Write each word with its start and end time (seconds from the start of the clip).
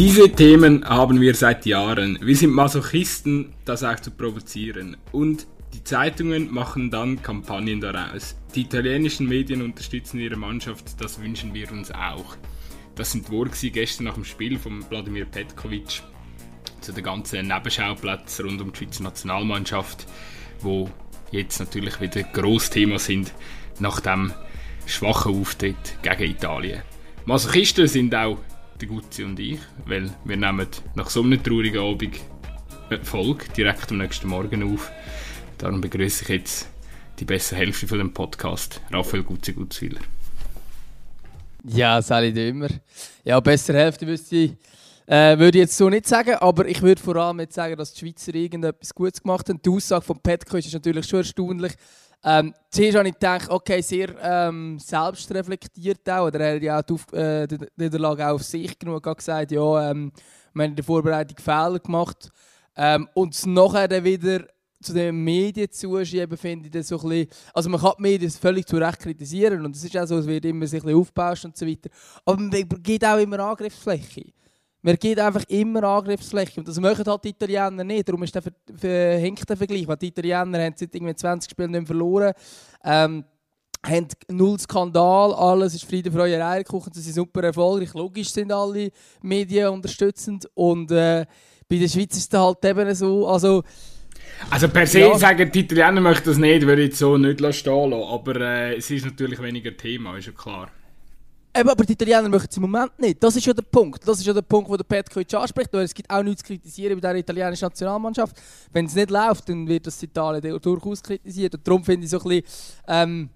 Diese 0.00 0.30
Themen 0.30 0.82
haben 0.88 1.20
wir 1.20 1.34
seit 1.34 1.66
Jahren. 1.66 2.18
Wir 2.22 2.34
sind 2.34 2.52
Masochisten, 2.52 3.52
das 3.66 3.84
auch 3.84 4.00
zu 4.00 4.10
provozieren. 4.10 4.96
Und 5.12 5.46
die 5.74 5.84
Zeitungen 5.84 6.50
machen 6.50 6.90
dann 6.90 7.22
Kampagnen 7.22 7.82
daraus. 7.82 8.34
Die 8.54 8.62
italienischen 8.62 9.28
Medien 9.28 9.60
unterstützen 9.60 10.18
ihre 10.18 10.36
Mannschaft, 10.36 10.98
das 11.02 11.20
wünschen 11.20 11.52
wir 11.52 11.70
uns 11.70 11.90
auch. 11.90 12.34
Das 12.94 13.12
sind 13.12 13.30
Worte 13.30 13.70
gestern 13.70 14.04
nach 14.04 14.14
dem 14.14 14.24
Spiel 14.24 14.58
von 14.58 14.82
Wladimir 14.88 15.26
Petkovic 15.26 16.00
zu 16.80 16.92
den 16.92 17.04
ganzen 17.04 17.48
Nebenschauplätzen 17.48 18.46
rund 18.46 18.62
um 18.62 18.72
die 18.72 18.78
Schweizer 18.78 19.02
Nationalmannschaft, 19.02 20.06
wo 20.60 20.88
jetzt 21.30 21.60
natürlich 21.60 22.00
wieder 22.00 22.22
groß 22.22 22.70
Thema 22.70 22.98
sind 22.98 23.34
nach 23.80 24.00
dem 24.00 24.32
schwachen 24.86 25.38
Auftritt 25.38 25.98
gegen 26.00 26.30
Italien. 26.30 26.80
Masochisten 27.26 27.86
sind 27.86 28.14
auch 28.14 28.38
der 28.80 28.88
Gutzi 28.88 29.24
und 29.24 29.38
ich, 29.38 29.58
weil 29.86 30.10
wir 30.24 30.36
nehmen 30.36 30.66
nach 30.94 31.10
so 31.10 31.22
einem 31.22 31.42
traurigen 31.42 31.80
Abend 31.80 32.20
eine 32.88 33.04
Folge 33.04 33.44
direkt 33.56 33.90
am 33.90 33.98
nächsten 33.98 34.28
Morgen 34.28 34.74
auf. 34.74 34.90
Darum 35.58 35.80
begrüße 35.80 36.24
ich 36.24 36.28
jetzt 36.30 36.68
die 37.18 37.24
bessere 37.24 37.58
Hälfte 37.58 37.86
von 37.86 37.98
dem 37.98 38.12
Podcast, 38.12 38.80
Raphael 38.90 39.22
Gutzi 39.22 39.52
Gutzwiller. 39.52 40.00
Ja, 41.64 42.00
Sally 42.00 42.32
Dömer. 42.32 42.68
Ja, 43.22 43.38
bessere 43.40 43.78
Hälfte 43.78 44.06
wüsste 44.06 44.36
ich, 44.36 44.52
äh, 45.06 45.38
würde 45.38 45.58
ich 45.58 45.62
jetzt 45.62 45.76
so 45.76 45.90
nicht 45.90 46.06
sagen, 46.06 46.36
aber 46.36 46.66
ich 46.66 46.80
würde 46.80 47.02
vor 47.02 47.16
allem 47.16 47.40
jetzt 47.40 47.54
sagen, 47.54 47.76
dass 47.76 47.92
die 47.92 48.00
Schweizer 48.00 48.34
irgendetwas 48.34 48.94
Gutes 48.94 49.22
gemacht 49.22 49.48
haben. 49.48 49.60
Die 49.60 49.68
Aussage 49.68 50.04
von 50.04 50.18
Petko 50.18 50.56
ist 50.56 50.72
natürlich 50.72 51.06
schon 51.06 51.18
erstaunlich. 51.18 51.72
Ähm, 52.22 52.54
zuerst 52.70 52.98
habe 52.98 53.08
ich 53.08 53.14
gedacht, 53.14 53.48
okay, 53.48 53.80
sehr 53.80 54.14
ähm, 54.22 54.78
selbstreflektiert 54.78 56.08
auch. 56.10 56.26
Oder 56.26 56.40
er 56.40 56.56
hat 56.56 56.62
ja 56.62 56.82
die, 56.82 57.16
äh, 57.16 57.46
die 57.46 57.58
Niederlage 57.76 58.26
auch 58.26 58.34
auf 58.34 58.42
sich 58.42 58.78
genug 58.78 59.02
gesagt, 59.02 59.52
ja, 59.52 59.90
ähm, 59.90 60.12
wir 60.52 60.62
haben 60.64 60.70
in 60.70 60.76
der 60.76 60.84
Vorbereitung 60.84 61.38
Fehler 61.38 61.78
gemacht. 61.78 62.30
Ähm, 62.76 63.08
und 63.14 63.46
nachher 63.46 63.88
dann 63.88 64.04
wieder 64.04 64.46
zu 64.82 64.94
den 64.94 65.22
Medien 65.22 65.70
zuschieben, 65.70 66.36
finde 66.36 66.66
ich 66.66 66.72
das 66.72 66.88
so 66.88 66.98
ein 67.00 67.08
bisschen, 67.08 67.28
also 67.52 67.68
man 67.68 67.80
kann 67.80 67.92
die 67.98 68.02
Medien 68.02 68.30
völlig 68.30 68.66
zu 68.66 68.76
Recht 68.76 68.98
kritisieren 68.98 69.64
und 69.64 69.76
es 69.76 69.84
ist 69.84 69.96
auch 69.96 70.06
so, 70.06 70.18
es 70.18 70.26
wird 70.26 70.44
immer 70.46 70.66
sich 70.66 70.80
ein 70.80 70.86
bisschen 70.86 70.98
aufgebauscht 70.98 71.44
und 71.44 71.56
so 71.56 71.66
weiter, 71.66 71.90
aber 72.24 72.40
man 72.40 72.50
gibt 72.50 73.04
auch 73.04 73.18
immer 73.18 73.40
Angriffsfläche. 73.40 74.32
Man 74.82 74.96
gibt 74.96 75.18
einfach 75.18 75.44
immer 75.48 75.84
Angriffsfläche 75.84 76.60
und 76.60 76.68
das 76.68 76.80
machen 76.80 77.04
halt 77.04 77.24
die 77.24 77.30
Italiener 77.30 77.84
nicht. 77.84 78.08
Darum 78.08 78.22
ist 78.22 78.34
der, 78.34 78.42
ver 78.42 79.18
hinkt 79.18 79.48
der 79.48 79.56
Vergleich, 79.56 79.86
weil 79.86 79.96
die 79.96 80.08
Italiener 80.08 80.64
haben 80.64 80.74
seit 80.76 80.94
irgendwie 80.94 81.14
20 81.14 81.50
Spielen 81.50 81.72
nicht 81.72 81.86
verloren. 81.86 82.32
Ähm, 82.84 83.24
haben 83.84 84.08
null 84.28 84.58
Skandal, 84.58 85.32
alles 85.34 85.74
ist 85.74 85.84
Friede, 85.84 86.10
Freude, 86.10 86.44
Eierkuchen, 86.44 86.92
sie 86.92 87.00
sind 87.00 87.14
super 87.14 87.42
erfolgreich. 87.44 87.94
Logisch 87.94 88.30
sind 88.30 88.52
alle 88.52 88.90
Medien 89.22 89.68
unterstützend 89.68 90.48
und 90.54 90.90
äh, 90.90 91.24
bei 91.68 91.76
der 91.76 91.88
Schweiz 91.88 92.16
ist 92.16 92.32
es 92.32 92.38
halt 92.38 92.64
eben 92.64 92.94
so, 92.94 93.26
also 93.26 93.62
also 94.50 94.68
per 94.68 94.86
se 94.86 95.00
ja. 95.00 95.18
sagen 95.18 95.50
die 95.50 95.60
Italiener 95.60 96.00
möchten 96.00 96.28
das 96.28 96.38
nicht, 96.38 96.66
würde 96.66 96.82
ich 96.82 96.96
so 96.96 97.16
nicht 97.16 97.38
stehen 97.38 97.90
lassen, 97.90 98.02
aber 98.02 98.36
äh, 98.40 98.76
es 98.76 98.90
ist 98.90 99.04
natürlich 99.04 99.42
weniger 99.42 99.76
Thema, 99.76 100.16
ist 100.16 100.26
ja 100.26 100.32
klar. 100.32 100.70
Eben, 101.56 101.68
aber 101.68 101.84
die 101.84 101.94
Italiener 101.94 102.28
möchten 102.28 102.48
es 102.48 102.56
im 102.56 102.62
Moment 102.62 102.96
nicht. 102.98 103.22
Das 103.22 103.34
ist 103.34 103.44
ja 103.44 103.52
der 103.52 103.62
Punkt. 103.62 104.06
Das 104.06 104.18
ist 104.18 104.26
ja 104.26 104.32
der 104.32 104.42
Punkt, 104.42 104.70
wo 104.70 104.76
der 104.76 104.84
Petkovic 104.84 105.34
anspricht. 105.34 105.74
Es 105.74 105.92
gibt 105.92 106.08
auch 106.08 106.22
nichts 106.22 106.42
zu 106.42 106.46
kritisieren 106.46 107.00
bei 107.00 107.08
der 107.08 107.16
italienischen 107.16 107.64
Nationalmannschaft. 107.64 108.36
Wenn 108.72 108.86
es 108.86 108.94
nicht 108.94 109.10
läuft, 109.10 109.48
dann 109.48 109.66
wird 109.66 109.86
das 109.86 110.00
Italien 110.00 110.60
durchaus 110.60 111.02
kritisiert. 111.02 111.54
Und 111.54 111.66
darum 111.66 111.84
finde 111.84 112.04
ich 112.04 112.10
so 112.10 112.20
ein 112.20 112.28
bisschen, 112.28 112.44
ähm, 112.86 113.30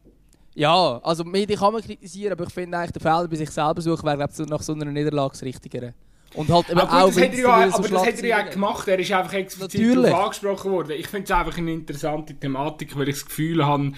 ja, 0.54 1.00
also 1.02 1.24
Medien 1.24 1.58
kann 1.58 1.72
man 1.72 1.82
kritisieren, 1.82 2.32
aber 2.32 2.44
ich 2.44 2.52
finde 2.52 2.78
eigentlich, 2.78 2.92
der 2.92 3.02
Fehler 3.02 3.26
bei 3.26 3.36
sich 3.36 3.50
selber 3.50 3.82
suchen 3.82 4.04
wäre, 4.04 4.16
glaube 4.18 4.32
ich, 4.32 4.48
nach 4.48 4.62
so 4.62 4.72
einer 4.74 4.84
Niederlage 4.84 5.32
das 5.32 5.42
Richtigere. 5.42 5.94
Und 6.34 6.48
halt 6.50 6.68
eben 6.68 6.80
aber 6.80 7.06
gut, 7.06 7.16
auch, 7.16 7.20
das 7.20 7.38
ja, 7.38 7.74
aber 7.74 7.88
das 7.88 8.06
hat 8.06 8.18
er 8.18 8.26
ja 8.26 8.42
gemacht. 8.42 8.88
Er 8.88 8.98
ist 8.98 9.12
einfach 9.12 9.34
explizit 9.34 9.96
darauf 9.96 10.24
angesprochen 10.24 10.72
worden. 10.72 10.92
Ich 10.92 11.06
finde 11.06 11.24
es 11.24 11.30
einfach 11.30 11.56
eine 11.56 11.72
interessante 11.72 12.34
Thematik, 12.34 12.96
weil 12.96 13.08
ich 13.08 13.16
das 13.16 13.26
Gefühl 13.26 13.64
habe, 13.64 13.92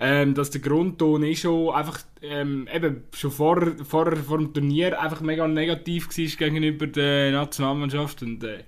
ähm, 0.00 0.34
dass 0.34 0.50
der 0.50 0.62
Grundton 0.62 1.22
eh 1.22 1.36
schon 1.36 1.74
einfach 1.74 2.00
ähm, 2.22 2.66
eben 2.72 3.04
schon 3.14 3.30
vor, 3.30 3.60
vor, 3.84 4.16
vor 4.16 4.38
dem 4.38 4.54
Turnier 4.54 5.00
einfach 5.00 5.20
mega 5.20 5.46
negativ 5.46 6.08
war 6.08 6.36
gegenüber 6.48 6.86
der 6.86 7.32
Nationalmannschaft 7.32 8.22
und 8.22 8.42
äh, 8.42 8.64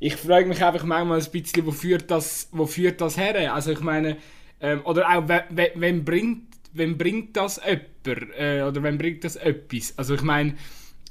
ich 0.00 0.16
frage 0.16 0.48
mich 0.48 0.64
einfach 0.64 0.84
manchmal 0.84 1.20
ein 1.20 1.30
bisschen, 1.30 1.66
wo 1.66 1.72
führt 1.72 2.10
das, 2.10 2.48
wo 2.52 2.64
führt 2.64 3.02
das 3.02 3.18
her? 3.18 3.52
Also 3.52 3.72
ich 3.72 3.80
meine, 3.80 4.16
ähm, 4.60 4.80
oder 4.84 5.06
auch, 5.10 5.28
wem 5.28 6.04
bringt, 6.04 6.44
wem 6.72 6.96
bringt 6.96 7.36
das 7.36 7.60
jemand? 7.62 8.34
Äh, 8.38 8.62
oder 8.62 8.82
wem 8.82 8.96
bringt 8.96 9.24
das 9.24 9.36
etwas? 9.36 9.92
Also 9.98 10.14
ich 10.14 10.22
meine, 10.22 10.54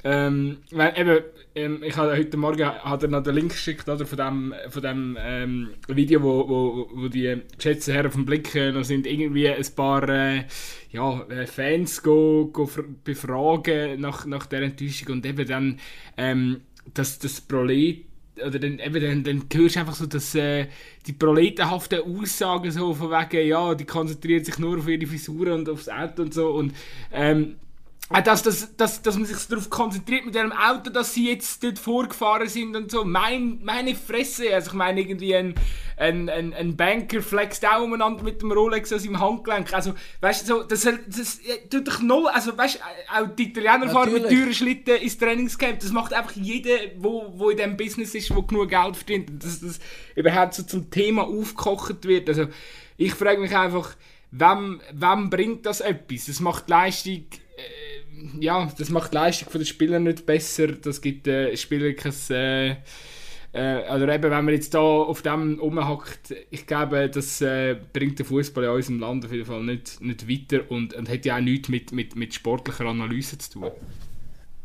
ähm, 0.04 0.58
weil 0.72 0.94
eben, 0.98 1.24
ähm, 1.56 1.84
ich 1.84 1.98
habe 1.98 2.16
heute 2.16 2.38
Morgen 2.38 2.66
hat 2.66 3.04
er 3.04 3.10
noch 3.10 3.24
den 3.24 3.36
Link 3.36 3.52
geschickt 3.52 3.90
oder, 3.90 4.06
von 4.06 4.18
dem, 4.18 4.54
von 4.70 4.82
dem 4.82 5.18
ähm, 5.20 5.70
Video, 5.88 6.22
wo, 6.24 6.48
wo, 6.48 6.90
wo 6.94 7.08
die 7.10 7.42
geschätzten 7.58 7.94
Herren 7.94 8.12
vom 8.12 8.26
Blick 8.26 8.56
äh, 8.56 8.72
noch 8.72 8.86
sind, 8.86 9.06
irgendwie 9.06 9.50
ein 9.50 9.66
paar 9.76 10.08
äh, 10.08 10.46
ja, 10.92 11.22
äh, 11.24 11.46
Fans 11.46 12.02
go, 12.02 12.50
go 12.54 12.70
befragen 13.04 14.00
nach, 14.00 14.26
nach 14.26 14.46
der 14.46 14.62
Enttäuschung. 14.62 15.16
Und 15.16 15.26
eben 15.26 15.46
dann 15.46 15.80
ähm, 16.18 16.62
das, 16.94 17.20
das 17.20 17.42
Prolet 17.42 18.06
oder 18.46 18.58
dann, 18.58 18.80
eben, 18.80 19.02
dann, 19.02 19.24
dann 19.24 19.44
hörst 19.54 19.76
du 19.76 19.80
einfach 19.82 19.96
so 19.96 20.06
dass, 20.06 20.34
äh, 20.36 20.68
die 21.08 21.14
proletenhaften 21.14 22.00
Aussagen 22.02 22.72
so 22.72 22.94
von 22.94 23.12
wegen, 23.12 23.48
ja, 23.48 23.76
die 23.76 23.86
konzentrieren 23.86 24.46
sich 24.46 24.58
nur 24.60 24.78
auf 24.78 24.88
ihre 24.88 25.08
Frisuren 25.08 25.60
und 25.60 25.70
aufs 25.70 25.90
Auto 25.90 26.22
und 26.22 26.34
so. 26.34 26.52
Und 26.52 26.74
ähm, 27.12 27.44
äh, 27.44 27.69
dass, 28.10 28.42
dass, 28.42 28.76
dass, 28.76 29.02
dass 29.04 29.18
man 29.18 29.26
sich 29.26 29.38
darauf 29.48 29.70
konzentriert 29.70 30.26
mit 30.26 30.34
dem 30.34 30.52
Auto, 30.52 30.90
dass 30.90 31.14
sie 31.14 31.30
jetzt 31.30 31.64
dort 31.64 31.78
vorgefahren 31.78 32.48
sind 32.48 32.76
und 32.76 32.90
so. 32.90 33.06
Mein, 33.06 33.60
meine 33.62 33.94
Fresse. 33.94 34.54
Also 34.54 34.72
ich 34.72 34.74
meine 34.74 35.02
irgendwie 35.02 35.36
ein, 35.36 35.54
ein, 35.96 36.28
ein, 36.28 36.54
ein 36.56 36.76
Banker 36.76 37.22
flext 37.22 37.64
auch 37.68 37.84
umeinander 37.84 38.24
mit 38.24 38.42
dem 38.42 38.52
Rolex 38.52 38.92
aus 38.92 39.04
seinem 39.04 39.20
Handgelenk. 39.20 39.72
Also 39.74 39.94
weißt 40.22 40.50
du, 40.50 40.56
so, 40.56 40.64
das, 40.64 40.88
das, 41.08 41.40
tut 41.70 41.88
doch 41.88 42.02
null. 42.02 42.28
Also 42.34 42.58
weißt 42.58 42.80
du, 42.80 43.16
auch 43.16 43.28
die 43.36 43.50
Italiener 43.50 43.90
fahren 43.90 44.12
mit 44.12 44.24
teuren 44.24 44.56
Schlitten 44.56 44.96
ins 44.96 45.20
Trainingscamp. 45.20 45.80
Das 45.80 45.92
macht 45.92 46.12
einfach 46.12 46.32
jeder, 46.32 46.78
wo, 46.98 47.32
wo 47.36 47.52
in 47.52 47.58
diesem 47.58 47.78
Business 47.78 48.16
ist, 48.16 48.36
wo 48.36 48.42
genug 48.42 48.70
Geld 48.70 48.98
verdient. 48.98 49.44
Dass 49.44 49.60
das 49.60 49.80
überhaupt 50.16 50.56
so 50.56 50.64
zum 50.64 50.90
Thema 50.90 51.28
aufgekocht 51.28 52.06
wird. 52.06 52.28
Also 52.28 52.48
ich 52.98 53.14
frage 53.14 53.40
mich 53.40 53.56
einfach, 53.56 53.96
wem, 54.32 54.82
wem 54.94 55.30
bringt 55.30 55.68
das 55.68 55.82
etwas? 55.82 56.26
Das 56.26 56.40
macht 56.40 56.68
die 56.68 56.72
Leistung 56.72 57.26
ja, 58.40 58.72
das 58.78 58.90
macht 58.90 59.12
die 59.12 59.16
Leistung 59.16 59.48
der 59.54 59.66
Spieler 59.66 60.00
nicht 60.00 60.26
besser. 60.26 60.68
Das 60.68 61.02
gibt 61.02 61.26
den 61.26 61.48
äh, 61.48 61.58
Spielern 61.58 61.96
kein. 61.96 62.14
Äh, 62.30 62.76
äh, 63.52 63.84
also 63.88 64.06
eben, 64.06 64.24
wenn 64.24 64.46
man 64.46 64.54
jetzt 64.54 64.74
da 64.74 64.80
auf 64.80 65.22
dem 65.22 65.60
rumhackt, 65.60 66.36
ich 66.52 66.68
glaube, 66.68 67.10
das 67.10 67.42
äh, 67.42 67.78
bringt 67.94 68.20
den 68.20 68.26
Fußball 68.26 68.66
in 68.66 68.70
unserem 68.70 69.00
Land 69.00 69.26
auf 69.26 69.32
jeden 69.32 69.46
Fall 69.46 69.64
nicht, 69.64 70.02
nicht 70.02 70.30
weiter 70.30 70.70
und, 70.70 70.94
und 70.94 71.10
hat 71.10 71.26
ja 71.26 71.38
auch 71.38 71.42
nichts 71.42 71.70
mit, 71.70 71.92
mit, 71.92 72.16
mit 72.16 72.34
sportlicher 72.34 72.86
Analyse 72.86 73.38
zu 73.38 73.54
tun. 73.54 73.72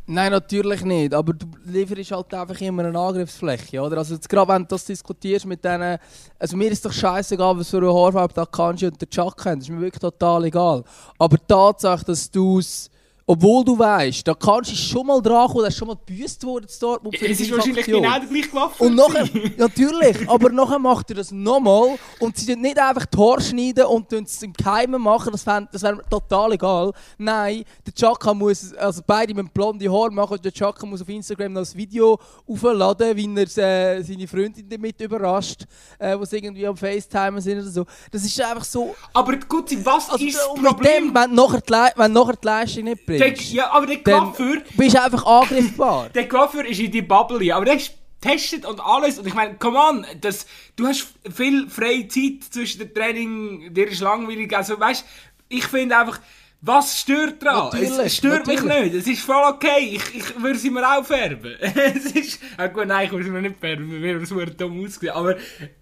Nein, 0.07 0.33
natürlich 0.33 0.85
nicht. 0.85 1.15
Aber 1.15 1.33
du 1.33 1.47
lieferst 1.65 2.13
halt 2.13 2.35
einfach 2.35 2.61
immer 2.61 2.85
eine 2.85 2.99
Angriffsfläche, 2.99 3.81
oder? 3.81 3.97
Also 3.97 4.15
jetzt 4.15 4.29
gerade 4.29 4.53
wenn 4.53 4.63
du 4.63 4.69
das 4.69 4.85
diskutierst 4.85 5.47
mit 5.47 5.65
denen... 5.65 5.99
Also 6.39 6.59
mir 6.59 6.71
ist 6.71 6.85
doch 6.85 6.93
scheißegal, 6.93 7.59
was 7.59 7.71
für 7.71 7.79
eine 7.79 7.87
Haarfarbe 7.87 8.35
der 8.35 8.45
Kanji 8.45 8.87
und 8.87 9.01
der 9.01 9.09
Chuck 9.09 9.47
haben. 9.47 9.61
Das 9.61 9.69
ist 9.69 9.75
mir 9.75 9.81
wirklich 9.81 10.01
total 10.01 10.45
egal. 10.45 10.85
Aber 11.19 11.39
die 11.39 11.47
Tatsache, 11.49 12.05
dass 12.05 12.31
du 12.31 12.59
es 12.59 12.91
obwohl 13.27 13.65
du 13.65 13.79
weißt, 13.79 14.27
da 14.29 14.35
kannst 14.35 14.73
du 14.73 14.77
schon 14.77 15.07
mal 15.07 15.21
dran 15.21 15.49
kommen, 15.49 15.63
da 15.63 15.69
ist 15.69 15.77
schon 15.79 15.89
mal 15.89 15.97
gebüßt 16.07 16.45
worden 16.45 16.67
dort. 16.81 17.03
Es 17.23 17.41
ist 17.41 17.51
wahrscheinlich 17.51 17.79
Aktion. 17.79 18.03
genau 18.03 18.19
der 18.19 18.29
gleiche 18.29 18.53
Waffe. 18.53 18.85
Und 18.85 18.95
nachher, 18.95 19.29
natürlich, 19.57 20.29
aber 20.29 20.51
nachher 20.51 20.79
macht 20.79 21.11
er 21.11 21.17
das 21.17 21.33
nochmal 21.33 21.97
und 22.21 22.37
sie 22.37 22.55
nicht 22.55 22.79
einfach 22.79 23.07
Haare 23.17 23.41
schneiden 23.41 23.87
und 23.87 24.13
es 24.13 24.43
im 24.43 24.53
Keimen 24.53 25.01
machen, 25.01 25.33
das 25.33 25.47
wäre 25.47 25.67
das 25.73 25.83
wär 25.83 25.99
total 26.11 26.53
egal. 26.53 26.93
Nein, 27.17 27.65
der 27.87 27.95
Chaka 27.95 28.35
muss, 28.35 28.75
also 28.75 29.01
beide 29.07 29.33
mit 29.35 29.53
blonde 29.55 29.91
Haare 29.91 30.11
machen 30.11 30.39
der 30.43 30.53
Chaka 30.53 30.85
muss 30.85 31.01
auf 31.01 31.09
Instagram 31.09 31.55
noch 31.55 31.63
ein 31.63 31.75
Video 31.75 32.19
aufladen, 32.47 33.17
wie 33.17 33.35
er 33.35 33.97
äh, 33.97 34.03
seine 34.03 34.29
Freundin 34.29 34.69
damit 34.69 35.01
überrascht, 35.01 35.65
äh, 35.99 36.19
wo 36.19 36.25
sie 36.25 36.37
irgendwie 36.37 36.67
am 36.67 36.77
FaceTime 36.77 37.41
sind 37.41 37.61
oder 37.61 37.71
so. 37.71 37.87
Das 38.11 38.23
ist 38.23 38.39
einfach 38.41 38.65
so... 38.65 38.95
Aber 39.15 39.37
gut, 39.37 39.71
was 39.85 40.11
also, 40.11 40.25
ist 40.25 40.37
das 40.37 40.47
Problem? 40.49 41.07
Dem, 41.07 41.15
wenn, 41.15 41.35
nachher 41.35 41.61
die, 41.61 41.99
wenn 41.99 42.13
nachher 42.13 42.37
die 42.37 42.47
Leistung 42.47 42.85
nicht 42.85 43.07
bringt, 43.07 43.14
bringst, 43.19 43.53
ja, 43.53 43.71
aber 43.71 43.87
der 43.87 44.03
Coiffeur... 44.03 44.63
bist 44.77 44.95
du 44.95 45.03
einfach 45.03 45.25
angriffbar. 45.25 46.09
der 46.15 46.29
Coiffeur 46.29 46.65
ist 46.65 46.81
in 46.81 46.91
die 46.91 47.03
Bubble, 47.03 47.55
aber 47.55 47.65
der 47.65 47.77
ist 47.77 47.93
testet 48.21 48.65
und 48.65 48.81
alles. 48.81 49.19
Und 49.19 49.27
ich 49.27 49.35
meine, 49.35 49.55
come 49.57 49.79
on, 49.79 50.07
das, 50.21 50.47
du 50.77 50.87
hast 50.87 51.07
viel 51.35 51.69
freie 51.69 52.09
Zeit 52.09 52.45
zwischen 52.51 52.79
dem 52.79 52.95
Training, 52.95 53.75
dir 53.75 53.89
ist 53.89 54.01
langweilig. 54.01 54.57
Also 54.57 54.81
weißt 54.81 55.05
ich 55.49 55.67
finde 55.67 55.97
einfach, 55.97 56.21
was 56.67 57.01
stört 57.01 57.43
daran? 57.43 57.65
Natürlich, 57.65 57.91
es 57.99 58.17
stört 58.17 58.47
natürlich. 58.47 58.63
mich 58.63 58.83
nicht. 58.83 58.95
Es 58.95 59.07
ist 59.07 59.21
voll 59.21 59.43
okay. 59.53 59.97
Ich, 59.97 60.15
ich 60.15 60.43
würde 60.43 60.59
sie 60.59 60.71
mir 60.71 60.83
auch 60.83 61.05
färben. 61.05 61.55
es 61.61 62.07
ist, 62.13 62.41
ah 62.57 62.69
gut, 62.69 62.87
nein, 62.87 63.05
ich 63.05 63.13
würde 63.13 63.25
sie 63.25 63.31
mir 63.31 63.43
nicht 63.43 63.61
färben. 63.61 63.91
Wir 63.91 64.01
würden 64.01 64.49
es 64.49 64.57
dumm 64.57 64.83
aussehen. 64.83 65.11
Aber 65.11 65.37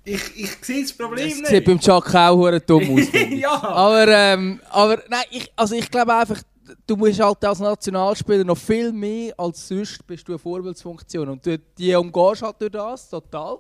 ich, 0.05 0.21
ich 0.37 0.51
sehe 0.61 0.83
das 0.83 0.93
Problem 0.93 1.29
das 1.29 1.39
nicht. 1.39 1.47
sieht 1.47 1.65
beim 1.65 1.79
Chuck 1.79 2.13
auch 2.13 2.59
dumm 2.67 2.99
aus. 2.99 3.07
ja. 3.31 3.63
Aber, 3.63 4.09
ähm, 4.09 4.61
aber 4.71 5.01
nein, 5.09 5.23
ich, 5.31 5.53
also 5.55 5.77
ich 5.77 5.89
glaube 5.89 6.15
einfach, 6.15 6.43
du 6.87 6.97
musst 6.97 7.21
halt 7.21 7.45
als 7.45 7.59
Nationalspieler 7.61 8.45
noch 8.45 8.59
viel 8.59 8.93
mehr 8.93 9.35
als 9.37 9.69
sonst 9.69 10.07
bist 10.07 10.27
du 10.29 10.33
eine 10.33 10.39
Vorbildsfunktion. 10.39 11.29
Und 11.29 11.47
du, 11.47 11.59
die 11.59 11.95
umgehst 11.95 12.43
halt 12.43 12.61
durch 12.61 12.73
das, 12.73 13.09
total. 13.09 13.59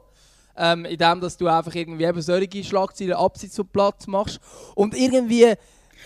Ähm, 0.56 0.84
indem 0.84 1.20
dass 1.20 1.36
du 1.36 1.46
einfach 1.46 1.74
irgendwie 1.74 2.04
eben 2.04 2.20
solche 2.20 2.62
Schlagzeilen 2.62 3.14
abseits 3.14 3.56
vom 3.56 3.68
Platz 3.68 4.06
machst. 4.06 4.38
Und 4.74 4.94
irgendwie 4.94 5.54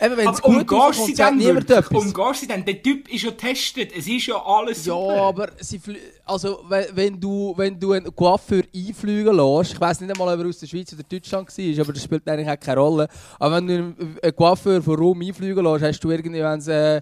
Eben, 0.01 0.17
wenn 0.17 0.29
es 0.29 0.43
gut 0.43 0.71
umgehst 0.71 1.07
sie 1.07 1.15
dann 1.15 1.39
niemand 1.39 1.71
etwas. 1.71 1.91
Umgehst 1.91 2.41
sie 2.41 2.47
dann? 2.47 2.65
Der 2.65 2.83
Typ 2.83 3.09
ist 3.13 3.25
ja 3.25 3.31
getestet, 3.31 3.93
es 3.97 4.07
ist 4.07 4.27
ja 4.27 4.37
alles 4.45 4.85
super. 4.85 5.17
Ja, 5.17 5.23
aber 5.23 5.51
sie 5.59 5.81
also, 6.25 6.65
wenn, 6.69 7.21
du, 7.21 7.55
wenn 7.57 7.79
du 7.79 7.93
einen 7.93 8.15
Coiffeur 8.15 8.63
einfliegen 8.75 9.37
lässt, 9.37 9.73
ich 9.73 9.81
weiss 9.81 10.01
nicht 10.01 10.11
einmal, 10.11 10.35
ob 10.35 10.41
er 10.41 10.49
aus 10.49 10.59
der 10.59 10.67
Schweiz 10.67 10.93
oder 10.93 11.03
Deutschland 11.03 11.49
war, 11.49 11.81
aber 11.81 11.93
das 11.93 12.03
spielt 12.03 12.29
eigentlich 12.29 12.49
auch 12.49 12.61
keine 12.61 12.81
Rolle. 12.81 13.09
Aber 13.39 13.57
wenn 13.57 13.67
du 13.67 13.75
einen 13.75 14.37
Coiffeur 14.37 14.83
von 14.83 14.97
Rom 14.97 15.23
einfliegen 15.23 15.65
lässt, 15.65 15.85
hast 15.85 16.01
du 16.01 16.11
irgendwie, 16.11 16.43
wenn 16.43 16.61
äh, 16.69 17.01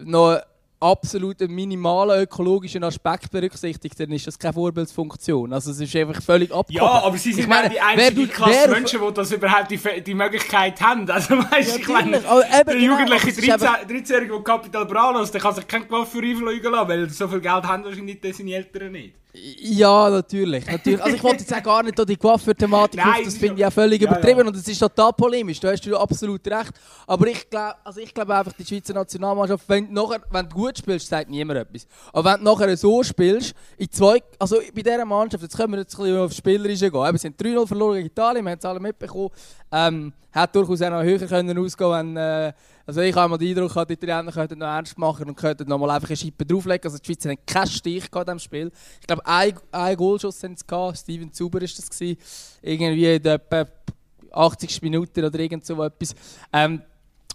noch 0.00 0.40
absolut 0.84 1.40
einen 1.40 1.54
minimalen 1.54 2.22
ökologischen 2.22 2.84
Aspekt 2.84 3.30
berücksichtigt, 3.30 3.98
dann 3.98 4.10
ist 4.12 4.26
das 4.26 4.38
keine 4.38 4.52
Vorbildsfunktion. 4.52 5.52
Also 5.52 5.70
es 5.70 5.80
ist 5.80 5.96
einfach 5.96 6.22
völlig 6.22 6.52
abgehoben. 6.52 6.86
Ja, 6.86 7.02
aber 7.02 7.16
sie 7.16 7.32
sind 7.32 7.48
meine, 7.48 7.70
die 7.70 7.80
einzigen 7.80 8.28
Klasse 8.28 8.68
Menschen, 8.68 9.00
die 9.00 9.14
das 9.14 9.32
überhaupt 9.32 9.70
die, 9.70 9.80
die 10.02 10.14
Möglichkeit 10.14 10.80
haben. 10.80 11.08
Also 11.14 11.36
weißt, 11.38 11.78
ja, 11.78 11.80
ich 11.80 11.88
meine, 11.88 12.20
der 12.20 12.64
genau, 12.64 12.98
jugendliche 12.98 13.28
13-Jährige, 13.28 13.86
13 13.86 14.28
der 14.28 14.42
Capital 14.42 14.84
Branos, 14.84 15.30
der 15.30 15.40
kann 15.40 15.54
sich 15.54 15.66
kein 15.66 15.86
Coiffeur 15.86 16.22
einfliegen 16.22 16.72
lassen, 16.72 16.88
weil 16.88 17.08
so 17.08 17.28
viel 17.28 17.40
Geld 17.40 17.64
haben 17.64 17.84
wahrscheinlich 17.84 18.18
seine 18.36 18.54
Eltern 18.54 18.92
nicht. 18.92 19.14
Ja, 19.36 20.10
natürlich. 20.10 20.64
natürlich. 20.64 21.02
Also 21.02 21.16
ich 21.16 21.22
wollte 21.24 21.40
jetzt 21.40 21.52
auch 21.52 21.62
gar 21.62 21.82
nicht 21.82 22.08
die 22.08 22.16
Coiffeur-Thematik 22.16 23.04
auf, 23.04 23.22
das 23.24 23.36
finde 23.36 23.60
ich 23.60 23.66
auch 23.66 23.72
völlig 23.72 24.00
ja, 24.00 24.08
übertrieben 24.08 24.40
ja. 24.40 24.46
und 24.46 24.54
es 24.54 24.68
ist 24.68 24.78
total 24.78 25.12
polemisch, 25.12 25.58
da 25.58 25.72
hast 25.72 25.84
du 25.84 25.96
absolut 25.96 26.46
recht. 26.46 26.72
Aber 27.04 27.26
ich 27.26 27.50
glaube 27.50 27.74
also 27.82 28.00
glaub 28.14 28.30
einfach, 28.30 28.52
die 28.52 28.64
Schweizer 28.64 28.94
Nationalmannschaft, 28.94 29.68
wenn 29.68 29.92
du, 29.92 29.92
nachher, 29.92 30.22
wenn 30.30 30.48
du 30.48 30.54
gut 30.54 30.78
spielst, 30.78 31.08
sagt 31.08 31.28
niemand 31.28 31.58
etwas. 31.58 31.84
Aber 32.12 32.32
wenn 32.32 32.44
du 32.44 32.52
nachher 32.52 32.76
so 32.76 33.02
spielst, 33.02 33.54
in 33.76 33.90
zwei, 33.90 34.22
also 34.38 34.60
bei 34.72 34.82
dieser 34.82 35.04
Mannschaft, 35.04 35.42
jetzt 35.42 35.56
können 35.56 35.72
wir 35.72 35.80
jetzt 35.80 35.98
ein 35.98 36.04
bisschen 36.04 36.18
aufs 36.18 36.36
Spielerische 36.36 36.90
gehen, 36.90 37.12
wir 37.12 37.18
sind 37.18 37.40
3-0 37.40 37.66
verloren 37.66 37.96
gegen 37.96 38.06
Italien, 38.06 38.44
wir 38.44 38.52
haben 38.52 38.58
es 38.58 38.64
alle 38.64 38.78
mitbekommen, 38.78 39.30
ähm, 39.74 40.12
hat 40.32 40.54
durchaus 40.54 40.82
auch 40.82 40.90
noch 40.90 41.02
höher 41.02 41.26
können 41.26 41.58
ausgehen 41.58 41.90
wenn... 41.90 42.16
Äh, 42.16 42.52
also 42.86 43.00
ich 43.00 43.14
habe 43.14 43.30
mal 43.30 43.38
den 43.38 43.56
Eindruck, 43.56 43.86
die 43.88 43.94
Italiener 43.94 44.30
könnten 44.30 44.58
noch 44.58 44.66
ernst 44.66 44.98
machen 44.98 45.26
und 45.26 45.36
könnten 45.36 45.66
noch 45.66 45.78
mal 45.78 45.90
einfach 45.90 46.10
eine 46.10 46.16
Schippe 46.18 46.44
drauflegen. 46.44 46.84
Also 46.84 46.98
die 46.98 47.06
Schweizer 47.06 47.30
haben 47.30 47.38
keinen 47.46 47.66
Stich 47.66 48.04
in 48.14 48.24
diesem 48.24 48.38
Spiel. 48.38 48.70
Ich 49.00 49.06
glaube, 49.06 49.24
ein, 49.24 49.54
ein 49.72 49.96
Goalschuss 49.96 50.42
haben 50.42 50.54
sie 50.54 50.66
gehabt. 50.66 50.98
Steven 50.98 51.32
Zuber 51.32 51.62
war 51.62 51.66
das. 51.66 51.88
Gewesen. 51.88 52.18
Irgendwie 52.60 53.14
in 53.14 53.24
etwa 53.24 53.66
80 54.32 54.82
Minuten 54.82 55.24
oder 55.24 55.38
irgend 55.38 55.64
so 55.64 55.82
etwas. 55.82 56.14
Ähm, 56.52 56.82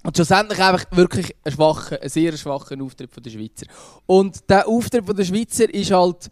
und 0.03 0.15
schlussendlich 0.15 0.59
einfach 0.59 0.85
wirklich 0.91 1.35
ein, 1.43 1.51
schwacher, 1.51 1.97
sehr 2.07 2.37
schwacher 2.37 2.81
Auftritt 2.81 3.11
von 3.11 3.23
der 3.23 3.31
Schweizer. 3.31 3.65
Und 4.05 4.47
der 4.49 4.67
Auftritt 4.67 5.05
von 5.05 5.15
der 5.15 5.25
Schweizer 5.25 5.73
ist 5.73 5.91
halt 5.91 6.29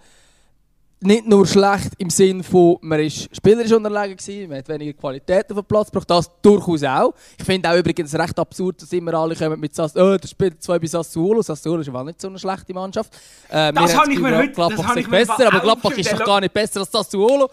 nicht 0.99 1.27
nur 1.27 1.45
schlecht 1.45 1.91
im 1.97 2.09
Sinne 2.09 2.43
von, 2.43 2.77
man 2.81 2.99
ist 2.99 3.35
spielerisch 3.35 3.71
unterlegen 3.71 4.17
gewesen, 4.17 4.49
man 4.49 4.57
hat 4.59 4.69
weniger 4.69 4.93
Qualität 4.93 5.51
auf 5.51 5.57
dem 5.57 5.65
Platz 5.65 5.91
gebracht, 5.91 6.09
das 6.09 6.31
durchaus 6.41 6.83
auch. 6.83 7.13
Ich 7.37 7.45
finde 7.45 7.69
auch 7.69 7.75
übrigens 7.75 8.13
recht 8.15 8.37
absurd, 8.39 8.81
dass 8.81 8.91
immer 8.93 9.13
alle 9.13 9.35
kommen 9.35 9.59
mit 9.59 9.75
Sass, 9.75 9.95
oh, 9.95 10.17
das 10.17 10.31
spielt 10.31 10.61
zwei 10.61 10.79
bei 10.79 10.87
Sassuolo. 10.87 11.41
Sassuolo 11.41 11.81
ist 11.81 11.89
aber 11.89 12.03
nicht 12.03 12.19
so 12.19 12.27
eine 12.29 12.39
schlechte 12.39 12.73
Mannschaft. 12.73 13.13
Äh, 13.49 13.71
das 13.73 13.95
habe 13.95 14.11
ich 14.11 14.19
mir 14.19 14.37
heute... 14.37 14.53
Gladbach 14.53 14.95
ist 14.95 15.09
besser, 15.09 15.47
aber 15.47 15.59
Gladbach 15.59 15.91
ist 15.91 16.11
doch 16.11 16.25
gar 16.25 16.41
nicht 16.41 16.53
besser 16.53 16.79
als 16.79 16.91
Sassuolo. 16.91 17.49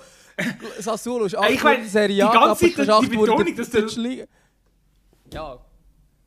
Sassuolo 0.78 1.26
ist 1.26 1.36
acht 1.36 1.50
ich 1.50 1.62
mein, 1.62 1.86
Serie 1.86 2.26
A, 2.26 2.30
Gladbach 2.30 2.62
ist 2.62 2.90
acht 2.90 3.10
Betonung, 3.10 3.56
dass 3.56 3.70
der... 3.70 3.86
Ja. 5.32 5.58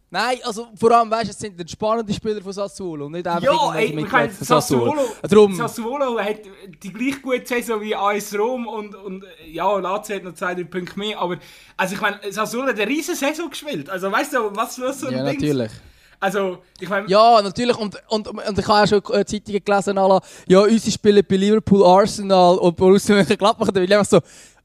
Nein, 0.09 0.37
also 0.45 0.67
vor 0.75 0.91
allem, 0.91 1.11
weißt 1.11 1.25
du, 1.25 1.31
es 1.31 1.39
sind 1.39 1.59
die 1.59 1.69
spannenden 1.69 2.15
Spieler 2.15 2.41
von 2.41 2.53
Sassuolo 2.53 3.07
und 3.07 3.11
nicht 3.11 3.27
einfach 3.27 3.43
Ja, 3.43 3.75
ey, 3.75 3.87
ich 3.87 4.09
meine, 4.09 4.31
Sassuolo, 4.31 4.95
Sassuolo, 5.21 5.53
Sassuolo 5.55 6.19
hat 6.19 6.37
die 6.81 6.93
gleich 6.93 7.21
gute 7.21 7.45
Saison 7.45 7.81
wie 7.81 7.93
AS 7.93 8.33
Rom 8.33 8.67
und, 8.67 8.95
und 8.95 9.25
ja, 9.51 9.77
Lazio 9.77 10.15
hat 10.15 10.23
noch 10.23 10.33
zwei, 10.33 10.55
drei 10.55 10.63
Punkte 10.63 10.97
mehr, 10.97 11.19
aber 11.19 11.37
also 11.75 11.95
ich 11.95 11.99
meine, 11.99 12.19
Sassuolo 12.29 12.67
hat 12.69 12.79
eine 12.79 12.87
riesige 12.89 13.17
Saison 13.17 13.49
gespielt, 13.49 13.89
also 13.89 14.09
weißt 14.09 14.33
du, 14.33 14.55
was 14.55 14.75
für 14.75 14.93
so 14.93 15.07
ein 15.07 15.13
Ja, 15.13 15.25
Ding? 15.25 15.33
natürlich. 15.41 15.71
Also, 16.19 16.63
ich 16.79 16.89
meine... 16.89 17.07
Ja, 17.07 17.41
natürlich. 17.43 17.77
Und, 17.77 17.95
und, 18.07 18.27
und 18.27 18.57
ich 18.57 18.67
habe 18.67 18.83
auch 18.83 18.87
schon 18.87 19.15
äh, 19.15 19.23
Zeitungen 19.23 19.63
gelesen, 19.63 19.97
alle, 19.99 20.19
ja, 20.47 20.61
unsere 20.61 20.91
Spiele 20.91 21.21
bei 21.21 21.35
Liverpool, 21.35 21.85
Arsenal 21.85 22.57
und 22.57 22.75
Borussia 22.75 23.15
Mönchengladbach. 23.15 23.67
Da 23.67 23.75
will 23.75 23.83
ich 23.83 23.95
einfach 23.95 24.09
so... 24.09 24.19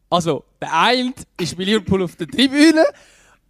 Also, 0.09 0.45
der 0.61 0.73
eine 0.73 1.13
ist 1.39 1.55
bei 1.57 1.65
Liverpool 1.65 2.05
auf 2.05 2.17
der 2.17 2.27
Tribüne 2.27 2.85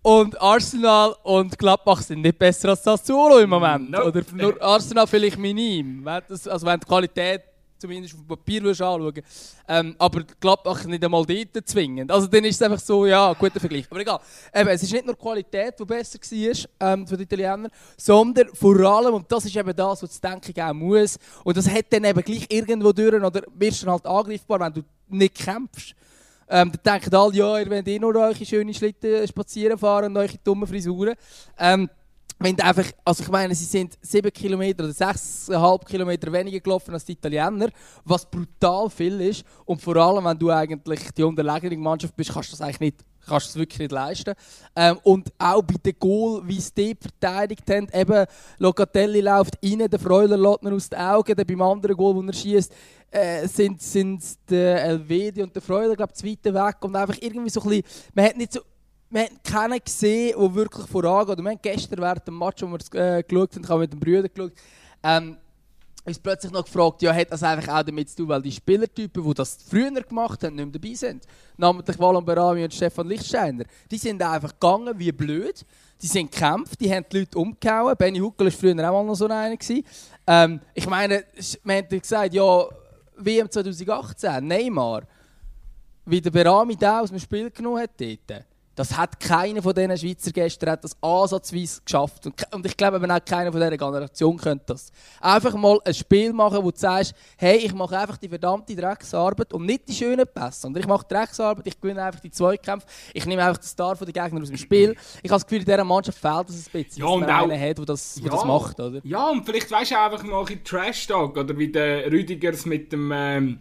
und 0.03 0.41
Arsenal 0.41 1.15
und 1.23 1.57
Gladbach 1.57 2.03
sind 2.03 2.23
nicht 2.23 2.39
besser 2.39 2.71
als 2.71 2.83
Sassuolo 2.83 3.39
im 3.39 3.51
Moment. 3.51 3.91
Nope. 3.91 4.07
Oder 4.09 4.23
nur 4.33 4.63
Arsenal 4.63 5.07
vielleicht 5.07 5.39
minim. 5.39 6.07
Also 6.07 6.67
wenn 6.67 6.81
die 6.81 6.87
Qualität 6.87 7.43
zumindest 7.83 8.15
auf 8.15 8.21
dem 8.21 8.29
Papier 8.29 8.65
anschauen 8.65 9.23
ähm, 9.69 9.95
aber 9.99 10.23
Gladbach 10.41 10.85
nicht 10.85 11.05
einmal 11.05 11.25
dort 11.25 11.69
zwingend. 11.69 12.11
Also 12.11 12.27
dann 12.29 12.45
ist 12.45 12.57
es 12.57 12.63
einfach 12.63 12.79
so, 12.79 13.07
ja, 13.07 13.33
guter 13.33 13.59
Vergleich. 13.59 13.87
Aber 13.91 14.01
egal. 14.01 14.21
Eben, 14.55 14.69
es 14.69 14.83
ist 14.83 14.93
nicht 14.93 15.05
nur 15.05 15.15
die 15.15 15.21
Qualität, 15.21 15.75
die 15.79 15.85
besser 15.85 16.19
war 16.19 16.93
ähm, 16.93 17.07
für 17.07 17.17
die 17.17 17.25
Italiener, 17.25 17.69
sondern 17.97 18.49
vor 18.55 18.79
allem, 18.81 19.15
und 19.15 19.31
das 19.31 19.45
ist 19.45 19.57
eben 19.57 19.75
das, 19.75 20.03
was 20.03 20.11
das 20.11 20.21
Denken 20.21 20.61
auch 20.61 20.73
muss, 20.73 21.19
und 21.45 21.57
das 21.57 21.69
hat 21.69 21.87
dann 21.91 22.05
eben 22.05 22.23
gleich 22.23 22.47
irgendwo 22.49 22.93
durch, 22.93 23.15
oder 23.15 23.43
wirst 23.55 23.83
du 23.83 23.91
halt 23.91 24.07
angreifbar, 24.07 24.61
wenn 24.61 24.75
du 24.75 24.83
nicht 25.09 25.35
kämpfst. 25.35 25.95
Ähm, 26.55 26.71
da 26.83 26.99
denken 26.99 27.15
alle, 27.15 27.35
ja, 27.35 27.59
ihr 27.61 27.71
wollt 27.71 27.89
eh 27.89 27.99
nur 27.99 28.15
eure 28.15 28.45
schönen 28.45 28.75
Schlitten 28.75 29.27
spazieren 29.27 29.79
fahren 29.79 30.11
und 30.11 30.19
eure 30.19 30.37
dummen 30.45 30.69
Frisuren. 30.69 31.15
Ähm, 31.59 31.89
wenn 32.43 32.61
einfach, 32.61 32.91
also 33.05 33.23
ich 33.23 33.31
meine, 33.31 33.55
sie 33.55 33.65
sind 33.65 33.99
7 34.01 34.33
Kilometer 34.33 34.85
oder 34.85 34.93
6,5 34.93 35.85
Kilometer 35.85 36.33
weniger 36.33 36.61
gelaufen 36.61 36.93
als 36.93 37.05
die 37.05 37.13
Italiener, 37.13 37.69
was 38.05 38.29
brutal 38.29 38.91
viel 38.91 39.21
ist. 39.21 39.45
Und 39.65 39.81
vor 39.81 39.97
allem, 39.97 40.25
wenn 40.25 40.39
du 40.39 40.51
eigentlich 40.51 41.11
die 41.13 41.23
unterlegene 41.23 41.77
Mannschaft 41.77 42.17
bist, 42.17 42.33
kannst 42.33 42.51
du 42.51 42.57
das 42.57 42.61
eigentlich 42.61 42.81
nicht, 42.81 42.97
kannst 43.27 43.49
das 43.49 43.57
wirklich 43.57 43.79
nicht 43.79 43.93
leisten. 43.93 44.35
Ähm, 44.75 44.99
und 45.05 45.33
auch 45.39 45.63
bei 45.63 45.75
dem 45.85 45.99
Goal, 45.99 46.43
wie 46.45 46.61
sie 46.61 46.75
die 46.75 46.97
verteidigt 47.01 47.69
haben, 47.71 47.89
eben 47.93 48.27
Locatelli 48.59 49.21
läuft 49.21 49.59
rein, 49.63 49.89
der 49.89 50.01
Freuler 50.01 50.37
lässt 50.37 50.63
ihn 50.63 50.73
aus 50.73 50.89
den 50.89 50.99
Augen, 50.99 51.37
dann 51.37 51.47
beim 51.47 51.63
anderen 51.63 51.97
Goal, 51.97 52.17
wo 52.17 52.23
er 52.23 52.33
schießt, 52.33 52.73
äh, 53.13 53.47
sind, 53.47 53.81
sind 53.81 54.23
der 54.49 54.85
Elvedi 54.85 55.43
und 55.43 55.55
der 55.55 55.63
Freude, 55.63 55.95
glaube 55.95 56.13
ich, 56.15 56.19
zu 56.19 56.27
weit 56.27 56.45
weg 56.45 56.77
und 56.81 56.97
einfach 56.97 57.17
irgendwie 57.21 57.51
so 57.51 57.61
ein 57.61 57.69
bisschen, 57.69 58.11
man 58.15 58.25
hat 58.25 58.37
nicht 58.37 58.53
so, 58.55 58.61
man 59.13 59.25
hat 59.25 59.45
keinen 59.45 59.79
gesehen, 59.85 60.35
der 60.39 60.55
wirklich 60.55 60.87
vorangeht. 60.87 61.39
Wir 61.39 61.51
haben 61.51 61.59
gestern 61.61 62.01
während 62.01 62.27
dem 62.27 62.39
Match, 62.39 62.63
wo 62.63 62.67
wir 62.69 62.79
es 62.79 62.89
äh, 62.95 63.23
geschaut 63.23 63.55
haben, 63.55 63.63
ich 63.63 63.69
habe 63.69 63.81
mit 63.81 63.93
den 63.93 64.01
Brüdern 64.01 64.31
geschaut, 64.35 64.53
ähm, 65.03 65.37
uns 66.05 66.19
plötzlich 66.19 66.51
noch 66.51 66.65
gefragt, 66.65 67.03
ja, 67.03 67.15
hat 67.15 67.31
das 67.31 67.43
einfach 67.43 67.79
auch 67.79 67.83
damit 67.83 68.09
zu 68.09 68.17
tun, 68.17 68.29
weil 68.29 68.43
die 68.43 68.51
Spielertypen, 68.51 69.23
die 69.23 69.35
das 69.35 69.59
früher 69.69 69.91
gemacht 69.91 70.43
haben, 70.43 70.57
nicht 70.57 70.65
mehr 70.65 70.81
dabei 70.81 70.95
sind. 70.95 71.27
Namentlich 71.57 71.99
Wallon 71.99 72.25
Berami 72.25 72.65
und 72.65 72.75
Stefan 72.75 73.07
Lichtsteiner. 73.07 73.65
Die 73.91 73.99
sind 73.99 74.21
einfach 74.23 74.53
gegangen 74.59 74.99
wie 74.99 75.13
blöd. 75.13 75.65
Die 76.01 76.07
sind 76.09 76.33
gekämpft, 76.33 76.81
die 76.81 76.93
haben 76.93 77.05
die 77.13 77.21
Leute 77.21 77.39
umgehauen. 77.39 77.95
Benny 77.97 78.19
Huckel 78.19 78.47
war 78.47 78.53
früher 78.53 78.73
auch 78.73 78.93
mal 78.93 79.05
noch 79.05 79.15
so 79.15 79.27
einer. 79.27 79.57
Ähm, 80.27 80.61
ich 80.75 80.89
meine, 80.89 81.25
man 81.63 81.77
hat 81.77 81.91
gesagt, 81.91 82.35
ja, 82.35 82.65
WM 83.17 83.49
2018, 83.49 84.45
Neymar, 84.45 85.03
wie 86.07 86.21
der 86.21 86.31
Berami 86.31 86.75
da 86.77 87.01
aus 87.01 87.11
dem 87.11 87.21
Spiel 87.21 87.51
genommen 87.51 87.83
hat 87.83 87.91
dort, 88.01 88.45
das 88.75 88.97
hat 88.97 89.21
keiner 89.21 89.63
von 89.63 89.75
diesen 89.75 89.97
Schweizer 89.99 90.33
Gästen 90.33 90.71
hat 90.71 90.83
das 90.83 90.97
ansatzweise 91.03 91.83
geschafft. 91.85 92.27
Und, 92.27 92.67
ich 92.67 92.77
glaube, 92.77 92.97
auch 92.97 93.25
keiner 93.25 93.53
von 93.53 93.61
dieser 93.61 93.77
Generation 93.77 94.37
könnte 94.37 94.65
das. 94.69 94.91
Einfach 95.21 95.55
mal 95.55 95.79
ein 95.85 95.95
Spiel 95.95 96.33
machen, 96.33 96.59
wo 96.63 96.71
du 96.71 96.79
sagst, 96.79 97.15
hey, 97.37 97.59
ich 97.59 97.75
mache 97.75 97.99
einfach 97.99 98.17
die 98.17 98.29
verdammte 98.29 98.75
Drecksarbeit 98.75 99.53
und 99.53 99.67
nicht 99.67 99.89
die 99.89 99.95
schönen 99.95 100.27
Pässe, 100.27 100.63
sondern 100.63 100.83
ich 100.83 100.89
mache 100.89 101.07
Drecksarbeit, 101.07 101.67
ich 101.67 101.81
gewinne 101.81 102.03
einfach 102.03 102.21
die 102.21 102.31
Zweikämpfe, 102.31 102.87
ich 103.13 103.27
nehme 103.27 103.45
einfach 103.45 103.59
den 103.59 103.67
Star 103.67 103.95
von 103.95 104.07
den 104.07 104.13
Gegnern 104.15 104.43
aus 104.43 104.49
dem 104.49 104.57
Spiel. 104.57 104.97
Ich 105.23 105.31
habe 105.31 105.41
das 105.41 105.47
Gefühl, 105.47 105.61
in 105.61 105.65
dieser 105.67 105.85
Mannschaft 105.85 106.19
fehlt 106.19 106.49
das 106.49 106.57
ein 106.57 106.85
bisschen, 106.85 107.03
ja, 107.03 107.11
dass 107.11 107.21
man 107.21 107.31
auch, 107.31 107.43
einen 107.51 107.61
hat, 107.61 107.79
der 107.79 107.85
das, 107.85 108.21
ja, 108.23 108.31
das 108.31 108.45
macht, 108.45 108.81
oder? 108.81 109.01
Ja, 109.05 109.29
und 109.29 109.45
vielleicht 109.45 109.71
weißt 109.71 109.91
du 109.91 109.99
einfach 109.99 110.23
mal 110.23 110.45
ein 110.49 110.65
Trash-Talk, 110.65 111.37
oder 111.37 111.59
wie 111.59 111.71
der 111.71 112.11
Rüdigers 112.11 112.65
mit 112.65 112.93
dem... 112.93 113.13
Ähm 113.13 113.59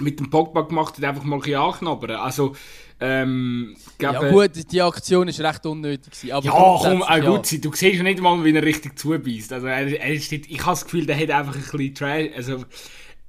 mit 0.00 0.20
dem 0.20 0.30
Pogba 0.30 0.62
gemacht 0.62 0.96
hat, 0.96 1.04
einfach 1.04 1.24
mal 1.24 1.36
ein 1.36 1.42
bisschen 1.42 1.60
anknabbern. 1.60 2.16
Also, 2.16 2.54
ähm, 2.98 3.76
ja 4.00 4.30
gut, 4.30 4.52
die 4.72 4.80
Aktion 4.80 5.28
war 5.28 5.50
recht 5.50 5.66
unnötig. 5.66 6.32
Aber 6.32 6.46
ja, 6.46 6.52
komm, 6.52 7.02
auch 7.02 7.20
gut, 7.20 7.52
ja. 7.52 7.58
du 7.58 7.72
siehst 7.72 7.96
ja 7.96 8.02
nicht 8.02 8.20
mal, 8.20 8.42
wie 8.44 8.54
er 8.54 8.62
richtig 8.62 8.98
zubeißt. 8.98 9.52
Also, 9.52 9.66
er, 9.66 10.00
er 10.00 10.20
steht, 10.20 10.50
ich 10.50 10.60
habe 10.60 10.72
das 10.72 10.84
Gefühl, 10.84 11.06
der 11.06 11.18
hat 11.18 11.30
einfach 11.30 11.54
ein 11.54 11.60
bisschen 11.60 11.94
Trash, 11.94 12.30
also 12.36 12.64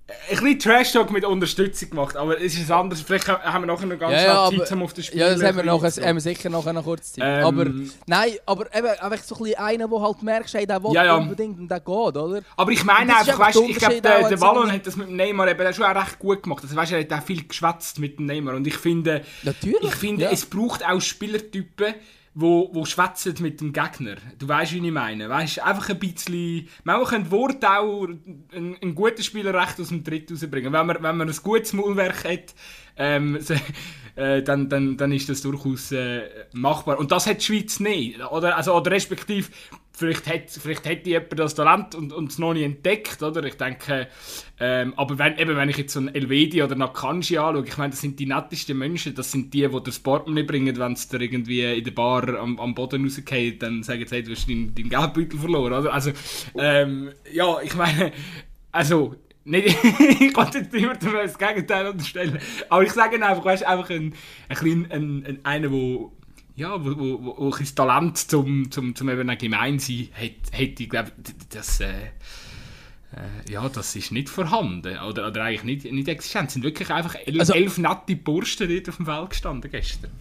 ein 0.07 0.37
bisschen 0.37 0.59
Trash-Talk 0.59 1.11
mit 1.11 1.25
Unterstützung 1.25 1.89
gemacht, 1.89 2.15
aber 2.15 2.39
es 2.39 2.57
ist 2.57 2.71
anderes. 2.71 3.01
Vielleicht 3.01 3.27
haben 3.27 3.63
wir 3.63 3.73
nachher 3.73 3.87
noch 3.87 3.99
ganz 3.99 4.13
ja, 4.13 4.49
ja, 4.49 4.57
Zeit 4.57 4.71
um 4.71 4.83
auf 4.83 4.93
das 4.93 5.07
Spiel 5.07 5.19
Ja, 5.19 5.33
das 5.33 5.43
haben 5.43 5.57
wir, 5.57 5.91
so. 5.91 6.01
haben 6.01 6.15
wir 6.15 6.21
sicher 6.21 6.49
nachher 6.49 6.71
noch 6.71 6.85
kurz 6.85 7.13
Zeit. 7.13 7.23
Ähm, 7.25 7.45
aber 7.45 7.65
nein, 8.05 8.31
aber 8.45 8.73
eben 8.73 8.87
einfach 8.87 9.23
so 9.23 9.35
ein 9.35 9.43
bisschen 9.43 9.59
einer, 9.59 9.87
der 9.87 10.01
halt 10.01 10.23
merkt, 10.23 10.53
hey, 10.53 10.65
der 10.65 10.81
will 10.81 10.93
ja, 10.93 11.03
ja. 11.03 11.15
unbedingt 11.15 11.59
und 11.59 11.67
der 11.69 11.81
geht, 11.81 11.87
oder? 11.89 12.41
Aber 12.55 12.71
ich 12.71 12.85
meine 12.85 13.17
einfach, 13.17 13.37
weißt, 13.37 13.59
ich 13.67 13.77
glaube, 13.77 14.01
der, 14.01 14.29
der 14.29 14.41
Wallon 14.41 14.71
hat 14.71 14.87
das 14.87 14.95
mit 14.95 15.09
dem 15.09 15.17
Neymar 15.17 15.49
eben 15.49 15.73
schon 15.73 15.85
auch 15.85 15.95
recht 15.95 16.19
gut 16.19 16.41
gemacht. 16.41 16.63
Also, 16.63 16.73
weißt, 16.73 16.93
er 16.93 17.01
hat 17.01 17.11
auch 17.11 17.23
viel 17.23 17.45
geschwätzt 17.45 17.99
mit 17.99 18.17
dem 18.17 18.27
Neymar 18.27 18.55
und 18.55 18.65
ich 18.65 18.77
finde, 18.77 19.23
Natürlich, 19.43 19.83
ich 19.83 19.95
finde, 19.95 20.29
es 20.31 20.45
braucht 20.45 20.87
auch 20.87 21.01
Spielertypen, 21.01 21.95
wo, 22.39 22.69
wo 22.71 22.85
schwätzen 22.85 23.33
mit 23.39 23.61
dem 23.61 23.73
Gegner. 23.73 24.15
Du 24.37 24.47
weißt, 24.47 24.71
wie 24.73 24.85
ich 24.85 24.91
meine. 24.91 25.27
Weißt, 25.27 25.59
einfach 25.63 25.89
ein 25.89 25.97
bisschen. 25.97 26.67
Manchmal 26.83 27.09
können 27.09 27.31
Wort 27.31 27.65
auch 27.65 28.03
einen, 28.05 28.77
einen 28.79 28.93
guten 28.93 29.23
Spieler 29.23 29.55
recht 29.55 29.79
aus 29.79 29.87
dem 29.89 30.03
Tritt 30.03 30.31
rausbringen. 30.31 30.71
Wenn 30.71 30.85
man, 30.85 31.01
wenn 31.01 31.17
man 31.17 31.27
ein 31.27 31.35
gutes 31.41 31.73
Maulwerk 31.73 32.25
hat, 32.25 32.53
ähm, 32.97 33.39
äh, 34.15 34.41
dann, 34.41 34.67
dann, 34.67 34.97
dann 34.97 35.11
ist 35.11 35.29
das 35.29 35.41
durchaus 35.41 35.91
äh, 35.91 36.23
machbar. 36.53 36.97
Und 36.99 37.11
das 37.11 37.27
hat 37.27 37.39
die 37.41 37.45
Schweiz 37.45 37.79
nicht. 37.79 38.19
Oder, 38.31 38.57
also, 38.57 38.73
oder 38.73 38.91
respektive, 38.91 39.49
vielleicht 39.93 40.27
hat, 40.27 40.49
vielleicht 40.49 40.87
hat 40.87 41.05
jemand 41.05 41.39
das 41.39 41.55
Talent 41.55 41.95
und, 41.95 42.13
und 42.13 42.31
es 42.31 42.39
noch 42.39 42.53
nicht 42.53 42.63
entdeckt, 42.63 43.21
oder? 43.21 43.43
Ich 43.43 43.55
denke, 43.55 44.07
ähm, 44.59 44.93
aber 44.97 45.17
wenn, 45.19 45.37
eben, 45.37 45.55
wenn 45.55 45.69
ich 45.69 45.77
jetzt 45.77 45.93
so 45.93 45.99
einen 45.99 46.13
Elvedi 46.13 46.63
oder 46.63 46.75
Nakanji 46.75 47.37
anschaue, 47.37 47.65
ich 47.65 47.77
meine, 47.77 47.91
das 47.91 48.01
sind 48.01 48.19
die 48.19 48.25
nettesten 48.25 48.77
Menschen, 48.77 49.13
das 49.15 49.31
sind 49.31 49.53
die, 49.53 49.67
die 49.67 49.83
den 49.83 49.93
Sport 49.93 50.27
nicht 50.27 50.47
bringen, 50.47 50.77
wenn 50.77 50.93
es 50.93 51.07
dir 51.07 51.21
irgendwie 51.21 51.63
in 51.63 51.83
der 51.83 51.91
Bar 51.91 52.27
am, 52.39 52.59
am 52.59 52.73
Boden 52.75 53.03
rausgeht, 53.03 53.61
dann 53.61 53.83
sagen 53.83 54.05
sie, 54.07 54.15
hey, 54.15 54.23
du 54.23 54.31
hast 54.31 54.49
deinen, 54.49 54.73
deinen 54.73 54.89
Geldbeutel 54.89 55.39
verloren, 55.39 55.73
oder? 55.73 55.93
Also, 55.93 56.11
ähm, 56.55 57.11
ja, 57.31 57.57
ich 57.61 57.75
meine, 57.75 58.11
also, 58.71 59.15
nicht, 59.47 59.67
ich 60.19 60.33
kann 60.33 60.51
jetzt 60.53 60.73
niemandem 60.73 61.13
das 61.13 61.37
Gegenteil 61.37 61.87
unterstellen, 61.87 62.39
aber 62.69 62.83
ich 62.83 62.91
sage 62.91 63.23
einfach, 63.23 63.45
weißt, 63.45 63.65
einfach 63.65 63.89
ein, 63.89 64.13
ein, 64.49 64.91
ein, 64.91 65.25
ein 65.25 65.39
einer, 65.43 65.69
der 65.69 66.11
ja, 66.55 66.83
wo, 66.83 66.97
wo, 66.97 67.37
wo, 67.37 67.53
ein 67.53 67.75
Talent 67.75 68.17
zum, 68.17 68.71
zum, 68.71 68.95
zum 68.95 69.09
eben 69.09 69.37
gemein 69.37 69.77
sein 69.77 70.09
hätte 70.15 70.83
ich 70.83 70.89
glaube, 70.89 71.11
das, 71.51 71.79
äh, 71.81 71.91
äh, 73.13 73.51
ja, 73.51 73.69
das 73.69 73.95
ist 73.95 74.11
nicht 74.11 74.27
vorhanden. 74.27 74.97
Oder, 74.97 75.27
oder 75.27 75.43
eigentlich 75.43 75.63
nicht, 75.63 75.91
nicht 75.91 76.07
existent. 76.07 76.47
Es 76.47 76.53
sind 76.53 76.63
wirklich 76.63 76.89
einfach 76.89 77.15
elf, 77.15 77.39
also, 77.39 77.53
elf 77.53 77.77
nette 77.77 78.15
Bursten 78.15 78.69
dort 78.69 78.89
auf 78.89 78.97
dem 78.97 79.05
Feld 79.05 79.29
gestanden 79.29 79.71
gestern. 79.71 80.11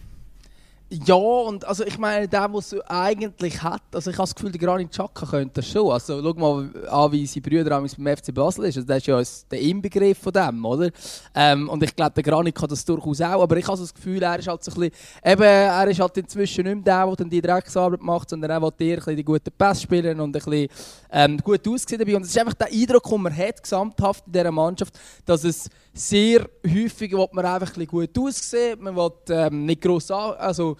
Ja, 0.89 1.15
und 1.15 1.65
also 1.65 1.85
ich 1.85 1.97
meine, 1.97 2.29
der, 2.29 2.47
der 2.47 2.57
es 2.59 2.73
eigentlich 2.87 3.61
hat, 3.61 3.81
also 3.93 4.09
ich 4.09 4.15
habe 4.17 4.23
das 4.23 4.33
Gefühl, 4.33 4.53
der 4.53 4.61
Granit 4.61 4.89
Xhaka 4.89 5.25
könnte 5.25 5.55
das 5.55 5.67
schon. 5.67 5.91
Also 5.91 6.21
schau 6.23 6.33
mal 6.35 6.69
an, 6.89 7.11
wie 7.11 7.27
seine 7.27 7.41
Brüder 7.41 7.69
beim 7.71 7.87
FC 7.89 8.33
Basel 8.33 8.65
ist. 8.65 8.77
Also, 8.77 8.87
der 8.87 8.95
ist 8.95 9.07
ja 9.07 9.21
der 9.51 9.59
Inbegriff 9.59 10.17
von 10.19 10.31
dem, 10.31 10.63
oder? 10.63 10.89
Ähm, 11.35 11.67
und 11.67 11.83
ich 11.83 11.93
glaube, 11.93 12.13
der 12.13 12.23
Granit 12.23 12.55
kann 12.55 12.69
das 12.69 12.85
durchaus 12.85 13.19
auch, 13.19 13.41
aber 13.41 13.57
ich 13.57 13.67
habe 13.67 13.77
das 13.77 13.93
Gefühl, 13.93 14.23
er 14.23 14.39
ist 14.39 14.47
halt 14.47 14.63
so 14.63 14.71
ein 14.71 14.75
bisschen, 14.79 14.93
eben, 15.25 15.41
er 15.41 15.87
ist 15.89 15.99
halt 15.99 16.17
inzwischen 16.17 16.63
nicht 16.63 16.75
mehr 16.75 16.83
der, 16.83 17.05
der 17.05 17.15
dann 17.17 17.29
die 17.29 17.41
Drecksarbeit 17.41 18.01
macht, 18.01 18.29
sondern 18.29 18.49
er 18.49 18.61
will 18.61 18.71
eher 18.79 19.05
ein 19.05 19.17
die 19.17 19.25
guten 19.25 19.51
Pässe 19.57 19.81
spielen 19.81 20.17
und 20.21 20.29
ein 20.29 20.31
bisschen 20.31 20.69
ähm, 21.11 21.37
gut 21.39 21.67
aussehen 21.67 21.99
dabei. 21.99 22.15
Und 22.15 22.21
es 22.21 22.29
ist 22.29 22.37
einfach 22.37 22.53
der 22.53 22.67
Eindruck, 22.67 23.09
den 23.09 23.21
man 23.21 23.35
hat, 23.35 23.61
gesamthaft 23.61 24.23
in 24.25 24.31
dieser 24.31 24.51
Mannschaft, 24.53 24.97
dass 25.25 25.43
es 25.43 25.69
sehr 25.93 26.47
häufig 26.65 27.11
will 27.11 27.27
man 27.31 27.45
einfach 27.45 27.75
ein 27.75 27.87
gut 27.87 28.17
aussehen, 28.17 28.79
man 28.81 28.95
will 28.95 29.11
ähm, 29.29 29.65
nicht 29.65 29.81
gross 29.81 30.11
an, 30.11 30.35
also 30.35 30.76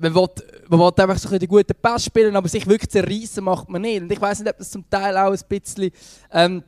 man 0.00 0.14
will, 0.14 0.28
man 0.68 0.80
will 0.80 0.92
einfach 0.96 1.18
so 1.18 1.28
ein 1.28 1.38
die 1.38 1.46
guten 1.46 1.74
Pass 1.80 2.04
spielen, 2.04 2.34
aber 2.36 2.48
sich 2.48 2.66
wirklich 2.66 2.90
zerreißen 2.90 3.42
macht 3.42 3.68
man 3.68 3.82
nicht. 3.82 4.02
Und 4.02 4.12
ich 4.12 4.20
weiß 4.20 4.40
nicht, 4.40 4.50
ob 4.50 4.58
das 4.58 4.70
zum 4.70 4.88
Teil 4.88 5.16
auch 5.16 5.32
ein 5.32 5.40
bisschen 5.48 5.90
ähm, 6.32 6.62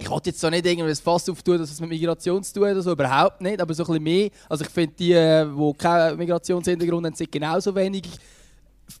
ich 0.00 0.08
wollte 0.08 0.30
jetzt 0.30 0.40
so 0.40 0.48
nicht 0.48 0.64
irgendwie 0.64 0.88
das 0.88 1.00
Fass 1.00 1.28
auftun, 1.28 1.58
dass 1.58 1.70
es 1.70 1.80
mit 1.80 1.90
Migration 1.90 2.42
zu 2.42 2.54
tun 2.54 2.68
hat, 2.68 2.74
also 2.74 2.92
überhaupt 2.92 3.42
nicht, 3.42 3.60
aber 3.60 3.74
so 3.74 3.82
ein 3.82 3.86
bisschen 3.86 4.02
mehr. 4.02 4.30
Also 4.48 4.64
ich 4.64 4.70
finde, 4.70 4.94
die, 4.98 5.08
die 5.08 5.12
äh, 5.12 5.74
keinen 5.76 6.16
Migrationshintergrund 6.16 7.06
haben, 7.06 7.14
sind 7.14 7.30
genauso 7.30 7.74
wenig. 7.74 8.04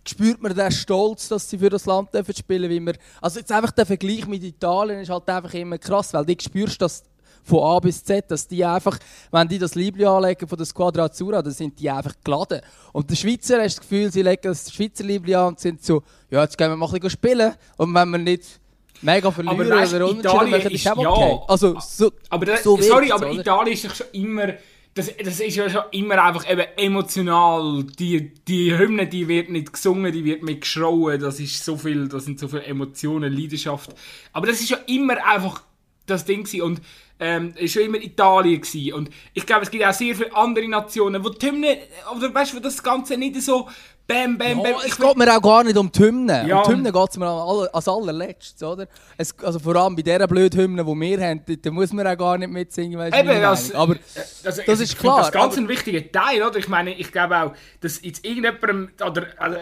Spürt 0.06 0.40
man 0.40 0.54
den 0.54 0.70
Stolz, 0.70 1.28
dass 1.28 1.48
sie 1.48 1.58
für 1.58 1.70
das 1.70 1.86
Land 1.86 2.14
dürfen 2.14 2.34
spielen 2.34 2.84
man... 2.84 2.96
Also 3.20 3.40
jetzt 3.40 3.50
einfach 3.50 3.72
der 3.72 3.86
Vergleich 3.86 4.26
mit 4.26 4.44
Italien 4.44 5.00
ist 5.00 5.10
halt 5.10 5.28
einfach 5.28 5.54
immer 5.54 5.78
krass, 5.78 6.12
weil 6.12 6.26
du 6.26 6.34
spürst, 6.38 6.80
dass 6.82 7.02
von 7.42 7.62
A 7.62 7.78
bis 7.80 8.04
Z, 8.04 8.30
dass 8.30 8.46
die 8.46 8.64
einfach, 8.64 8.98
wenn 9.30 9.48
die 9.48 9.58
das 9.58 9.74
Liebling 9.74 10.06
anlegen 10.06 10.46
von 10.46 10.56
der 10.56 10.66
Squadra 10.66 11.04
Azzurra, 11.04 11.42
dann 11.42 11.52
sind 11.52 11.78
die 11.78 11.90
einfach 11.90 12.14
geladen. 12.22 12.60
Und 12.92 13.10
der 13.10 13.16
Schweizer 13.16 13.58
hat 13.58 13.66
das 13.66 13.80
Gefühl, 13.80 14.12
sie 14.12 14.22
legen 14.22 14.42
das 14.42 14.72
Schweizer 14.72 15.04
Liebling 15.04 15.34
an 15.34 15.48
und 15.48 15.60
sind 15.60 15.82
so, 15.84 16.02
ja, 16.30 16.42
jetzt 16.42 16.56
gehen 16.56 16.70
wir 16.70 16.76
mal 16.76 16.86
ein 16.86 16.92
bisschen 16.92 17.10
spielen. 17.10 17.54
Und 17.76 17.94
wenn 17.94 18.10
wir 18.10 18.18
nicht 18.18 18.60
mega 19.02 19.30
verlieren 19.30 19.60
aber 19.60 19.80
weißt, 19.80 19.94
oder 19.94 20.08
unentschieden 20.08 20.50
machen, 20.50 20.70
ist 20.70 20.88
auch 20.88 20.96
okay. 20.96 21.30
Ja, 21.30 21.42
also, 21.48 21.78
so, 21.80 22.12
aber 22.28 22.46
das, 22.46 22.62
so 22.62 22.76
sorry, 22.80 23.10
aber 23.10 23.30
oder? 23.30 23.40
Italien 23.40 23.74
ist 23.74 23.96
schon 23.96 24.06
immer... 24.12 24.54
Das, 24.92 25.08
das 25.24 25.38
ist 25.38 25.54
ja 25.54 25.70
schon 25.70 25.82
immer 25.92 26.20
einfach 26.20 26.50
eben 26.50 26.66
emotional. 26.76 27.84
Die, 27.84 28.34
die 28.34 28.76
Hymne, 28.76 29.06
die 29.06 29.28
wird 29.28 29.48
nicht 29.48 29.72
gesungen, 29.72 30.12
die 30.12 30.24
wird 30.24 30.42
mit 30.42 30.62
geschrauen. 30.62 31.20
Das 31.20 31.38
ist 31.38 31.64
so 31.64 31.76
viel, 31.76 32.08
das 32.08 32.24
sind 32.24 32.40
so 32.40 32.48
viele 32.48 32.64
Emotionen, 32.64 33.32
Leidenschaft. 33.32 33.94
Aber 34.32 34.48
das 34.48 34.60
ist 34.60 34.68
ja 34.68 34.78
immer 34.88 35.24
einfach 35.24 35.62
das 36.06 36.24
Ding 36.24 36.42
gewesen. 36.42 36.62
Und 36.62 36.80
ähm, 37.20 37.52
ist 37.56 37.74
schon 37.74 37.82
immer 37.82 37.98
Italien 37.98 38.60
gewesen. 38.60 38.94
Und 38.94 39.10
ich 39.34 39.46
glaube, 39.46 39.62
es 39.62 39.70
gibt 39.70 39.84
auch 39.84 39.92
sehr 39.92 40.14
viele 40.16 40.34
andere 40.34 40.68
Nationen, 40.68 41.22
wo 41.22 41.28
die 41.28 41.46
Hymne, 41.46 41.78
oder 42.16 42.34
weißt 42.34 42.54
du, 42.54 42.60
das 42.60 42.82
Ganze 42.82 43.16
nicht 43.16 43.40
so 43.42 43.68
Bam, 44.10 44.36
bam, 44.36 44.60
bam. 44.60 44.72
Ja, 44.72 44.78
es 44.84 44.98
geht 44.98 45.16
mir 45.16 45.36
auch 45.36 45.40
gar 45.40 45.62
nicht 45.62 45.76
um 45.76 45.92
die 45.92 46.00
Hymne. 46.00 46.44
Ja. 46.48 46.58
Um 46.58 46.64
die 46.64 46.70
Hymne 46.72 46.90
geht 46.90 47.10
es 47.10 47.16
mir 47.16 47.28
als 47.72 47.86
allerletztes, 47.86 48.60
oder? 48.60 48.88
Es, 49.16 49.32
also 49.38 49.60
vor 49.60 49.76
allem 49.76 49.94
bei 49.94 50.02
dieser 50.02 50.26
blöden 50.26 50.60
Hymne, 50.60 50.84
die 50.84 51.00
wir 51.00 51.20
haben, 51.20 51.42
da 51.46 51.70
muss 51.70 51.92
man 51.92 52.08
auch 52.08 52.16
gar 52.18 52.36
nicht 52.36 52.50
mitsingen, 52.50 52.98
weißt 52.98 53.16
Eben, 53.16 53.40
das, 53.40 53.72
aber 53.72 53.94
das, 53.94 54.42
das, 54.42 54.64
das 54.64 54.80
ist 54.80 54.98
klar. 54.98 55.18
Das 55.18 55.26
ist 55.28 55.32
ganz 55.32 55.56
ein 55.58 55.68
wichtiger 55.68 56.10
Teil, 56.10 56.42
oder? 56.42 56.58
Ich 56.58 56.66
meine, 56.66 56.92
ich 56.92 57.12
glaube 57.12 57.40
auch, 57.40 57.52
dass 57.82 58.02
jetzt 58.02 58.26
irgendjemandem, 58.26 58.90
oder 59.06 59.26
also, 59.38 59.58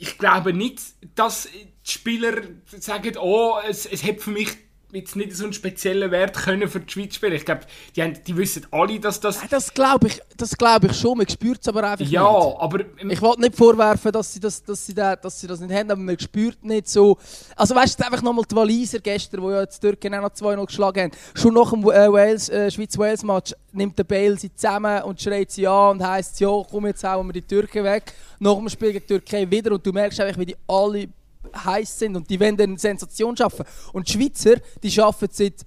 ich 0.00 0.18
glaube 0.18 0.52
nicht, 0.52 0.80
dass 1.14 1.46
die 1.46 1.90
Spieler 1.92 2.38
sagen, 2.76 3.16
oh, 3.20 3.54
es, 3.68 3.86
es 3.86 4.02
hat 4.02 4.20
für 4.20 4.30
mich 4.30 4.48
jetzt 4.92 5.16
nicht 5.16 5.34
so 5.34 5.44
einen 5.44 5.52
speziellen 5.52 6.10
Wert 6.10 6.36
können 6.36 6.68
für 6.68 6.80
die 6.80 6.92
Schweiz 6.92 7.14
spielen. 7.14 7.32
Ich 7.34 7.44
glaube, 7.44 7.62
die, 7.96 8.12
die 8.12 8.36
wissen 8.36 8.66
alle, 8.70 8.98
dass 9.00 9.20
das... 9.20 9.40
Das 9.48 9.72
glaube 9.72 10.08
ich, 10.08 10.20
glaub 10.58 10.84
ich 10.84 10.94
schon, 10.94 11.18
man 11.18 11.28
spürt 11.28 11.60
es 11.60 11.68
aber 11.68 11.84
einfach 11.84 12.06
ja, 12.06 12.22
nicht. 12.22 12.44
Ja, 12.44 12.60
aber... 12.60 12.80
Ich 13.08 13.22
wollte 13.22 13.42
nicht 13.42 13.56
vorwerfen, 13.56 14.12
dass 14.12 14.32
sie 14.32 14.40
das, 14.40 14.62
dass 14.62 14.84
sie 14.84 14.94
da, 14.94 15.16
dass 15.16 15.40
sie 15.40 15.46
das 15.46 15.60
nicht 15.60 15.72
haben, 15.72 15.90
aber 15.90 16.00
man 16.00 16.18
spürt 16.18 16.64
nicht 16.64 16.88
so... 16.88 17.18
Also 17.56 17.74
weißt 17.74 17.98
du, 17.98 18.04
einfach 18.04 18.22
nochmal 18.22 18.44
die 18.50 18.56
Waliser 18.56 18.98
gestern, 19.00 19.42
die 19.42 19.48
ja 19.48 19.66
die 19.66 19.80
Türken 19.80 20.14
auch 20.14 20.22
noch 20.22 20.30
2-0 20.30 20.66
geschlagen 20.66 21.02
haben, 21.04 21.12
schon 21.34 21.54
nach 21.54 21.70
dem 21.70 21.82
äh, 21.84 22.12
Wales, 22.12 22.48
äh, 22.48 22.70
Schweiz-Wales-Match 22.70 23.54
nimmt 23.72 23.98
der 23.98 24.04
Bale 24.04 24.36
sie 24.36 24.54
zusammen 24.54 25.02
und 25.02 25.20
schreit 25.20 25.50
sie 25.50 25.66
an 25.66 25.90
und 25.90 26.06
heisst, 26.06 26.40
ja, 26.40 26.50
komm, 26.70 26.86
jetzt 26.86 27.04
hauen 27.04 27.26
wir 27.26 27.32
die 27.32 27.42
Türken 27.42 27.84
weg. 27.84 28.12
Nach 28.38 28.56
dem 28.56 28.68
Spiel 28.68 28.92
gegen 28.92 29.06
die 29.06 29.14
Türkei 29.14 29.50
wieder 29.50 29.72
und 29.72 29.86
du 29.86 29.92
merkst 29.92 30.20
einfach, 30.20 30.40
wie 30.40 30.46
die 30.46 30.56
alle 30.66 31.08
heiß 31.54 31.98
sind 31.98 32.16
und 32.16 32.30
die 32.30 32.40
wollen 32.40 32.60
eine 32.60 32.78
Sensation 32.78 33.36
schaffen. 33.36 33.64
Und 33.92 34.08
die 34.08 34.12
Schweizer, 34.12 34.56
die 34.82 34.90
schaffen 34.90 35.28
seit, 35.30 35.66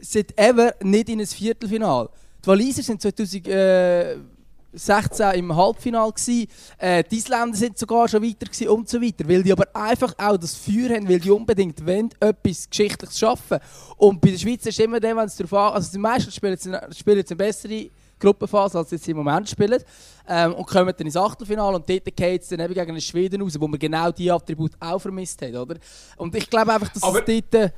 seit 0.00 0.38
ever 0.38 0.74
nicht 0.82 1.08
in 1.08 1.20
ein 1.20 1.26
Viertelfinal. 1.26 2.08
Die 2.42 2.46
Waliser 2.48 2.82
sind 2.82 3.00
2016 3.00 5.30
im 5.34 5.54
Halbfinale 5.54 6.12
äh, 6.78 7.04
die 7.04 7.18
Isländer 7.18 7.56
sind 7.56 7.78
sogar 7.78 8.08
schon 8.08 8.22
weiter 8.22 8.46
gewesen 8.46 8.68
und 8.68 8.88
so 8.88 9.00
weiter, 9.00 9.28
weil 9.28 9.42
die 9.42 9.52
aber 9.52 9.66
einfach 9.74 10.14
auch 10.18 10.36
das 10.36 10.56
Feuer 10.56 10.96
haben, 10.96 11.08
weil 11.08 11.20
die 11.20 11.30
unbedingt 11.30 11.86
wollen, 11.86 12.10
etwas 12.18 12.68
Geschichtliches 12.68 13.18
schaffen. 13.18 13.58
Und 13.96 14.20
bei 14.20 14.30
den 14.30 14.38
Schweizer 14.38 14.70
ist 14.70 14.80
immer 14.80 14.98
dann, 14.98 15.16
wenn 15.16 15.26
es 15.26 15.36
darauf 15.36 15.52
an, 15.52 15.74
also 15.74 15.92
die 15.92 15.98
meisten 15.98 16.32
spielen 16.32 16.58
spielen 16.58 17.18
jetzt 17.18 17.30
eine 17.30 17.36
bessere 17.36 17.90
Gruppenphase, 18.22 18.78
als 18.78 18.90
sie 18.90 18.96
jetzt 18.96 19.08
im 19.08 19.16
Moment 19.16 19.48
spielen. 19.48 19.82
Ähm, 20.28 20.54
und 20.54 20.66
kommen 20.66 20.94
dann 20.96 21.06
ins 21.06 21.16
Achtelfinale 21.16 21.76
und 21.76 21.88
dort 21.88 22.16
geht 22.16 22.42
es 22.42 22.48
dann 22.48 22.60
eben 22.60 22.74
gegen 22.74 22.94
den 22.94 23.00
Schweden 23.00 23.42
raus, 23.42 23.58
wo 23.58 23.66
man 23.66 23.78
genau 23.78 24.10
diese 24.12 24.32
Attribute 24.32 24.72
auch 24.78 25.00
vermisst 25.00 25.42
hat. 25.42 25.54
Oder? 25.54 25.76
Und 26.16 26.34
ich 26.36 26.48
glaube 26.48 26.72
einfach, 26.72 26.92
dass 26.92 27.02
Aber 27.02 27.26
es 27.26 27.42
dort 27.50 27.54
äh, 27.54 27.70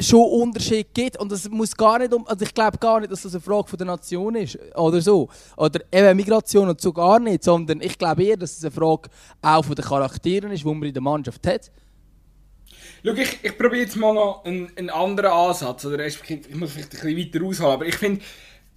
schon 0.00 0.22
Unterschied 0.22 0.94
gibt 0.94 1.18
und 1.18 1.30
das 1.30 1.48
muss 1.48 1.76
gar 1.76 1.98
nicht 1.98 2.12
um, 2.12 2.26
also 2.26 2.44
ich 2.44 2.54
glaube 2.54 2.78
gar 2.78 3.00
nicht, 3.00 3.12
dass 3.12 3.22
das 3.22 3.34
eine 3.34 3.40
Frage 3.40 3.68
von 3.68 3.78
der 3.78 3.86
Nation 3.86 4.34
ist 4.34 4.58
oder 4.74 5.00
so 5.00 5.28
oder 5.56 5.80
eben 5.92 6.16
Migration 6.16 6.68
und 6.68 6.80
so 6.80 6.92
gar 6.92 7.18
nicht, 7.18 7.44
sondern 7.44 7.80
ich 7.80 7.98
glaube 7.98 8.24
eher, 8.24 8.36
dass 8.36 8.56
es 8.56 8.64
eine 8.64 8.70
Frage 8.70 9.10
auch 9.42 9.64
von 9.64 9.74
den 9.74 9.84
Charakteren 9.84 10.50
ist, 10.52 10.64
die 10.64 10.66
man 10.66 10.82
in 10.82 10.92
der 10.92 11.02
Mannschaft 11.02 11.46
hat. 11.46 11.70
Schau, 13.04 13.12
ich, 13.12 13.38
ich 13.42 13.58
probiere 13.58 13.82
jetzt 13.82 13.96
mal 13.96 14.14
noch 14.14 14.44
einen, 14.44 14.70
einen 14.76 14.90
anderen 14.90 15.30
Ansatz 15.30 15.84
oder 15.84 16.06
ich 16.06 16.18
muss 16.54 16.72
vielleicht 16.72 16.94
ein 16.94 17.14
bisschen 17.14 17.16
weiter 17.16 17.46
ausholen, 17.46 17.72
aber 17.72 17.86
ich 17.86 17.96
finde 17.96 18.20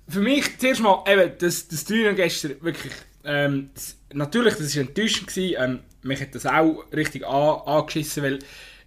für 0.07 0.19
mich 0.19 0.57
zuerst 0.57 0.81
mal, 0.81 1.03
eben, 1.07 1.31
das, 1.39 1.67
das 1.67 1.85
Training 1.85 2.15
gestern 2.15 2.61
wirklich, 2.61 2.93
ähm, 3.23 3.69
das, 3.73 3.97
natürlich, 4.13 4.55
das 4.55 4.75
war 4.75 4.81
enttäuschend, 4.83 5.27
gewesen, 5.27 5.55
ähm, 5.59 5.79
mich 6.01 6.21
hat 6.21 6.35
das 6.35 6.45
auch 6.45 6.85
richtig 6.91 7.25
an, 7.25 7.61
angeschissen, 7.65 8.23
weil 8.23 8.39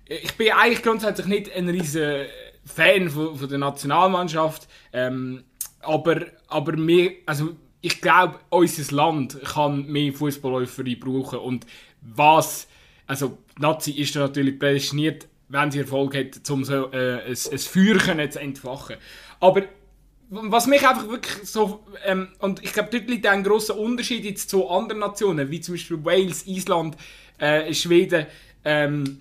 ich 0.07 0.35
bin 0.35 0.53
eigentlich 0.53 0.83
grundsätzlich 0.83 1.27
nicht 1.27 1.53
ein 1.55 1.69
riesen 1.69 2.27
Fan 2.65 3.11
von, 3.11 3.37
von 3.37 3.49
der 3.49 3.59
Nationalmannschaft, 3.59 4.69
ähm, 4.93 5.45
aber, 5.81 6.27
aber 6.49 6.77
mir, 6.77 7.13
also 7.27 7.57
ich 7.81 8.01
glaube, 8.01 8.39
unser 8.51 8.95
Land 8.95 9.39
kann 9.45 9.87
mehr 9.87 10.13
Fußballläufer 10.13 10.83
brauchen 10.99 11.39
und 11.39 11.67
was, 12.01 12.69
also 13.07 13.39
Nazi 13.59 13.93
ist 13.93 14.15
da 14.17 14.21
natürlich 14.21 14.59
prädestiniert, 14.59 15.29
wenn 15.49 15.71
sie 15.71 15.81
Erfolg 15.81 16.17
hat, 16.17 16.49
um 16.51 16.65
so 16.65 16.91
äh, 16.93 17.23
ein, 17.23 17.37
ein 17.53 17.59
Feuer 17.59 18.31
zu 18.31 18.41
entfachen. 18.41 18.97
Aber 19.41 19.63
was 20.29 20.67
mich 20.67 20.87
einfach 20.87 21.09
wirklich 21.09 21.49
so, 21.49 21.85
ähm, 22.05 22.29
und 22.41 22.63
ich 22.63 22.73
glaube, 22.73 22.89
dort 22.91 23.09
liegt 23.09 23.27
ein 23.27 23.45
großer 23.45 23.77
Unterschied 23.77 24.25
jetzt 24.25 24.51
zu 24.51 24.69
anderen 24.69 25.01
Nationen, 25.01 25.51
wie 25.51 25.61
zum 25.61 25.75
Beispiel 25.75 26.05
Wales, 26.05 26.47
Island, 26.47 26.97
äh, 27.39 27.73
Schweden. 27.73 28.27
Ähm, 28.65 29.21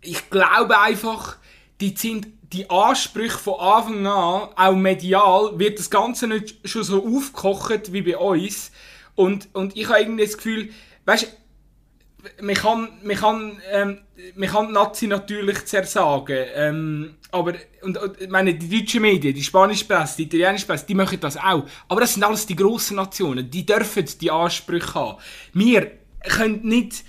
ich 0.00 0.28
glaube 0.30 0.78
einfach, 0.80 1.36
die 1.80 1.94
sind 1.96 2.26
die 2.52 2.68
Ansprüche 2.70 3.38
von 3.38 3.60
Anfang 3.60 4.06
an, 4.06 4.48
auch 4.56 4.74
medial, 4.74 5.58
wird 5.58 5.78
das 5.78 5.90
Ganze 5.90 6.26
nicht 6.26 6.56
schon 6.64 6.82
so 6.82 7.04
aufgekocht 7.04 7.92
wie 7.92 8.02
bei 8.02 8.16
uns. 8.16 8.72
Und, 9.14 9.48
und 9.52 9.76
ich 9.76 9.88
habe 9.88 10.00
irgendwie 10.00 10.24
das 10.24 10.36
Gefühl, 10.36 10.70
weißt 11.04 11.36
man 12.40 12.54
kann, 12.54 12.88
man 13.02 13.16
kann, 13.16 13.62
ähm, 13.70 13.98
man 14.34 14.48
kann 14.48 14.72
Nazi 14.72 15.06
natürlich 15.06 15.64
zersagen, 15.66 16.44
ähm, 16.54 17.14
aber, 17.30 17.54
und, 17.82 17.96
und, 17.98 18.30
meine, 18.30 18.54
die 18.54 18.80
deutschen 18.80 19.02
Medien, 19.02 19.34
die 19.34 19.42
spanische 19.42 19.84
Presse, 19.84 20.16
die 20.18 20.22
italienische 20.24 20.66
Presse, 20.66 20.86
die 20.86 20.94
machen 20.94 21.20
das 21.20 21.36
auch. 21.36 21.64
Aber 21.88 22.00
das 22.00 22.14
sind 22.14 22.24
alles 22.24 22.46
die 22.46 22.56
grossen 22.56 22.96
Nationen, 22.96 23.50
die 23.50 23.64
dürfen 23.64 24.06
die 24.20 24.30
Ansprüche 24.30 24.94
haben. 24.94 25.18
Wir 25.52 25.92
können 26.22 26.60
nicht, 26.62 27.04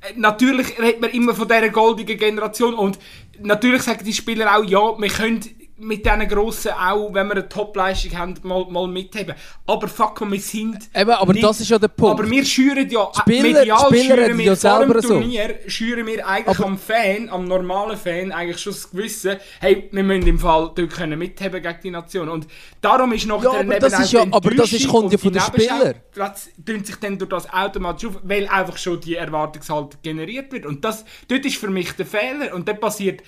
äh, 0.00 0.14
natürlich 0.16 0.78
redet 0.78 1.00
man 1.00 1.10
immer 1.10 1.34
von 1.34 1.48
dieser 1.48 1.68
goldigen 1.68 2.18
Generation 2.18 2.74
und 2.74 2.98
natürlich 3.40 3.82
sagen 3.82 4.04
die 4.04 4.12
Spieler 4.12 4.56
auch, 4.56 4.64
ja, 4.64 4.98
wir 4.98 5.08
können 5.08 5.40
mit 5.76 6.06
diesen 6.06 6.28
Grossen 6.28 6.70
auch, 6.72 7.12
wenn 7.12 7.26
wir 7.26 7.34
eine 7.34 7.48
Topleistung 7.48 8.16
haben, 8.16 8.34
mal, 8.42 8.64
mal 8.70 8.86
mitheben. 8.86 9.34
Aber 9.66 9.88
fuck, 9.88 10.20
wir 10.30 10.40
sind. 10.40 10.78
Eben, 10.94 11.10
aber 11.10 11.32
nicht, 11.32 11.44
das 11.44 11.60
ist 11.60 11.68
ja 11.68 11.78
der 11.78 11.88
Punkt. 11.88 12.20
Aber 12.20 12.30
wir 12.30 12.44
schüren 12.44 12.88
ja, 12.88 13.10
Spieler, 13.12 13.42
medial 13.42 13.86
Spieler 13.86 14.16
schüren 14.16 14.38
wir 14.38 14.44
ja 14.44 14.56
vor 14.56 14.86
dem 14.86 15.00
Turnier, 15.00 15.58
so. 15.64 15.70
schüren 15.70 16.06
wir 16.06 16.26
eigentlich 16.26 16.58
aber 16.58 16.68
am 16.68 16.78
Fan, 16.78 17.28
am 17.28 17.44
normalen 17.46 17.96
Fan, 17.96 18.30
eigentlich 18.30 18.58
schon 18.58 18.72
das 18.72 18.90
Gewissen, 18.90 19.36
hey, 19.60 19.88
wir 19.90 20.02
müssen 20.04 20.28
im 20.28 20.38
Fall 20.38 20.70
dort 20.74 20.90
können 20.90 21.18
mitheben 21.18 21.60
gegen 21.60 21.78
die 21.82 21.90
Nation. 21.90 22.28
Und 22.28 22.46
darum 22.80 23.12
ist 23.12 23.26
noch 23.26 23.42
ja, 23.42 23.50
der 23.50 23.60
aber 23.60 23.78
das 23.80 23.98
ist 23.98 24.12
ja, 24.12 24.22
aber 24.30 24.50
das 24.50 24.72
ist, 24.72 24.88
kommt 24.88 25.10
ja 25.12 25.18
von 25.18 25.32
den 25.32 25.42
Spielern. 25.42 25.94
Das 26.14 26.50
sich 26.84 26.96
dann 26.96 27.18
durch 27.18 27.30
das 27.30 27.52
automatisch 27.52 28.08
auf, 28.08 28.20
weil 28.22 28.46
einfach 28.48 28.76
schon 28.76 29.00
die 29.00 29.16
Erwartungshaltung 29.16 30.00
generiert 30.02 30.52
wird. 30.52 30.66
Und 30.66 30.84
das, 30.84 31.04
dort 31.28 31.44
ist 31.44 31.56
für 31.56 31.70
mich 31.70 31.92
der 31.92 32.06
Fehler. 32.06 32.54
Und 32.54 32.68
dann 32.68 32.78
passiert 32.78 33.22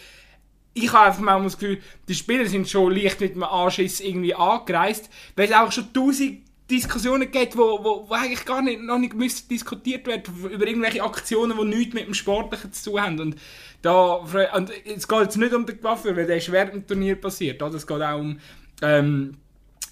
ich 0.77 0.93
habe 0.93 1.07
einfach 1.07 1.23
mal 1.23 1.43
das 1.43 1.59
Gefühl, 1.59 1.81
die 2.07 2.15
Spieler 2.15 2.47
sind 2.47 2.69
schon 2.69 2.95
leicht 2.95 3.21
mit 3.21 3.35
dem 3.35 3.43
Anschiss 3.43 4.01
irgendwie 4.01 4.35
angereist, 4.35 5.09
weil 5.35 5.47
es 5.47 5.55
auch 5.55 5.73
schon 5.73 5.93
tausend 5.93 6.43
Diskussionen 6.71 7.31
gibt, 7.31 7.57
wo, 7.57 7.83
wo, 7.83 8.09
wo 8.09 8.13
eigentlich 8.13 8.45
gar 8.45 8.61
nicht, 8.61 8.83
noch 8.83 8.99
nicht 8.99 9.15
müsste 9.15 9.49
diskutiert 9.49 10.07
werden 10.07 10.35
über 10.51 10.67
irgendwelche 10.67 11.03
Aktionen, 11.03 11.57
die 11.57 11.77
nichts 11.77 11.95
mit 11.95 12.07
dem 12.07 12.15
Sportlichen 12.15 12.73
zu 12.73 12.91
tun 12.91 13.01
haben. 13.01 13.21
Und, 13.21 13.37
da, 13.83 14.15
und 14.55 14.71
es 14.85 15.09
geht 15.09 15.21
jetzt 15.21 15.37
nicht 15.37 15.55
um 15.55 15.65
den 15.65 15.83
Waffe, 15.83 16.15
weil 16.15 16.27
der 16.27 16.37
ist 16.37 16.53
während 16.53 16.75
dem 16.75 16.87
Turnier 16.87 17.17
passiert. 17.17 17.63
Es 17.63 17.87
geht 17.87 18.03
auch 18.03 18.19
um 18.19 18.39
ähm, 18.83 19.37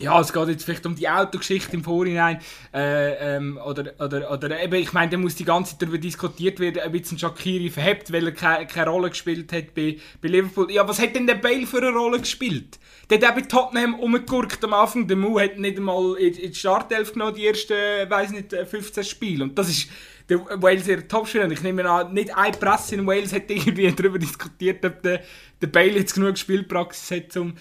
ja, 0.04 0.20
es 0.20 0.32
geht 0.32 0.48
jetzt 0.48 0.64
vielleicht 0.64 0.86
um 0.86 0.94
die 0.94 1.08
Autogeschichte 1.08 1.74
im 1.74 1.82
Vorhinein. 1.82 2.38
Äh, 2.72 3.36
ähm, 3.36 3.58
oder, 3.64 3.94
oder, 3.98 4.30
oder 4.30 4.62
eben, 4.62 4.74
ich 4.74 4.92
meine, 4.92 5.10
da 5.10 5.16
muss 5.16 5.34
die 5.34 5.44
ganze 5.44 5.72
Zeit 5.72 5.82
darüber 5.82 5.98
diskutiert 5.98 6.60
werden, 6.60 6.82
ob 6.86 6.94
jetzt 6.94 7.12
ein 7.12 7.18
Shakiri 7.18 7.70
verhebt, 7.70 8.12
weil 8.12 8.26
er 8.26 8.32
keine, 8.32 8.66
keine 8.66 8.90
Rolle 8.90 9.10
gespielt 9.10 9.52
hat 9.52 9.74
bei, 9.74 9.98
bei 10.20 10.28
Liverpool. 10.28 10.70
Ja, 10.70 10.86
was 10.86 11.00
hat 11.00 11.14
denn 11.14 11.26
der 11.26 11.36
Bale 11.36 11.66
für 11.66 11.78
eine 11.78 11.90
Rolle 11.90 12.20
gespielt? 12.20 12.78
Der 13.08 13.18
hat 13.18 13.30
auch 13.30 13.34
bei 13.34 13.42
Tottenham 13.42 13.94
umgegurkt 13.94 14.62
am 14.64 14.74
Anfang. 14.74 15.08
Der 15.08 15.16
Mu 15.16 15.40
hat 15.40 15.58
nicht 15.58 15.78
einmal 15.78 16.16
in, 16.18 16.34
in 16.34 16.52
die 16.52 16.58
Startelf 16.58 17.12
genommen, 17.12 17.34
die 17.34 17.46
ersten, 17.46 17.74
weiß 17.74 18.30
nicht, 18.30 18.52
15 18.52 19.00
äh, 19.00 19.06
Spiele. 19.06 19.44
Und 19.44 19.58
das 19.58 19.70
ist 19.70 19.88
der 20.28 20.40
Wales 20.62 20.86
ihr 20.86 21.06
Topspieler. 21.06 21.50
Ich 21.50 21.62
nehme 21.62 21.88
an, 21.88 22.12
nicht 22.12 22.34
eine 22.36 22.56
Presse 22.56 22.94
in 22.94 23.06
Wales 23.06 23.32
hat 23.32 23.44
irgendwie 23.50 23.90
darüber 23.92 24.18
diskutiert, 24.18 24.84
ob 24.84 25.02
der, 25.02 25.22
der 25.60 25.66
Bale 25.66 25.92
jetzt 25.92 26.14
genug 26.14 26.38
Spielpraxis 26.38 27.10
hat, 27.10 27.36
um 27.36 27.54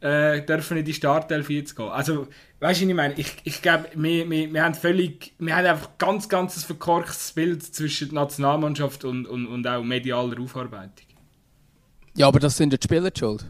äh, 0.00 0.42
dürfen 0.42 0.76
in 0.78 0.84
die 0.84 0.94
Startelf 0.94 1.50
jetzt 1.50 1.76
gehen. 1.76 1.88
Also, 1.88 2.28
weißt 2.60 2.80
du, 2.80 2.88
ich 2.88 2.94
meine? 2.94 3.14
Ich, 3.14 3.36
ich 3.44 3.62
glaube, 3.62 3.86
wir, 3.94 4.28
wir, 4.28 4.52
wir 4.52 4.64
haben 4.64 4.74
völlig, 4.74 5.34
wir 5.38 5.56
haben 5.56 5.66
einfach 5.66 5.90
ganz, 5.98 6.28
ganz 6.28 6.56
ein 6.56 6.60
verkorkstes 6.62 7.32
Bild 7.32 7.62
zwischen 7.62 8.14
Nationalmannschaft 8.14 9.04
und, 9.04 9.26
und, 9.26 9.46
und 9.46 9.66
auch 9.66 9.82
medialer 9.82 10.40
Aufarbeitung. 10.40 11.06
Ja, 12.16 12.28
aber 12.28 12.40
das 12.40 12.56
sind 12.56 12.72
ja 12.72 12.78
die 12.78 12.84
Spieler 12.84 13.10
schuld. 13.16 13.44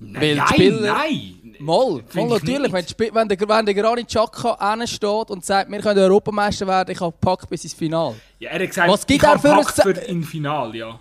Nein, 0.00 0.36
nein, 0.36 0.48
Spieler, 0.48 0.92
nein! 0.92 1.56
Mal, 1.60 2.02
voll 2.08 2.28
natürlich. 2.28 2.72
Wenn, 2.72 3.14
wenn, 3.14 3.28
der, 3.28 3.48
wenn 3.48 3.66
der 3.66 3.74
Granit 3.74 4.08
Xhaka 4.08 4.86
steht 4.86 5.30
und 5.30 5.44
sagt, 5.44 5.70
wir 5.70 5.78
können 5.78 6.00
Europameister 6.00 6.66
werden, 6.66 6.90
ich 6.90 7.00
habe 7.00 7.12
gepackt 7.12 7.48
bis 7.48 7.62
ins 7.62 7.74
Finale. 7.74 8.16
Ja, 8.40 8.50
er 8.50 8.60
hat 8.60 8.68
gesagt, 8.68 8.90
Was 8.90 9.06
gibt 9.06 9.22
ich 9.22 9.28
habe 9.28 9.40
gepackt 9.40 9.82
für 9.82 10.08
ein 10.08 10.22
Finale, 10.24 10.76
ja. 10.76 11.00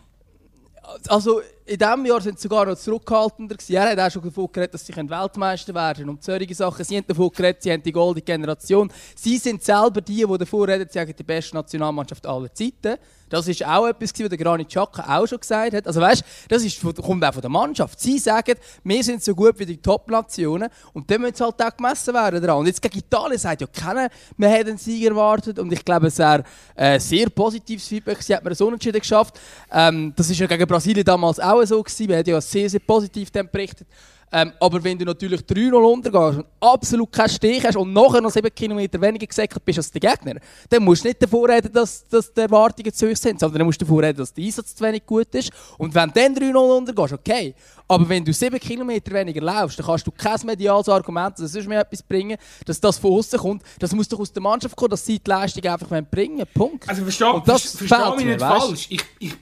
Also, 1.08 1.42
in 1.66 1.78
diesem 1.78 2.06
Jahr 2.06 2.20
sind 2.20 2.38
sie 2.38 2.44
sogar 2.44 2.66
noch 2.66 2.76
zurückhaltender 2.76 3.56
gewesen. 3.56 3.76
Er 3.76 3.92
hat 3.92 4.00
auch 4.00 4.12
schon 4.12 4.22
davon 4.22 4.50
geredet, 4.52 4.74
dass 4.74 4.86
sie 4.86 4.94
Weltmeister 4.96 5.74
werden 5.74 5.98
können. 5.98 6.10
Und 6.10 6.24
solche 6.24 6.54
Sachen. 6.54 6.84
Sie 6.84 6.98
haben 6.98 7.08
davon 7.08 7.30
geredet, 7.30 7.64
sie 7.64 7.72
haben 7.72 7.84
die 7.84 7.92
goldene 7.92 8.22
Generation. 8.22 8.92
Sie 9.16 9.38
sind 9.38 9.64
selber 9.64 10.02
die, 10.02 10.26
die 10.26 10.38
davor 10.38 10.68
reden, 10.68 10.88
sie 10.90 11.00
haben 11.00 11.14
die 11.16 11.24
beste 11.24 11.56
Nationalmannschaft 11.56 12.26
aller 12.26 12.54
Zeiten. 12.54 12.98
Das 13.34 13.48
ist 13.48 13.66
auch 13.66 13.88
etwas, 13.88 14.12
was 14.12 14.30
der 14.30 14.38
Granit 14.38 14.68
Xhaka 14.68 15.18
auch 15.18 15.26
schon 15.26 15.40
gesagt 15.40 15.74
hat. 15.74 15.88
Also 15.88 16.00
weißt, 16.00 16.24
das 16.50 16.64
ist, 16.64 16.80
kommt 16.82 17.26
auch 17.26 17.34
von 17.34 17.42
der 17.42 17.50
Mannschaft. 17.50 18.00
Sie 18.00 18.20
sagen, 18.20 18.54
wir 18.84 19.04
sind 19.04 19.24
so 19.24 19.34
gut 19.34 19.58
wie 19.58 19.66
die 19.66 19.82
Top-Nationen 19.82 20.70
und 20.94 21.10
dann 21.10 21.22
müssen 21.22 21.38
sie 21.38 21.44
halt 21.44 21.60
auch 21.60 21.76
gemessen 21.76 22.14
werden 22.14 22.44
dran. 22.44 22.60
Und 22.60 22.68
jetzt 22.68 22.80
gegen 22.80 23.00
Italien 23.00 23.40
sagt 23.40 23.62
ja 23.62 23.68
keiner, 23.68 24.10
wir 24.38 24.50
hätten 24.50 24.70
einen 24.70 24.78
Sieg 24.78 25.06
erwartet 25.06 25.58
und 25.58 25.74
ich 25.74 25.84
glaube, 25.84 26.08
es 26.08 26.20
wäre 26.20 26.44
ein 26.76 26.98
äh, 26.98 27.00
sehr 27.00 27.28
positives 27.32 27.88
Feedback. 27.88 28.22
Sie 28.22 28.36
hat 28.36 28.44
mir 28.44 28.54
so 28.54 28.68
Unentschieden 28.68 29.00
geschafft. 29.00 29.40
Ähm, 29.72 30.14
das 30.16 30.30
ist 30.30 30.40
ja 30.40 30.46
gegen 30.46 30.68
Brasilien 30.68 31.04
damals 31.04 31.40
auch 31.40 31.53
so 31.66 31.82
gewesen. 31.82 32.08
Wir 32.08 32.18
haben 32.18 32.30
ja 32.30 32.42
sehr, 32.42 32.70
sehr 32.70 32.80
positiv 32.80 33.32
berichtet. 33.32 33.88
Ähm, 34.36 34.52
aber 34.60 34.84
wenn 34.84 34.98
du 34.98 35.06
natürlich 35.06 35.42
3-0 35.42 35.74
untergehst 35.76 36.40
und 36.40 36.46
absolut 36.60 37.12
keinen 37.12 37.30
Stich 37.30 37.64
hast 37.64 37.78
und 37.78 37.94
nachher 37.94 38.20
noch 38.20 38.32
7 38.32 38.50
Kilometer 38.54 39.00
weniger 39.00 39.28
gesäckert 39.28 39.64
bist 39.64 39.78
als 39.78 39.92
der 39.92 40.02
Gegner, 40.02 40.40
dann 40.70 40.84
musst 40.84 41.04
du 41.04 41.10
nicht 41.10 41.22
davor 41.22 41.48
reden, 41.48 41.72
dass, 41.72 42.08
dass 42.08 42.34
die 42.34 42.42
Erwartungen 42.42 42.92
zu 42.92 43.08
hoch 43.08 43.16
sind, 43.16 43.40
sondern 43.40 43.60
dann 43.60 43.68
musst 43.68 43.80
du 43.80 43.86
davor 43.86 44.02
reden, 44.02 44.18
dass 44.18 44.34
der 44.34 44.44
Einsatz 44.44 44.74
zu 44.74 44.84
wenig 44.84 45.06
gut 45.06 45.28
ist. 45.36 45.52
Und 45.78 45.94
wenn 45.94 46.10
du 46.10 46.14
dann 46.16 46.36
3-0 46.36 46.78
untergehst, 46.78 47.14
okay. 47.14 47.54
Aber 47.88 48.10
wenn 48.10 48.26
du 48.26 48.34
7 48.34 48.60
Kilometer 48.60 49.12
weniger 49.12 49.42
laufst, 49.42 49.78
dann 49.78 49.86
kannst 49.86 50.08
du 50.08 50.12
kein 50.12 50.40
mediales 50.46 50.90
Argument, 50.90 51.38
dass 51.38 51.54
es 51.54 51.68
mir 51.68 51.82
etwas 51.82 52.02
bringen, 52.02 52.38
dass 52.66 52.82
das 52.82 52.98
von 52.98 53.12
außen 53.12 53.38
kommt. 53.38 53.62
Das 53.78 53.94
muss 53.94 54.08
doch 54.08 54.20
aus 54.20 54.34
der 54.34 54.42
Mannschaft 54.42 54.76
kommen, 54.76 54.90
dass 54.90 55.06
sie 55.06 55.20
die 55.20 55.30
Leistung 55.30 55.64
einfach 55.66 56.02
bringen 56.10 56.44
Punkt. 56.56 56.90
Also 56.90 57.04
verstehe, 57.04 57.40
verstehe 57.46 58.16
mich 58.16 58.26
nicht 58.26 58.40
falsch. 58.40 58.88
Ich, 58.90 59.04
ich 59.20 59.34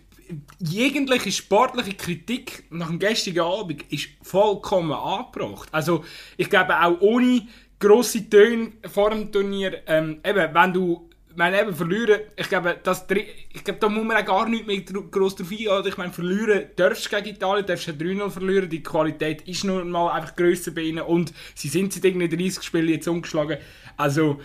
jegliche 0.60 1.32
sportliche 1.32 1.94
Kritik 1.94 2.64
nach 2.70 2.88
dem 2.88 3.00
gestrigen 3.00 3.42
Abend 3.42 3.84
ist 3.92 4.10
vollkommen 4.22 4.94
angebracht. 4.94 5.70
Also 5.72 6.04
ich 6.38 6.50
glaube 6.50 6.80
auch 6.80 7.00
ohne 7.02 7.48
grosse 7.80 8.30
Töne 8.30 8.74
vor 8.92 9.10
dem 9.10 9.32
Turnier, 9.32 9.82
ähm, 9.88 10.20
eben, 10.24 10.54
wenn 10.54 10.74
du 10.74 11.10
meine, 11.36 11.62
eben, 11.62 11.74
verlieren, 11.74 12.22
ich 12.36 12.50
glaube, 12.50 12.80
das, 12.84 13.06
ich 13.54 13.64
glaube, 13.64 13.80
da 13.80 13.90
muss 13.90 14.04
man 14.04 14.18
auch 14.18 14.26
gar 14.26 14.50
nicht 14.50 14.68
mehr 14.68 14.82
groß 14.82 15.36
drauf 15.36 15.52
eingehen. 15.52 15.84
Ich 15.88 15.98
meine, 15.98 16.12
verlieren 16.12 16.66
darfst 16.76 17.06
du 17.06 17.10
gegen 17.10 17.36
Italien, 17.36 17.66
darfst 17.66 17.88
du 17.88 17.92
3-0 17.92 18.30
verlieren, 18.30 18.70
die 18.70 18.84
Qualität 18.84 19.42
ist 19.48 19.64
nun 19.64 19.90
mal 19.90 20.12
einfach 20.12 20.36
grösser 20.36 20.72
bei 20.72 20.82
ihnen 20.82 21.04
und 21.04 21.34
sie 21.56 21.70
sind 21.70 21.94
seit 21.94 22.06
irgendwie 22.06 22.30
30 22.30 22.64
Spielen 22.64 22.90
jetzt 22.90 23.08
umgeschlagen. 23.08 23.58
Also, 23.98 24.42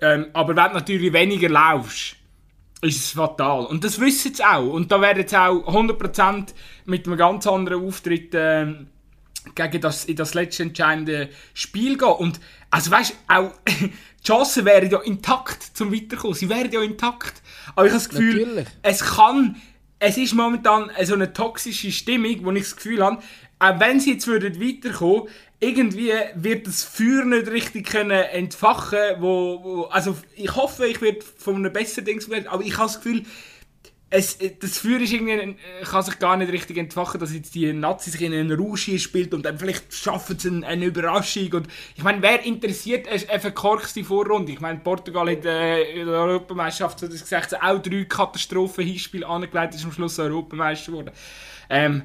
ähm, 0.00 0.26
aber 0.32 0.56
wenn 0.56 0.68
du 0.68 0.74
natürlich 0.74 1.12
weniger 1.12 1.48
laufst, 1.48 2.16
ist 2.82 2.98
es 2.98 3.10
fatal. 3.10 3.66
Und 3.66 3.84
das 3.84 4.00
wissen 4.00 4.34
sie 4.34 4.44
auch. 4.44 4.72
Und 4.72 4.90
da 4.90 5.00
werden 5.00 5.18
jetzt 5.18 5.34
auch 5.34 5.66
100% 5.66 6.48
mit 6.86 7.06
einem 7.06 7.16
ganz 7.16 7.46
anderen 7.46 7.86
Auftritt 7.86 8.34
äh, 8.34 8.74
gegen 9.54 9.80
das, 9.80 10.04
in 10.04 10.16
das 10.16 10.34
letzte 10.34 10.64
entscheidende 10.64 11.28
Spiel 11.54 11.98
gehen. 11.98 12.08
Und 12.08 12.40
also 12.70 12.90
weißt 12.90 13.14
auch 13.28 13.52
die 13.68 13.92
Chancen 14.26 14.64
wären 14.64 14.90
ja 14.90 15.00
intakt 15.00 15.62
zum 15.62 15.92
Weiterkommen. 15.92 16.34
Sie 16.34 16.48
wären 16.48 16.70
ja 16.70 16.82
intakt. 16.82 17.42
Aber 17.74 17.86
ich 17.86 17.92
habe 17.92 18.02
das 18.02 18.08
Gefühl, 18.08 18.46
Natürlich. 18.46 18.68
es 18.82 19.00
kann, 19.00 19.56
es 20.00 20.16
ist 20.16 20.34
momentan 20.34 20.90
so 21.04 21.14
eine 21.14 21.32
toxische 21.32 21.92
Stimmung, 21.92 22.44
wo 22.44 22.50
ich 22.52 22.62
das 22.62 22.76
Gefühl 22.76 23.04
habe, 23.04 23.22
auch 23.58 23.78
wenn 23.78 24.00
sie 24.00 24.14
jetzt 24.14 24.26
würden 24.26 24.60
weiterkommen, 24.60 25.28
irgendwie 25.60 26.12
wird 26.34 26.66
das 26.66 26.82
Feuer 26.82 27.26
nicht 27.26 27.48
richtig 27.48 27.86
können 27.86 28.10
entfachen, 28.10 28.98
wo, 29.18 29.60
wo 29.62 29.82
also 29.84 30.16
ich 30.34 30.56
hoffe, 30.56 30.86
ich 30.86 31.02
werde 31.02 31.20
von 31.36 31.56
einem 31.56 31.72
besseren 31.72 32.06
Ding 32.06 32.46
aber 32.46 32.64
ich 32.64 32.78
habe 32.78 32.86
das 32.86 33.02
Gefühl, 33.02 33.24
es, 34.12 34.38
das 34.58 34.78
Feuer 34.78 35.00
ist 35.00 35.12
irgendwie, 35.12 35.56
kann 35.84 36.02
sich 36.02 36.18
gar 36.18 36.36
nicht 36.36 36.52
richtig 36.52 36.76
entfachen, 36.76 37.20
dass 37.20 37.32
jetzt 37.32 37.54
die 37.54 37.72
Nazis 37.72 38.14
sich 38.14 38.22
in 38.22 38.32
einen 38.32 38.52
Rausch 38.52 38.90
spielt 38.98 39.32
und 39.32 39.44
dann 39.44 39.56
vielleicht 39.56 39.94
schaffen 39.94 40.36
sie 40.36 40.48
eine, 40.48 40.66
eine 40.66 40.86
Überraschung 40.86 41.52
und 41.52 41.68
ich 41.96 42.02
meine, 42.02 42.20
wer 42.20 42.42
interessiert 42.44 43.06
eine 43.08 43.40
verkorkste 43.40 44.02
Vorrunde? 44.02 44.50
Ich 44.50 44.60
meine, 44.60 44.80
Portugal 44.80 45.30
hat 45.30 45.44
äh, 45.44 45.92
in 45.92 46.06
der 46.06 46.16
Europameisterschaft 46.16 46.98
2016 46.98 47.58
auch 47.60 47.80
drei 47.80 48.04
Katastrophen-Hinspiele 48.04 49.26
angelegt, 49.26 49.76
ist 49.76 49.84
am 49.84 49.92
Schluss 49.92 50.18
Europameister 50.18 50.90
geworden. 50.90 51.12
Ähm, 51.68 52.02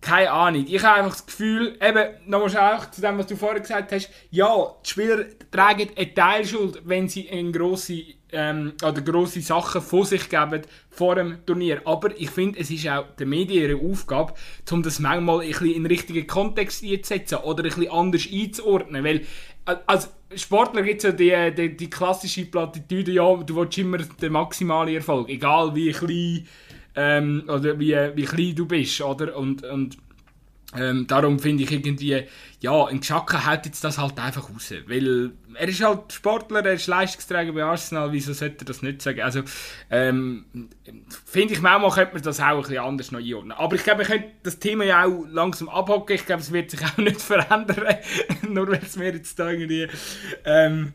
keine 0.00 0.30
Ahnung. 0.30 0.64
Ich 0.66 0.82
habe 0.82 0.98
einfach 0.98 1.12
das 1.12 1.26
Gefühl, 1.26 1.76
eben, 1.80 2.08
nochmal 2.26 2.74
auch 2.74 2.90
zu 2.90 3.00
dem, 3.00 3.18
was 3.18 3.26
du 3.26 3.36
vorher 3.36 3.60
gesagt 3.60 3.92
hast, 3.92 4.10
ja, 4.30 4.74
die 4.84 4.88
Spieler 4.88 5.24
tragen 5.50 5.90
eine 5.94 6.14
Teilschuld, 6.14 6.80
wenn 6.84 7.08
sie 7.08 7.28
eine 7.28 7.52
grosse, 7.52 8.02
ähm, 8.32 8.72
oder 8.82 9.02
grosse 9.02 9.42
Sachen 9.42 9.82
von 9.82 10.04
sich 10.04 10.28
geben 10.30 10.62
vor 10.88 11.16
dem 11.16 11.44
Turnier. 11.44 11.82
Aber 11.84 12.18
ich 12.18 12.30
finde, 12.30 12.58
es 12.60 12.70
ist 12.70 12.88
auch 12.88 13.04
der 13.18 13.26
Medien 13.26 13.70
ihre 13.70 13.90
Aufgabe, 13.90 14.32
um 14.70 14.82
das 14.82 15.00
manchmal 15.00 15.40
ein 15.40 15.48
bisschen 15.48 15.66
in 15.66 15.82
den 15.82 15.86
richtigen 15.86 16.26
Kontext 16.26 16.82
einzusetzen 16.82 17.38
oder 17.38 17.62
ein 17.62 17.64
bisschen 17.64 17.90
anders 17.90 18.26
einzuordnen. 18.32 19.04
Weil, 19.04 19.20
äh, 19.66 19.76
als 19.86 20.10
Sportler 20.34 20.82
gibt 20.82 21.04
es 21.04 21.04
ja 21.04 21.12
die, 21.12 21.54
die, 21.54 21.76
die 21.76 21.90
klassische 21.90 22.46
Plattitüde, 22.46 23.12
ja, 23.12 23.36
du 23.36 23.56
willst 23.56 23.76
immer 23.76 23.98
den 23.98 24.32
maximalen 24.32 24.94
Erfolg, 24.94 25.28
egal 25.28 25.74
wie 25.74 25.92
klein 25.92 26.46
ähm, 26.94 27.44
oder 27.48 27.78
wie, 27.78 27.94
wie 28.14 28.24
klein 28.24 28.54
du 28.54 28.66
bist, 28.66 29.00
oder? 29.00 29.36
Und, 29.36 29.64
und 29.64 29.96
Ähm, 30.72 31.08
darum 31.08 31.40
finde 31.40 31.64
ich 31.64 31.72
irgendwie, 31.72 32.22
ja, 32.60 32.84
ein 32.86 33.00
Geschacke 33.00 33.44
hält 33.44 33.66
jetzt 33.66 33.82
das 33.82 33.98
halt 33.98 34.16
einfach 34.20 34.48
raus. 34.50 34.72
Weil 34.86 35.32
er 35.54 35.68
ist 35.68 35.82
halt 35.82 36.12
Sportler, 36.12 36.64
er 36.64 36.74
ist 36.74 36.86
Leistungsträger 36.86 37.52
bei 37.52 37.64
Arsenal, 37.64 38.12
wieso 38.12 38.32
sollte 38.34 38.64
er 38.64 38.66
das 38.66 38.80
nicht 38.80 39.02
sagen? 39.02 39.20
Also, 39.20 39.42
ähm, 39.90 40.44
finde 41.26 41.54
ich, 41.54 41.60
manchmal 41.60 41.90
könnte 41.90 42.14
man 42.14 42.22
das 42.22 42.38
auch 42.38 42.44
ein 42.44 42.60
bisschen 42.60 42.78
anders 42.78 43.10
noch 43.10 43.18
einordnen. 43.18 43.50
Aber 43.58 43.74
ich 43.74 43.82
glaube, 43.82 44.00
wir 44.00 44.06
können 44.06 44.24
das 44.44 44.60
Thema 44.60 44.84
ja 44.84 45.04
auch 45.04 45.24
langsam 45.28 45.68
abhocken. 45.68 46.14
Ich 46.14 46.24
glaube, 46.24 46.42
es 46.42 46.52
wird 46.52 46.70
sich 46.70 46.80
auch 46.84 46.98
nicht 46.98 47.20
verändern, 47.20 47.96
nur 48.48 48.68
weil 48.68 48.80
es 48.80 48.94
mir 48.94 49.12
jetzt 49.12 49.40
da 49.40 49.50
irgendwie, 49.50 49.88
ähm, 50.44 50.92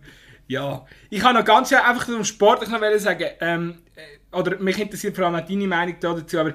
ja. 0.48 0.86
Ich 1.10 1.22
kann 1.22 1.36
noch 1.36 1.46
ganz 1.46 1.70
schnell 1.70 1.82
einfach 1.82 2.06
zum 2.06 2.24
Sport 2.24 2.68
noch 2.70 3.00
sagen, 3.00 3.28
ähm, 3.40 3.78
äh, 3.96 4.36
oder 4.36 4.60
mich 4.60 4.80
interessiert 4.80 5.16
vor 5.16 5.26
allem 5.26 5.36
auch 5.36 5.48
deine 5.48 5.68
Meinung 5.68 5.96
dazu, 6.00 6.40
aber 6.40 6.54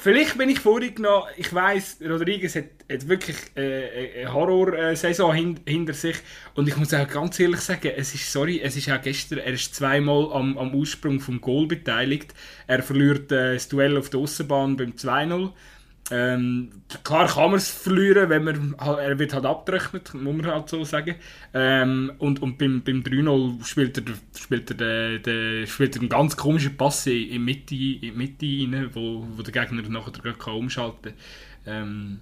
Vielleicht 0.00 0.38
bin 0.38 0.48
ich 0.48 0.60
vorgenommen, 0.60 1.26
ich 1.36 1.52
weiß, 1.52 1.98
Rodriguez 2.08 2.54
hat, 2.54 2.66
hat 2.90 3.08
wirklich 3.08 3.36
äh, 3.56 4.20
eine 4.20 4.32
Horror-Saison 4.32 5.34
hin, 5.34 5.60
hinter 5.66 5.92
sich 5.92 6.14
und 6.54 6.68
ich 6.68 6.76
muss 6.76 6.94
auch 6.94 7.08
ganz 7.08 7.40
ehrlich 7.40 7.60
sagen, 7.60 7.90
es 7.96 8.14
ist, 8.14 8.32
sorry, 8.32 8.60
es 8.62 8.76
ist 8.76 8.88
auch 8.92 9.02
gestern, 9.02 9.40
er 9.40 9.54
ist 9.54 9.74
zweimal 9.74 10.32
am, 10.32 10.56
am 10.56 10.72
Ursprung 10.72 11.18
vom 11.18 11.40
Goal 11.40 11.66
beteiligt. 11.66 12.32
Er 12.68 12.84
verliert 12.84 13.32
äh, 13.32 13.54
das 13.54 13.68
Duell 13.68 13.98
auf 13.98 14.08
der 14.08 14.20
Außenbahn 14.20 14.76
beim 14.76 14.92
2-0 14.92 15.50
ähm, 16.10 16.70
klar 17.04 17.28
kann 17.28 17.50
man 17.50 17.58
es 17.58 17.70
verlieren, 17.70 18.30
wenn 18.30 18.44
man, 18.44 18.74
er 18.78 19.18
wird 19.18 19.34
halt 19.34 19.44
abgerechnet, 19.44 20.14
muss 20.14 20.36
man 20.36 20.46
halt 20.46 20.68
so 20.68 20.82
sagen. 20.84 21.16
Ähm, 21.52 22.12
und, 22.18 22.40
und 22.40 22.56
beim, 22.56 22.82
beim 22.82 23.02
3-0 23.02 23.64
spielt 23.64 23.98
er, 23.98 24.04
spielt, 24.38 24.70
er 24.70 24.76
de, 24.76 25.18
de, 25.18 25.66
spielt 25.66 25.96
er 25.96 26.00
einen 26.00 26.08
ganz 26.08 26.36
komischen 26.36 26.76
Pass 26.76 27.06
in 27.06 27.28
die 27.28 27.38
Mitte, 27.38 27.74
in 27.74 28.16
Mitte 28.16 28.46
rein, 28.46 28.90
wo, 28.94 29.26
wo 29.36 29.42
der 29.42 29.52
Gegner 29.52 29.82
nachher 29.88 30.12
gerade 30.12 30.56
umschalten 30.56 31.12
kann. 31.12 31.14
Ähm, 31.66 32.18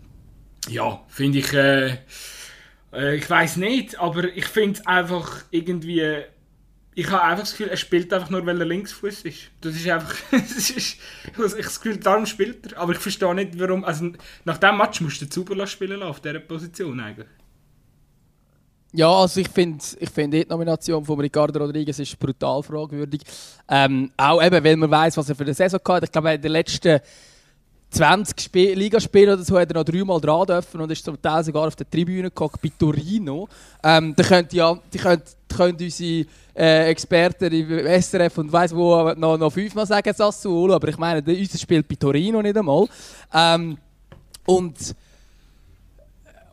ja, 0.68 1.04
finde 1.08 1.38
ich, 1.38 1.52
äh, 1.52 1.98
äh, 2.92 3.16
ich 3.16 3.30
weiß 3.30 3.58
nicht, 3.58 3.98
aber 4.00 4.24
ich 4.24 4.46
finde 4.46 4.80
es 4.80 4.86
einfach 4.86 5.44
irgendwie 5.52 6.02
ich 6.98 7.10
habe 7.10 7.22
einfach 7.22 7.40
das 7.40 7.50
Gefühl, 7.50 7.68
er 7.68 7.76
spielt 7.76 8.10
einfach 8.14 8.30
nur, 8.30 8.44
weil 8.46 8.58
er 8.58 8.64
Linksfuß 8.64 9.22
ist. 9.22 9.50
Das 9.60 9.76
ist 9.76 9.86
einfach. 9.86 10.16
das 10.30 10.70
ist, 10.70 10.70
ich 10.70 10.98
habe 11.34 11.42
das 11.46 11.80
Gefühl, 11.80 11.98
darum 11.98 12.24
spielt 12.24 12.72
er. 12.72 12.78
Aber 12.78 12.92
ich 12.92 12.98
verstehe 12.98 13.34
nicht, 13.34 13.60
warum. 13.60 13.84
Also, 13.84 14.12
nach 14.46 14.56
dem 14.56 14.78
Match 14.78 15.02
musst 15.02 15.20
du 15.20 15.28
Zuber 15.28 15.66
spielen 15.66 16.00
lassen, 16.00 16.08
auf 16.08 16.20
dieser 16.20 16.40
Position 16.40 16.98
eigentlich. 16.98 17.28
Ja, 18.92 19.10
also 19.10 19.40
ich 19.40 19.50
finde 19.50 19.84
ich 20.00 20.08
find 20.08 20.32
die 20.32 20.46
Nomination 20.48 21.04
von 21.04 21.20
Ricardo 21.20 21.60
Rodriguez 21.60 21.98
ist 21.98 22.18
brutal 22.18 22.62
fragwürdig. 22.62 23.20
Ähm, 23.68 24.10
auch 24.16 24.42
eben, 24.42 24.64
weil 24.64 24.76
man 24.76 24.90
weiß, 24.90 25.18
was 25.18 25.28
er 25.28 25.34
für 25.34 25.44
die 25.44 25.52
Saison 25.52 25.80
hat. 25.88 26.04
Ich 26.04 26.10
glaube, 26.10 26.32
in 26.32 26.40
den 26.40 26.52
letzten 26.52 26.98
20 27.90 28.40
Sp 28.40 28.72
Ligaspielen 28.72 29.34
oder 29.34 29.44
so 29.44 29.58
hat 29.58 29.70
er 29.70 29.74
noch 29.74 29.84
dreimal 29.84 30.18
dran 30.18 30.46
dürfen 30.46 30.80
und 30.80 30.90
ist 30.90 31.04
zum 31.04 31.20
Teil 31.20 31.44
sogar 31.44 31.66
auf 31.66 31.76
der 31.76 31.90
Tribüne 31.90 32.30
gekommen, 32.30 32.54
bei 32.62 32.72
Torino. 32.78 33.48
Ähm, 33.82 34.14
da 34.16 34.22
könnt 34.22 34.54
ja, 34.54 34.78
die 34.90 34.98
könnt, 34.98 35.35
könnt 35.48 35.80
unsere 35.80 36.26
äh, 36.54 36.90
Experten 36.90 37.52
im 37.52 38.02
SRF 38.02 38.38
und 38.38 38.52
weiss 38.52 38.74
wo 38.74 39.12
noch, 39.14 39.38
noch 39.38 39.50
fünfmal 39.50 39.86
sagen 39.86 40.12
Sassuolo, 40.14 40.74
aber 40.74 40.88
ich 40.88 40.98
meine, 40.98 41.22
unser 41.26 41.58
spielt 41.58 41.86
bei 41.88 41.94
Torino 41.94 42.42
nicht 42.42 42.56
einmal. 42.56 42.86
Ähm, 43.32 43.78
und 44.46 44.94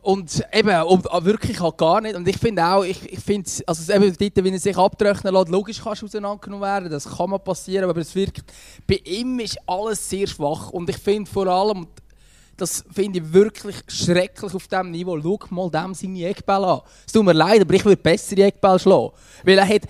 und 0.04 0.44
eben, 0.52 0.82
und 0.82 1.06
wirklich 1.24 1.58
halt 1.58 1.78
gar 1.78 1.98
nicht. 2.02 2.14
Und 2.14 2.28
ich 2.28 2.36
finde 2.36 2.62
auch, 2.62 2.84
ich, 2.84 3.10
ich 3.10 3.20
finde, 3.20 3.48
also 3.66 3.90
eben 3.90 4.14
dort, 4.14 4.44
wenn 4.44 4.52
er 4.52 4.58
sich 4.58 4.76
abtrocknen 4.76 5.32
lässt, 5.32 5.48
logisch 5.48 5.80
kannst 5.82 6.02
du 6.02 6.06
auseinandergenommen 6.06 6.62
werden, 6.62 6.90
das 6.90 7.08
kann 7.08 7.30
mal 7.30 7.38
passieren, 7.38 7.88
aber 7.88 7.98
es 7.98 8.14
wirkt, 8.14 8.44
bei 8.86 9.00
ihm 9.02 9.40
ist 9.40 9.58
alles 9.66 10.06
sehr 10.06 10.26
schwach. 10.26 10.68
Und 10.68 10.90
ich 10.90 10.98
finde 10.98 11.30
vor 11.30 11.46
allem, 11.46 11.86
das 12.56 12.84
finde 12.92 13.18
ich 13.18 13.32
wirklich 13.32 13.76
schrecklich 13.88 14.54
auf 14.54 14.68
diesem 14.68 14.90
Niveau. 14.90 15.20
Schau 15.20 15.38
mal 15.50 15.70
dem 15.70 15.94
seine 15.94 16.26
Eckbälle 16.26 16.66
an. 16.66 16.80
Es 17.06 17.12
tut 17.12 17.24
mir 17.24 17.32
leid, 17.32 17.60
aber 17.60 17.74
ich 17.74 17.84
würde 17.84 18.00
bessere 18.00 18.44
Eckbälle 18.44 18.78
schlagen. 18.78 19.10
Weil 19.42 19.58
er 19.58 19.68
hat, 19.68 19.82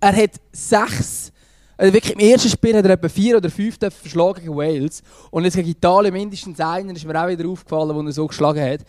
er 0.00 0.16
hat 0.16 0.30
sechs, 0.52 1.32
also 1.76 1.92
wirklich 1.92 2.14
im 2.14 2.20
ersten 2.20 2.48
Spiel 2.48 2.76
hat 2.76 2.84
er 2.84 2.92
etwa 2.92 3.08
vier 3.08 3.36
oder 3.36 3.50
fünf 3.50 3.78
verschlagen 3.78 4.40
gegen 4.40 4.56
Wales. 4.56 5.02
Und 5.30 5.44
jetzt 5.44 5.56
gegen 5.56 5.68
Italien 5.68 6.12
mindestens 6.12 6.60
einen 6.60 6.96
ist 6.96 7.04
mir 7.04 7.22
auch 7.22 7.28
wieder 7.28 7.48
aufgefallen, 7.48 7.94
wo 7.94 8.00
er 8.00 8.12
so 8.12 8.26
geschlagen 8.26 8.62
hat. 8.62 8.80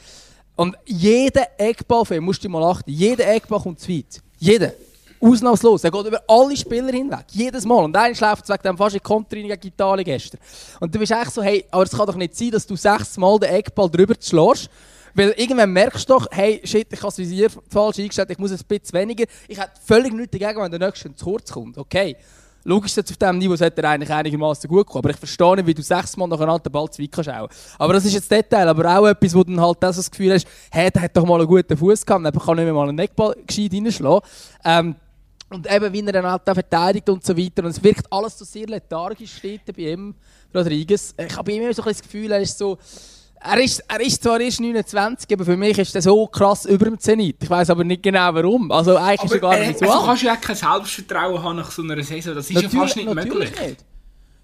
Und 0.56 0.76
jeder 0.86 1.48
Eckball, 1.58 2.22
musst 2.22 2.44
du 2.44 2.50
mal 2.50 2.63
achten, 2.63 2.92
jeder 2.92 3.28
Eckball 3.28 3.60
kommt 3.60 3.80
zu 3.80 3.89
weit. 3.89 4.22
Jeder. 4.38 4.74
Ausnahmslos. 5.23 5.83
Er 5.83 5.91
geht 5.91 6.05
über 6.05 6.21
alle 6.27 6.57
Spieler 6.57 6.91
hinweg. 6.91 7.25
Jedes 7.31 7.65
Mal. 7.65 7.83
Und 7.83 7.95
einer 7.95 8.13
schläft 8.13 8.49
wegen 8.49 8.63
dem 8.63 8.77
fast 8.77 8.95
in 8.95 9.03
Konter 9.03 9.36
gegen 9.36 9.51
Italien 9.51 10.03
gestern. 10.03 10.39
Und 10.79 10.93
du 10.93 10.99
bist 10.99 11.12
echt 11.12 11.31
so, 11.31 11.41
hey, 11.41 11.65
aber 11.71 11.83
es 11.83 11.91
kann 11.91 12.05
doch 12.05 12.15
nicht 12.15 12.36
sein, 12.36 12.51
dass 12.51 12.67
du 12.67 12.75
sechsmal 12.75 13.39
den 13.39 13.49
Eckball 13.49 13.89
drüber 13.89 14.15
schlägst. 14.19 14.69
Weil 15.15 15.29
irgendwann 15.38 15.71
merkst 15.71 16.09
du 16.09 16.13
doch, 16.13 16.27
hey, 16.31 16.59
shit, 16.63 16.88
ich 16.91 16.99
habe 16.99 17.07
das 17.07 17.17
Visier 17.19 17.49
falsch 17.69 17.99
eingestellt, 17.99 18.31
ich 18.31 18.38
muss 18.39 18.51
ein 18.51 18.59
bisschen 18.67 18.99
weniger. 18.99 19.25
Ich 19.47 19.59
hätte 19.59 19.73
völlig 19.86 20.12
nichts 20.12 20.38
dagegen, 20.38 20.62
wenn 20.62 20.71
der 20.71 20.79
nächste 20.79 21.13
zu 21.15 21.25
kurz 21.25 21.51
kommt. 21.51 21.77
Okay. 21.77 22.17
Logisch, 22.65 22.95
jetzt 22.95 23.12
auf 23.12 23.17
diesem 23.17 23.38
Niveau 23.38 23.57
sollte 23.57 23.81
er 23.81 23.89
eigentlich 23.89 24.12
einigermaßen 24.12 24.69
gut 24.69 24.88
kommen. 24.88 24.99
Aber 24.99 25.09
ich 25.09 25.17
verstehe 25.17 25.55
nicht, 25.57 25.67
wie 25.67 25.73
du 25.73 25.81
sechsmal 25.81 26.29
nacheinander 26.29 26.63
den 26.63 26.71
Ball 26.71 26.89
zu 26.89 27.01
weit 27.01 27.12
kannst 27.12 27.29
Aber 27.77 27.93
das 27.93 28.05
ist 28.05 28.13
jetzt 28.13 28.31
Detail. 28.31 28.69
Aber 28.69 28.97
auch 28.97 29.05
etwas, 29.05 29.36
wo 29.36 29.43
du 29.43 29.51
dann 29.51 29.62
halt 29.62 29.77
das, 29.81 30.09
Gefühl 30.09 30.33
hast, 30.33 30.47
hey, 30.71 30.89
der 30.89 31.01
hat 31.03 31.15
doch 31.15 31.25
mal 31.25 31.39
einen 31.39 31.47
guten 31.47 31.75
Fuß 31.75 32.05
gehabt, 32.05 32.25
dann 32.25 32.33
kann 32.33 32.55
nicht 32.55 32.65
mehr 32.65 32.73
mal 32.73 32.88
einen 32.88 32.95
Neckball 32.95 33.36
gescheit 33.45 33.73
reinschlagen. 33.73 34.21
Ähm, 34.63 34.95
und 35.54 35.72
eben, 35.72 35.94
wie 35.94 36.06
er 36.06 36.12
dann 36.12 36.26
halt 36.26 36.44
verteidigt 36.44 37.10
und 37.10 37.26
so 37.26 37.38
weiter. 37.38 37.63
Und 37.63 37.72
es 37.72 37.84
wirkt 37.84 38.12
alles 38.12 38.38
so 38.38 38.46
sehr 38.46 38.68
lethargisch 38.68 39.36
steht 39.36 39.66
bei 39.66 39.92
ihm, 39.92 40.16
Rodriguez. 40.54 41.13
Ich 41.18 41.36
habe 41.36 41.54
immer 41.54 41.74
so 41.74 41.82
ein 41.82 41.89
das 41.89 42.02
Gefühl, 42.02 42.32
er 42.32 42.42
ist 42.42 42.58
so 42.58 42.78
er 43.46 43.60
ist, 43.60 43.84
er 43.89 44.00
ist 44.00 44.24
zwar 44.24 44.39
erst 44.39 44.62
29, 44.62 45.30
aber 45.34 45.44
für 45.44 45.58
mich 45.58 45.78
ist 45.78 45.94
er 45.96 46.02
so 46.02 46.28
krass 46.28 46.66
über 46.66 46.86
dem 46.86 46.98
Zenit. 46.98 47.44
Ich 47.44 47.50
weiß 47.50 47.70
aber 47.72 47.84
nicht 47.84 48.02
genau 48.02 48.34
warum. 48.34 48.72
Also 48.72 48.96
eigentlich 48.96 49.20
aber 49.20 49.26
ist 49.26 49.34
er 49.34 49.39
gar 49.39 49.60
nicht 49.60 49.80
so. 49.80 49.86
Also 49.86 50.06
kannst 50.06 50.24
du 50.24 50.28
ja 50.28 50.36
kein 50.38 50.56
Selbstvertrauen 50.56 51.44
haben 51.44 51.58
nach 51.58 51.70
so 51.70 51.82
einer 51.82 52.02
Saison. 52.04 52.36
Das 52.36 52.50
ist 52.50 52.56
natürlich, 52.56 52.74
ja 52.74 52.80
fast 52.80 52.96
nicht 52.96 53.13
möglich. 53.13 53.52
Nicht. 53.60 53.86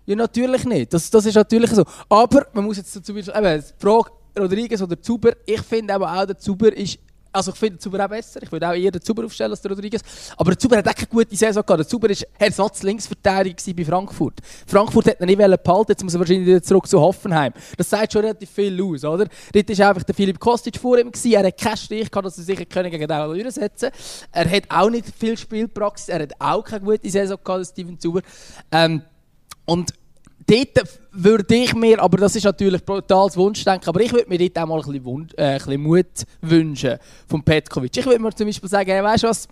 Ja, 0.05 0.15
natürlich 0.15 0.65
nicht. 0.65 0.93
Das, 0.93 1.09
das 1.09 1.25
ist 1.25 1.35
natürlich 1.35 1.69
so. 1.71 1.85
Aber 2.09 2.47
man 2.51 2.65
muss 2.65 2.77
jetzt 2.77 2.93
dazu 2.93 3.15
wieder 3.15 3.33
eben, 3.35 3.63
die 3.63 3.81
Frage 3.81 4.11
Rodriguez 4.37 4.81
oder 4.81 5.01
Zuber, 5.01 5.31
ich 5.45 5.61
finde 5.61 5.93
aber 5.93 6.11
auch, 6.11 6.25
der 6.25 6.37
Zuber 6.37 6.75
ist 6.75 6.99
also 7.39 7.51
ich 7.51 7.57
finde 7.57 7.77
den 7.77 7.81
Zuber 7.81 8.05
auch 8.05 8.09
besser. 8.09 8.41
Ich 8.43 8.51
würde 8.51 8.67
auch 8.67 8.73
eher 8.73 8.91
den 8.91 9.01
Zuber 9.01 9.25
aufstellen 9.25 9.51
als 9.51 9.61
den 9.61 9.71
Rodriguez. 9.71 10.01
Aber 10.37 10.51
der 10.51 10.59
Zuber 10.59 10.77
hat 10.77 10.87
auch 10.87 10.93
keine 10.93 11.07
gute 11.07 11.35
Saison 11.35 11.63
gehabt. 11.65 11.79
Der 11.79 11.87
Zuber 11.87 12.09
war 12.09 12.15
Ersatz-Linksverteidiger 12.37 13.73
bei 13.73 13.85
Frankfurt. 13.85 14.39
Frankfurt 14.67 15.07
hat 15.07 15.21
ihn 15.21 15.27
nicht 15.27 15.63
behalten, 15.63 15.91
jetzt 15.91 16.03
muss 16.03 16.13
er 16.13 16.19
wahrscheinlich 16.19 16.47
wieder 16.47 16.61
zurück 16.61 16.87
zu 16.87 16.99
Hoffenheim. 16.99 17.53
Das 17.77 17.89
sagt 17.89 18.13
schon 18.13 18.21
relativ 18.21 18.49
viel 18.49 18.81
aus, 18.81 19.03
oder? 19.03 19.27
Dort 19.53 19.79
war 19.79 19.89
einfach 19.89 20.03
der 20.03 20.15
Philipp 20.15 20.39
Kostic 20.39 20.77
vor 20.77 20.97
ihm. 20.97 21.11
Gewesen. 21.11 21.31
Er 21.31 21.47
hat 21.47 21.57
keinen 21.57 21.77
Stich 21.77 22.11
gehabt, 22.11 22.25
dass 22.25 22.37
er 22.37 22.43
sich 22.43 22.69
gegen 22.69 23.07
den 23.07 23.07
durchsetzen 23.07 23.89
Er 24.31 24.51
hat 24.51 24.63
auch 24.69 24.89
nicht 24.89 25.05
viel 25.17 25.37
Spielpraxis. 25.37 26.09
Er 26.09 26.23
hat 26.23 26.33
auch 26.39 26.63
keine 26.63 26.83
gute 26.83 27.09
Saison 27.09 27.37
gehabt, 27.43 27.67
Steven 27.67 27.99
Zuber. 27.99 28.21
Ähm, 28.71 29.01
und 29.65 29.93
dort 30.49 30.99
würde 31.11 31.55
ich 31.55 31.73
mir, 31.75 32.01
aber 32.01 32.17
das 32.17 32.35
ist 32.35 32.43
natürlich 32.43 32.83
brutales 32.83 33.37
Wunschdenken, 33.37 33.87
aber 33.87 34.01
ich 34.01 34.11
würde 34.11 34.27
mir 34.29 34.37
dort 34.37 34.57
auch 34.57 34.67
mal 34.67 34.79
ein 34.79 34.85
bisschen, 34.85 35.05
Wunsch, 35.05 35.33
äh, 35.37 35.43
ein 35.43 35.57
bisschen 35.57 35.81
Mut 35.81 36.05
wünschen 36.41 36.97
von 37.27 37.43
Petkovic. 37.43 37.95
Ich 37.95 38.05
würde 38.05 38.19
mir 38.19 38.33
zum 38.33 38.47
Beispiel 38.47 38.69
sagen, 38.69 38.89
hey, 38.89 39.03
weißt 39.03 39.23
du 39.23 39.27
was, 39.27 39.47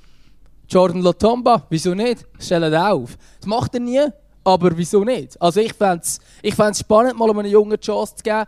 Jordan 0.67 1.01
Lotomba, 1.01 1.65
wieso 1.69 1.93
nicht? 1.93 2.25
Stell 2.39 2.63
ihn 2.63 2.75
auf. 2.75 3.17
Das 3.39 3.47
macht 3.47 3.73
er 3.75 3.79
nie, 3.79 4.05
aber 4.43 4.77
wieso 4.77 5.03
nicht? 5.03 5.39
Also 5.41 5.59
ich 5.59 5.73
fände 5.73 6.01
es 6.03 6.19
ich 6.41 6.53
spannend, 6.53 7.17
mal 7.17 7.29
einen 7.29 7.51
jungen 7.51 7.79
Chance 7.79 8.15
zu 8.15 8.23
geben. 8.23 8.45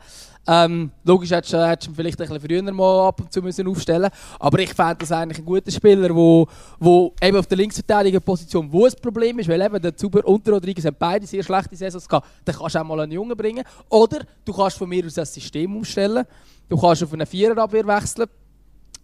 Ähm, 0.51 0.89
logisch 1.03 1.29
du, 1.29 1.35
hättest 1.35 1.53
du 1.53 1.93
vielleicht 1.93 2.19
ein 2.19 2.27
bisschen 2.27 2.41
früher 2.41 2.73
mal 2.73 3.09
ab 3.09 3.21
und 3.21 3.31
zu 3.31 3.39
müssen 3.39 3.67
aufstellen 3.67 4.09
aber 4.39 4.57
ich 4.57 4.73
fände 4.73 4.95
das 5.01 5.11
eigentlich 5.11 5.37
ein 5.37 5.45
guter 5.45 5.69
Spieler, 5.69 6.15
wo, 6.15 6.47
wo 6.79 7.13
eben 7.21 7.37
auf 7.37 7.45
der 7.45 7.57
Linksverteidiger-Position, 7.57 8.67
wo 8.71 8.87
ein 8.87 8.93
Problem 8.99 9.37
ist, 9.37 9.47
weil 9.47 9.61
eben 9.61 9.79
der 9.79 9.95
Zuber 9.95 10.25
und 10.25 10.47
der 10.47 10.55
Rodriguez 10.55 10.85
haben 10.85 10.95
beide 10.97 11.27
sehr 11.27 11.43
schlechte 11.43 11.75
Saisons 11.75 12.09
gehabt, 12.09 12.27
dann 12.45 12.55
kannst 12.55 12.73
du 12.73 12.79
auch 12.79 12.83
mal 12.83 12.99
einen 13.01 13.11
Jungen 13.11 13.37
bringen. 13.37 13.63
Oder 13.89 14.21
du 14.43 14.51
kannst 14.51 14.79
von 14.79 14.89
mir 14.89 15.05
aus 15.05 15.19
ein 15.19 15.25
System 15.25 15.75
umstellen, 15.75 16.25
du 16.67 16.77
kannst 16.81 17.03
auf 17.03 17.13
eine 17.13 17.27
Viererabwehr 17.27 17.85
wechseln. 17.85 18.27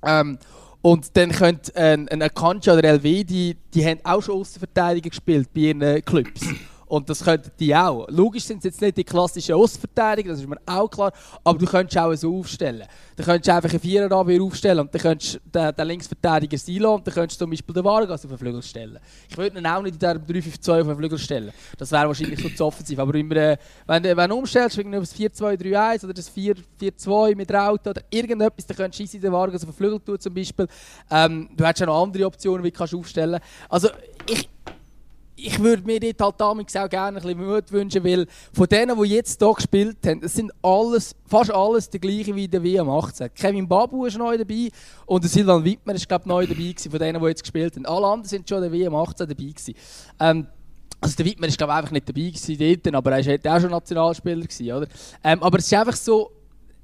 Ähm, 0.01 0.39
und 0.81 1.15
dann 1.15 1.31
könnte 1.31 1.75
ein, 1.75 2.09
ein 2.09 2.23
Akanji 2.23 2.71
oder 2.71 2.83
LW, 2.83 3.23
die, 3.23 3.55
die 3.71 3.85
haben 3.85 3.99
auch 4.03 4.23
schon 4.23 4.39
Außenverteidiger 4.39 5.09
gespielt 5.09 5.53
bei 5.53 5.61
ihren 5.61 6.03
Clubs. 6.03 6.41
Und 6.87 7.09
das 7.09 7.23
könnten 7.23 7.51
die 7.59 7.75
auch. 7.75 8.07
Logisch 8.09 8.43
sind 8.43 8.59
es 8.59 8.65
jetzt 8.65 8.81
nicht 8.81 8.97
die 8.97 9.03
klassischen 9.03 9.55
Ostverteidiger, 9.55 10.31
das 10.31 10.41
ist 10.41 10.47
mir 10.47 10.57
auch 10.65 10.87
klar. 10.87 11.11
Aber 11.43 11.57
du 11.57 11.65
könntest 11.65 11.97
auch 11.97 12.13
so 12.15 12.39
aufstellen. 12.39 12.83
Du 13.15 13.23
könntest 13.23 13.49
einfach 13.49 13.69
einen 13.69 13.79
Viererabwehr 13.79 14.41
aufstellen 14.41 14.79
und 14.79 14.93
dann 14.93 15.01
könntest 15.01 15.39
den, 15.45 15.75
den 15.75 15.87
Linksverteidiger 15.87 16.57
Silo 16.57 16.95
und 16.95 17.07
dann 17.07 17.13
könntest 17.13 17.39
du 17.39 17.45
zum 17.45 17.51
Beispiel 17.51 17.73
den 17.73 17.83
Vargas 17.83 18.25
auf 18.25 18.29
den 18.29 18.37
Flügel 18.37 18.61
stellen. 18.61 18.99
Ich 19.29 19.37
würde 19.37 19.57
ihn 19.57 19.65
auch 19.65 19.81
nicht 19.81 19.93
in 19.93 19.99
der 19.99 20.17
3-5-2 20.17 20.81
auf 20.81 20.87
den 20.87 20.95
Flügel 20.97 21.17
stellen. 21.17 21.51
Das 21.77 21.91
wäre 21.91 22.07
wahrscheinlich 22.07 22.41
so 22.41 22.49
zu 22.49 22.65
offensiv. 22.65 22.99
Aber 22.99 23.15
immer, 23.15 23.35
äh, 23.35 23.57
wenn, 23.87 24.03
wenn 24.03 24.29
du 24.29 24.35
umstellst, 24.35 24.77
irgendwie 24.77 24.99
das 24.99 25.15
4-2-3-1 25.15 26.03
oder 26.03 26.13
das 26.13 26.31
4-4-2 26.35 27.35
mit 27.35 27.51
Raute 27.51 27.89
oder 27.89 28.01
irgendetwas, 28.09 28.65
dann 28.67 28.77
könntest 28.77 29.13
du 29.13 29.19
den 29.19 29.31
Vargas 29.31 29.63
auf 29.63 29.69
den 29.69 29.75
Flügel 29.75 29.99
tun 29.99 30.19
zum 30.19 30.33
Beispiel. 30.33 30.67
Ähm, 31.09 31.49
du 31.55 31.65
hättest 31.65 31.83
auch 31.83 31.87
noch 31.87 32.03
andere 32.03 32.25
Optionen, 32.25 32.63
wie 32.63 32.71
du 32.71 32.77
kannst 32.77 32.93
aufstellen 32.93 33.39
Also 33.69 33.89
ich 34.29 34.49
ich 35.45 35.59
würde 35.59 35.83
mir 35.83 35.99
dort 35.99 36.21
halt 36.21 36.41
damals 36.41 36.75
auch 36.75 36.89
gerne 36.89 37.17
ein 37.17 37.23
bisschen 37.23 37.45
Mut 37.45 37.71
wünschen, 37.71 38.03
weil 38.03 38.25
von 38.51 38.67
denen, 38.67 38.99
die 39.01 39.09
jetzt 39.09 39.39
hier 39.39 39.53
gespielt 39.53 39.97
haben, 40.05 40.21
es 40.23 40.33
sind 40.33 40.51
alles, 40.61 41.15
fast 41.25 41.53
alles 41.53 41.89
die 41.89 41.99
gleichen 41.99 42.35
wie 42.35 42.47
der 42.47 42.63
WM 42.63 42.89
18. 42.89 43.33
Kevin 43.33 43.67
Babu 43.67 44.05
ist 44.05 44.17
neu 44.17 44.37
dabei 44.37 44.69
und 45.05 45.23
der 45.23 45.29
Silvan 45.29 45.63
Wittmer 45.63 45.93
ist 45.93 46.07
glaube 46.07 46.23
ich 46.23 46.27
neu 46.27 46.47
dabei 46.47 46.55
gewesen, 46.55 46.89
von 46.89 46.99
denen, 46.99 47.21
die 47.21 47.27
jetzt 47.27 47.43
gespielt 47.43 47.75
haben. 47.75 47.85
Alle 47.85 48.07
anderen 48.07 48.27
sind 48.27 48.49
schon 48.49 48.61
der 48.61 48.71
WM 48.71 48.95
18 48.95 49.27
dabei 49.27 49.43
gewesen. 49.43 49.75
Ähm, 50.19 50.47
also 50.99 51.15
der 51.15 51.25
Wittmer 51.25 51.47
ist 51.47 51.57
glaube 51.57 51.73
ich 51.73 51.77
einfach 51.77 51.91
nicht 51.91 52.09
dabei 52.09 52.21
gewesen 52.21 52.81
dort, 52.83 52.95
aber 52.95 53.17
er 53.19 53.43
war 53.43 53.55
auch 53.55 53.61
schon 53.61 53.69
Nationalspieler 53.69 54.41
gewesen, 54.41 54.71
oder? 54.71 54.87
Ähm, 55.23 55.43
aber 55.43 55.59
es 55.59 55.65
ist 55.65 55.73
einfach 55.73 55.95
so, 55.95 56.31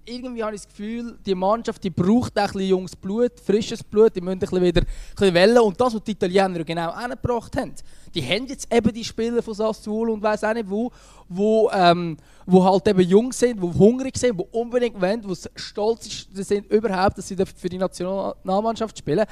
irgendwie 0.06 0.44
habe 0.44 0.56
ich 0.56 0.62
das 0.62 0.70
Gefühl, 0.70 1.18
die 1.26 1.36
Mannschaft 1.36 1.84
die 1.84 1.90
braucht 1.90 2.38
ein 2.38 2.46
bisschen 2.46 2.62
junges 2.62 2.96
Blut, 2.96 3.40
frisches 3.40 3.84
Blut, 3.84 4.16
die 4.16 4.22
müssen 4.22 4.42
ein 4.42 4.62
wieder 4.62 4.82
ein 4.82 4.88
bisschen 5.16 5.34
wählen. 5.34 5.60
Und 5.60 5.80
das, 5.80 5.94
was 5.94 6.04
die 6.04 6.12
Italiener 6.12 6.64
genau 6.64 6.90
angebracht 6.90 7.56
haben, 7.58 7.74
die 8.14 8.22
haben 8.24 8.48
jetzt 8.48 8.74
eben 8.74 8.94
die 8.94 9.04
Spieler 9.04 9.42
von 9.42 9.54
Sassuolo 9.54 10.14
und 10.14 10.22
weiß 10.22 10.44
auch 10.44 10.54
nicht 10.54 10.70
wo, 10.70 10.92
wo, 11.30 11.70
ähm, 11.74 12.18
wo 12.46 12.64
halt 12.64 12.88
eben 12.88 13.02
jung 13.02 13.32
sind, 13.32 13.62
wo 13.62 13.74
hungrig 13.74 14.18
sind, 14.18 14.38
wo 14.38 14.48
unbedingt 14.52 15.00
wollen, 15.00 15.24
wo 15.28 15.34
stolz 15.56 16.28
sind 16.34 16.72
überhaupt, 16.72 17.18
dass 17.18 17.28
sie 17.28 17.36
für 17.36 17.70
die 17.70 17.78
Nationalmannschaft 17.78 18.98
spielen. 18.98 19.26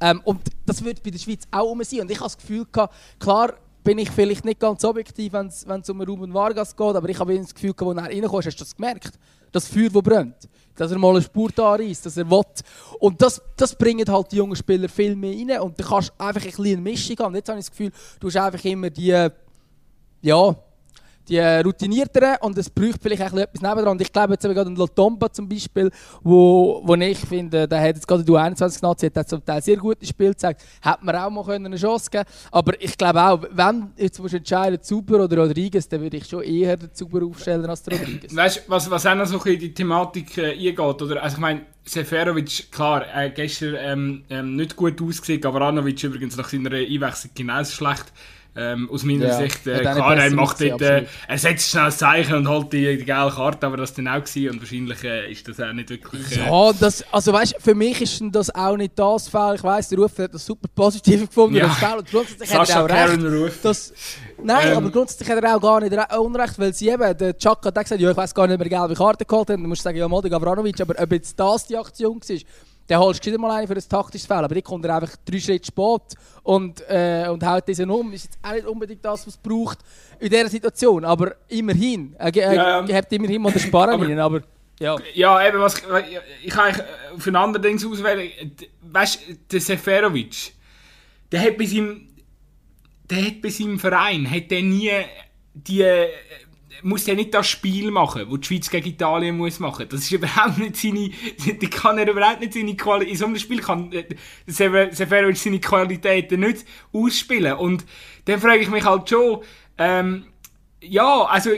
Ähm, 0.00 0.20
und 0.24 0.40
das 0.66 0.84
wird 0.84 1.02
bei 1.02 1.10
der 1.10 1.18
Schweiz 1.18 1.44
auch 1.50 1.70
um 1.70 1.82
sein. 1.82 2.00
Und 2.00 2.10
ich 2.10 2.18
habe 2.18 2.26
das 2.26 2.36
Gefühl 2.36 2.66
klar, 3.18 3.54
bin 3.86 3.98
ich 3.98 4.10
vielleicht 4.10 4.44
nicht 4.44 4.58
ganz 4.58 4.84
objektiv, 4.84 5.32
wenn 5.32 5.46
es 5.46 5.90
um 5.90 6.00
Ruben 6.00 6.34
Vargas 6.34 6.74
geht, 6.74 6.96
aber 6.96 7.08
ich 7.08 7.20
habe 7.20 7.38
das 7.38 7.54
Gefühl, 7.54 7.72
als 7.78 7.96
er 7.96 8.04
reinkommt, 8.04 8.46
hast 8.46 8.60
du 8.60 8.64
das 8.64 8.74
gemerkt? 8.74 9.12
Das 9.52 9.68
Feuer, 9.68 9.90
das 9.90 10.02
brennt. 10.02 10.48
Dass 10.74 10.90
er 10.90 10.98
mal 10.98 11.10
eine 11.10 11.22
Spur 11.22 11.50
da 11.54 11.74
reißt, 11.74 12.04
dass 12.04 12.16
er 12.16 12.30
will. 12.30 12.42
Und 12.98 13.20
das, 13.22 13.40
das 13.56 13.74
bringt 13.74 14.08
halt 14.08 14.30
die 14.32 14.36
jungen 14.36 14.56
Spieler 14.56 14.88
viel 14.88 15.16
mehr 15.16 15.34
rein. 15.34 15.60
Und 15.62 15.78
du 15.80 15.84
kannst 15.84 16.12
einfach 16.18 16.42
ein 16.42 16.46
bisschen 16.46 16.64
eine 16.66 16.80
Mischung 16.82 17.16
haben. 17.18 17.28
Und 17.28 17.36
jetzt 17.36 17.48
habe 17.48 17.58
ich 17.58 17.64
das 17.64 17.70
Gefühl, 17.70 17.92
du 18.20 18.28
hast 18.28 18.36
einfach 18.36 18.64
immer 18.64 18.90
die, 18.90 19.28
ja, 20.22 20.56
die 21.28 21.38
routinierteren 21.38 22.36
und 22.40 22.56
es 22.58 22.70
braucht 22.70 23.02
vielleicht 23.02 23.22
auch 23.22 23.36
etwas 23.36 23.60
nebendran. 23.60 23.92
Und 23.92 24.00
ich 24.00 24.12
glaube 24.12 24.34
jetzt 24.34 24.42
gerade 24.42 24.68
an 24.68 24.76
Lotomba 24.76 25.32
zum 25.32 25.48
Beispiel, 25.48 25.90
wo, 26.22 26.82
wo 26.84 26.94
ich 26.94 27.18
finde, 27.18 27.66
der 27.66 27.80
hat 27.80 27.96
jetzt 27.96 28.06
gerade 28.06 28.24
die 28.24 28.32
U21-Nazi, 28.32 29.10
hat 29.10 29.28
zum 29.28 29.44
Teil 29.44 29.62
sehr 29.62 29.76
gutes 29.76 30.08
Spiel 30.08 30.30
gezeigt, 30.30 30.62
hätte 30.82 30.98
man 31.02 31.16
auch 31.16 31.30
mal 31.30 31.54
eine 31.54 31.76
Chance 31.76 32.10
geben 32.10 32.24
Aber 32.50 32.80
ich 32.80 32.96
glaube 32.96 33.22
auch, 33.22 33.42
wenn 33.50 33.90
jetzt 33.96 34.18
musst 34.20 34.34
du 34.34 34.38
entscheiden, 34.38 34.82
Zuber 34.82 35.24
oder 35.24 35.36
Rodriguez, 35.38 35.88
dann 35.88 36.00
würde 36.00 36.16
ich 36.16 36.26
schon 36.26 36.42
eher 36.42 36.76
den 36.76 36.92
Zuber 36.92 37.24
aufstellen 37.24 37.66
als 37.66 37.82
den 37.82 37.98
Rodriguez. 37.98 38.34
Weißt 38.34 38.56
du, 38.56 38.60
was, 38.68 38.90
was 38.90 39.06
auch 39.06 39.14
noch 39.14 39.26
so 39.26 39.38
in 39.38 39.58
die 39.58 39.74
Thematik 39.74 40.38
äh, 40.38 40.52
eingeht, 40.52 40.78
oder? 40.78 41.22
Also 41.22 41.36
ich 41.36 41.40
meine, 41.40 41.62
Seferovic, 41.84 42.70
klar, 42.72 43.04
äh, 43.14 43.30
gestern 43.30 43.76
ähm, 43.78 44.24
ähm, 44.28 44.56
nicht 44.56 44.74
gut 44.74 45.00
ausgesehen, 45.00 45.40
Gavranovic 45.40 46.02
übrigens 46.02 46.36
nach 46.36 46.48
seiner 46.48 46.72
Einwechslung 46.72 47.32
genau 47.34 47.62
schlecht. 47.64 48.12
Ähm, 48.58 48.88
aus 48.90 49.02
meiner 49.02 49.26
ja. 49.26 49.36
Sicht, 49.36 49.66
äh, 49.66 49.80
klar, 49.80 50.16
er 50.16 50.30
macht 50.30 50.60
dort, 50.62 50.80
äh, 50.80 51.04
er 51.28 51.38
setzt 51.38 51.70
schnell 51.70 51.84
das 51.86 51.98
Zeichen 51.98 52.34
und 52.36 52.48
holt 52.48 52.72
die, 52.72 52.96
die 52.96 53.04
gelbe 53.04 53.30
Karte, 53.30 53.66
aber 53.66 53.76
das 53.76 53.92
dann 53.92 54.08
auch 54.08 54.24
gewesen 54.24 54.50
und 54.50 54.60
wahrscheinlich 54.60 55.04
äh, 55.04 55.30
ist 55.30 55.46
das 55.46 55.60
auch 55.60 55.72
nicht 55.74 55.90
wirklich... 55.90 56.32
Äh, 56.32 56.46
ja, 56.46 56.72
das, 56.72 57.04
also 57.12 57.32
weißt, 57.34 57.56
für 57.60 57.74
mich 57.74 58.00
ist 58.00 58.22
das 58.32 58.54
auch 58.54 58.76
nicht 58.76 58.98
das 58.98 59.28
Fall. 59.28 59.56
Ich 59.56 59.62
weiss, 59.62 59.90
der 59.90 59.98
Ruf 59.98 60.18
hat 60.18 60.32
das 60.32 60.46
super 60.46 60.68
positiv 60.74 61.20
gefunden, 61.26 61.56
ja. 61.56 61.66
das 61.66 61.76
Foul, 61.76 61.98
und 61.98 62.10
grundsätzlich 62.10 62.54
hat 62.54 62.70
er 62.70 62.84
auch 62.84 62.88
recht. 62.88 63.64
Dass, 63.64 63.92
nein, 64.42 64.68
ähm, 64.68 64.76
aber 64.78 64.90
grundsätzlich 64.90 65.28
hat 65.28 65.44
er 65.44 65.56
auch 65.56 65.60
gar 65.60 65.80
nicht 65.80 65.94
unrecht, 66.18 66.58
weil 66.58 66.72
sie 66.72 66.88
eben, 66.88 67.18
der 67.18 67.36
Chuck 67.36 67.64
hat 67.64 67.74
gesagt, 67.74 68.00
ja, 68.00 68.10
ich 68.10 68.16
weiss 68.16 68.34
gar 68.34 68.46
nicht, 68.46 68.54
ob 68.54 68.62
er 68.62 68.68
gelbe 68.70 68.94
Karte 68.94 69.24
geholt 69.26 69.50
hat, 69.50 69.56
dann 69.56 69.62
musst 69.66 69.82
du 69.82 69.84
sagen, 69.84 69.98
ja, 69.98 70.08
Modi 70.08 70.30
Gavranovic, 70.30 70.80
aber 70.80 70.94
ob 70.98 71.12
jetzt 71.12 71.38
das 71.38 71.66
die 71.66 71.76
Aktion 71.76 72.20
war, 72.20 72.36
dann 72.86 73.00
holst 73.00 73.24
du 73.26 73.38
mal 73.38 73.50
einen 73.50 73.66
für 73.66 73.74
ein 73.74 73.88
taktisches 73.88 74.26
Feld, 74.26 74.44
aber 74.44 74.54
die 74.54 74.62
kommt 74.62 74.84
er 74.84 74.96
einfach 74.96 75.16
drei 75.24 75.40
Schritte 75.40 75.66
spät 75.66 76.14
und, 76.42 76.80
äh, 76.88 77.28
und 77.28 77.44
haut 77.44 77.66
diesen 77.66 77.90
um. 77.90 78.12
Ist 78.12 78.24
jetzt 78.24 78.38
auch 78.42 78.52
nicht 78.52 78.66
unbedingt 78.66 79.04
das, 79.04 79.26
was 79.26 79.34
es 79.34 79.36
braucht 79.36 79.78
in 80.18 80.30
dieser 80.30 80.48
Situation, 80.48 81.04
aber 81.04 81.36
immerhin. 81.48 82.14
Er 82.18 82.34
äh, 82.34 82.56
ja, 82.56 82.84
ja. 82.84 83.00
immerhin 83.10 83.42
mal 83.42 83.52
den 83.52 83.60
Sparren 83.60 84.02
rein, 84.02 84.18
aber... 84.18 84.42
Ja. 84.78 84.94
ja, 85.14 85.48
eben, 85.48 85.58
was, 85.58 85.82
ich 86.44 86.50
kann 86.50 86.74
für 87.16 87.30
ein 87.30 87.36
anderes 87.36 87.66
Ding 87.66 87.90
auswählen. 87.90 88.30
Weißt 88.82 89.20
du, 89.26 89.34
der 89.50 89.60
Seferovic, 89.60 90.52
der 91.32 91.40
hat 91.40 91.56
bei 91.56 91.64
seinem, 91.64 92.08
der 93.08 93.24
hat 93.24 93.40
bei 93.40 93.48
seinem 93.48 93.78
Verein 93.78 94.30
hat 94.30 94.50
der 94.50 94.62
nie 94.62 94.92
die 95.54 95.82
muss 96.82 97.06
ja 97.06 97.14
nicht 97.14 97.34
das 97.34 97.48
Spiel 97.48 97.90
machen, 97.90 98.26
das 98.30 98.40
die 98.40 98.46
Schweiz 98.46 98.70
gegen 98.70 98.88
Italien 98.88 99.36
muss 99.36 99.58
machen. 99.58 99.86
Das 99.88 100.00
ist 100.00 100.12
überhaupt 100.12 100.58
nicht 100.58 100.76
seine, 100.76 101.10
die 101.10 101.70
kann 101.70 101.98
er 101.98 102.08
überhaupt 102.08 102.40
nicht 102.40 102.52
seine 102.52 102.76
Qualität, 102.76 103.12
in 103.12 103.18
so 103.18 103.26
einem 103.26 103.38
Spiel 103.38 103.60
kann 103.60 103.92
äh, 103.92 104.04
Seferovic 104.46 105.36
seine 105.36 105.60
Qualitäten 105.60 106.40
nicht 106.40 106.64
ausspielen. 106.92 107.54
Und 107.54 107.84
dann 108.26 108.40
frage 108.40 108.60
ich 108.60 108.70
mich 108.70 108.84
halt 108.84 109.08
schon, 109.08 109.42
ähm, 109.78 110.26
ja, 110.80 111.24
also, 111.24 111.50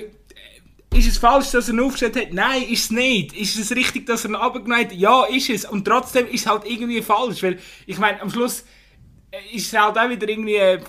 ist 0.94 1.08
es 1.08 1.18
falsch, 1.18 1.50
dass 1.50 1.68
er 1.68 1.74
ihn 1.74 1.80
aufgestellt 1.80 2.16
hat? 2.16 2.32
Nein, 2.32 2.62
ist 2.62 2.84
es 2.84 2.90
nicht. 2.90 3.36
Ist 3.36 3.58
es 3.58 3.76
richtig, 3.76 4.06
dass 4.06 4.24
er 4.24 4.30
ihn 4.30 4.36
abgenommen 4.36 4.78
hat? 4.78 4.92
Ja, 4.92 5.24
ist 5.24 5.50
es. 5.50 5.64
Und 5.64 5.84
trotzdem 5.84 6.26
ist 6.26 6.40
es 6.42 6.46
halt 6.46 6.64
irgendwie 6.64 7.02
falsch, 7.02 7.42
weil, 7.42 7.58
ich 7.86 7.98
meine, 7.98 8.20
am 8.22 8.30
Schluss, 8.30 8.64
ist 9.52 9.78
halt 9.78 9.98
auch 9.98 10.08
wieder 10.08 10.28
irgendwie, 10.28 10.56
äh, 10.56 10.80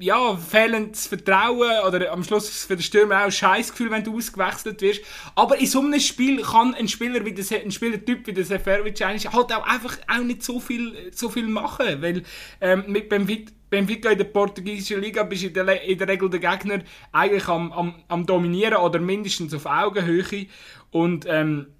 ja, 0.00 0.36
fehlendes 0.36 1.06
Vertrauen 1.06 1.86
oder 1.86 2.10
am 2.10 2.24
Schluss 2.24 2.48
ist 2.48 2.56
es 2.56 2.64
für 2.64 2.76
den 2.76 2.82
Stürmer 2.82 3.20
auch 3.20 3.24
ein 3.26 3.32
Scheißgefühl, 3.32 3.90
wenn 3.90 4.02
du 4.02 4.16
ausgewechselt 4.16 4.82
wirst. 4.82 5.02
Aber 5.36 5.58
in 5.58 5.66
so 5.66 5.80
einem 5.80 6.00
Spiel 6.00 6.42
kann 6.42 6.74
ein 6.74 6.88
Spieler 6.88 7.24
wie 7.24 7.32
der, 7.32 7.44
ein 7.62 7.70
Spielertyp 7.70 8.26
wie 8.26 8.32
der 8.32 8.44
Seferovic 8.44 9.00
eigentlich 9.02 9.32
halt 9.32 9.52
auch 9.52 9.66
einfach 9.66 9.96
auch 10.08 10.24
nicht 10.24 10.42
so 10.42 10.58
viel, 10.58 11.12
so 11.12 11.28
viel 11.28 11.46
machen, 11.46 12.02
weil 12.02 12.24
ähm, 12.60 12.84
mit 12.88 13.08
Benfica, 13.08 13.52
Benfica 13.70 14.10
in 14.10 14.18
der 14.18 14.24
portugiesischen 14.24 15.00
Liga 15.00 15.22
bist 15.22 15.44
du 15.44 15.46
in 15.46 15.54
der, 15.54 15.82
in 15.82 15.96
der 15.96 16.08
Regel 16.08 16.30
der 16.30 16.40
Gegner 16.40 16.82
eigentlich 17.12 17.46
am, 17.46 17.72
am, 17.72 17.94
am 18.08 18.26
dominieren 18.26 18.74
oder 18.74 18.98
mindestens 18.98 19.54
auf 19.54 19.66
Augenhöhe 19.66 20.46
und 20.90 21.26
ähm, 21.28 21.73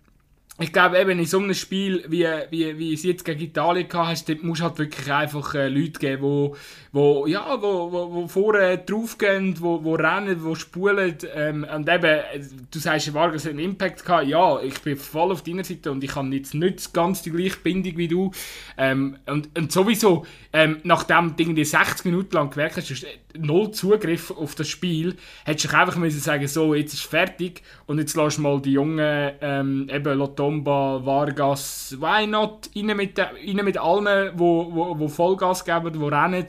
ich 0.60 0.72
glaube 0.72 1.00
eben 1.00 1.18
in 1.18 1.26
so 1.26 1.38
einem 1.38 1.52
Spiel, 1.52 2.04
wie, 2.06 2.28
wie, 2.50 2.78
wie 2.78 2.94
es 2.94 3.02
jetzt 3.02 3.24
gegen 3.24 3.40
Italien 3.40 3.88
gehabt 3.88 4.08
hast, 4.10 4.42
musst 4.44 4.62
halt 4.62 4.78
wirklich 4.78 5.12
einfach 5.12 5.52
äh, 5.56 5.68
Leute 5.68 5.98
geben, 5.98 6.22
wo, 6.22 6.56
wo, 6.92 7.26
ja, 7.26 7.60
wo, 7.60 7.90
wo, 7.90 8.14
wo 8.14 8.28
vorne 8.28 8.78
draufgehen, 8.78 9.60
wo, 9.60 9.82
wo 9.82 9.96
rennen, 9.96 10.44
wo 10.44 10.54
spulen. 10.54 11.18
Ähm, 11.34 11.66
und 11.74 11.88
eben, 11.88 12.04
äh, 12.04 12.40
du 12.70 12.78
sagst, 12.78 13.12
Vargas 13.12 13.46
hat 13.46 13.50
einen 13.50 13.58
Impact 13.58 14.04
gehabt. 14.04 14.28
Ja, 14.28 14.60
ich 14.62 14.80
bin 14.80 14.96
voll 14.96 15.32
auf 15.32 15.42
deiner 15.42 15.64
Seite 15.64 15.90
und 15.90 16.04
ich 16.04 16.14
habe 16.14 16.28
jetzt 16.28 16.54
nicht 16.54 16.94
ganz 16.94 17.22
die 17.22 17.32
gleiche 17.32 17.58
Bindung 17.58 17.96
wie 17.96 18.06
du. 18.06 18.30
Ähm, 18.78 19.16
und, 19.26 19.58
und 19.58 19.72
sowieso, 19.72 20.24
ähm, 20.52 20.78
nachdem 20.84 21.34
du 21.36 21.42
irgendwie 21.42 21.64
60 21.64 22.04
Minuten 22.04 22.36
lang 22.36 22.50
gewerkt 22.50 22.76
hast, 22.76 22.90
hast 22.90 23.06
null 23.36 23.72
Zugriff 23.72 24.30
auf 24.30 24.54
das 24.54 24.68
Spiel, 24.68 25.16
hättest 25.44 25.72
du 25.72 25.76
einfach 25.76 25.96
müssen 25.96 26.20
sagen, 26.20 26.46
so, 26.46 26.74
jetzt 26.74 26.94
ist 26.94 27.02
fertig 27.02 27.62
und 27.86 27.98
jetzt 27.98 28.14
lass 28.14 28.38
mal 28.38 28.60
die 28.60 28.72
Jungen, 28.72 29.32
ähm, 29.40 29.88
eben 29.92 30.16
Lotomba, 30.44 31.04
Vargas, 31.04 31.96
why 31.98 32.26
not, 32.26 32.68
rein 32.74 32.96
mit, 32.96 33.18
rein 33.18 33.64
mit 33.64 33.78
allen, 33.78 34.32
wo, 34.34 34.72
wo, 34.72 34.98
wo 34.98 35.08
Vollgas 35.08 35.64
geben, 35.64 35.92
die 35.92 35.98
rennen. 35.98 36.46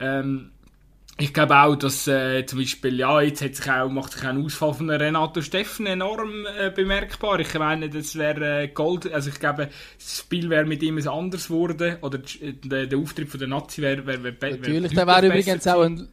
Ähm, 0.00 0.50
ich 1.18 1.32
glaube 1.32 1.56
auch, 1.56 1.76
dass 1.76 2.06
äh, 2.08 2.44
zum 2.44 2.58
Beispiel, 2.58 2.98
ja, 2.98 3.22
jetzt 3.22 3.42
hat 3.42 3.54
sich 3.54 3.70
auch, 3.70 3.88
macht 3.88 4.12
sich 4.12 4.22
auch 4.22 4.28
ein 4.28 4.44
Ausfall 4.44 4.74
von 4.74 4.90
Renato 4.90 5.40
Steffen 5.40 5.86
enorm 5.86 6.44
äh, 6.58 6.70
bemerkbar. 6.70 7.40
Ich 7.40 7.54
meine, 7.54 7.88
das 7.88 8.16
wäre 8.16 8.64
äh, 8.64 8.68
Gold, 8.68 9.10
also 9.10 9.30
ich 9.30 9.40
glaube, 9.40 9.70
das 9.98 10.18
Spiel 10.18 10.50
wäre 10.50 10.66
mit 10.66 10.82
ihm 10.82 10.98
anders 11.08 11.48
geworden, 11.48 11.96
oder 12.02 12.18
der, 12.18 12.86
der 12.86 12.98
Auftritt 12.98 13.30
von 13.30 13.40
der 13.40 13.48
Nazi 13.48 13.80
wäre 13.80 14.06
wär, 14.06 14.22
wär, 14.22 14.42
wär 14.42 14.50
Natürlich, 14.58 14.92
der 14.92 15.06
wäre 15.06 15.26
übrigens 15.26 15.66
auch 15.66 15.82
ein 15.82 16.08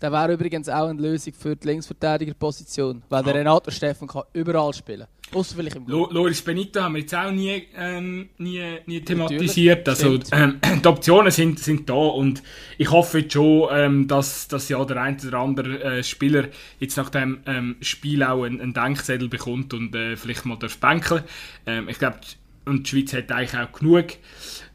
der 0.00 0.12
wäre 0.12 0.32
übrigens 0.32 0.68
auch 0.68 0.88
eine 0.88 1.00
Lösung 1.00 1.32
für 1.32 1.56
die 1.56 1.66
Linksverteidigerposition, 1.66 3.02
weil 3.08 3.22
der 3.24 3.34
Renato 3.34 3.70
Steffen 3.70 4.08
kann 4.08 4.22
überall 4.32 4.72
spielen. 4.72 5.06
Außer 5.32 5.56
vielleicht 5.56 5.76
im 5.76 5.86
Lo 5.86 6.08
Loris 6.10 6.40
Benito 6.40 6.80
haben 6.80 6.94
wir 6.94 7.02
jetzt 7.02 7.14
auch 7.14 7.30
nie, 7.30 7.64
ähm, 7.76 8.30
nie, 8.38 8.62
nie 8.86 9.00
thematisiert. 9.00 9.86
also 9.88 10.18
ähm, 10.32 10.58
die 10.82 10.86
Optionen 10.86 11.30
sind, 11.30 11.58
sind 11.58 11.88
da 11.88 11.94
und 11.94 12.42
ich 12.78 12.90
hoffe 12.90 13.18
jetzt 13.18 13.34
schon, 13.34 13.68
ähm, 13.70 14.08
dass, 14.08 14.48
dass 14.48 14.68
ja 14.70 14.82
der 14.84 15.02
ein 15.02 15.18
oder 15.26 15.38
andere 15.38 15.82
äh, 15.82 16.02
Spieler 16.02 16.48
jetzt 16.78 16.96
nach 16.96 17.10
dem 17.10 17.40
ähm, 17.46 17.76
Spiel 17.82 18.22
auch 18.22 18.44
einen, 18.44 18.60
einen 18.60 18.72
Denkzettel 18.72 19.28
bekommt 19.28 19.74
und 19.74 19.94
äh, 19.94 20.16
vielleicht 20.16 20.46
mal 20.46 20.56
darf 20.56 20.78
bänkeln. 20.78 21.24
Ähm, 21.66 21.88
ich 21.88 21.98
glaube, 21.98 22.20
und 22.64 22.86
die 22.86 22.90
Schweiz 22.90 23.12
hat 23.12 23.30
eigentlich 23.32 23.60
auch 23.60 23.72
genug. 23.72 24.06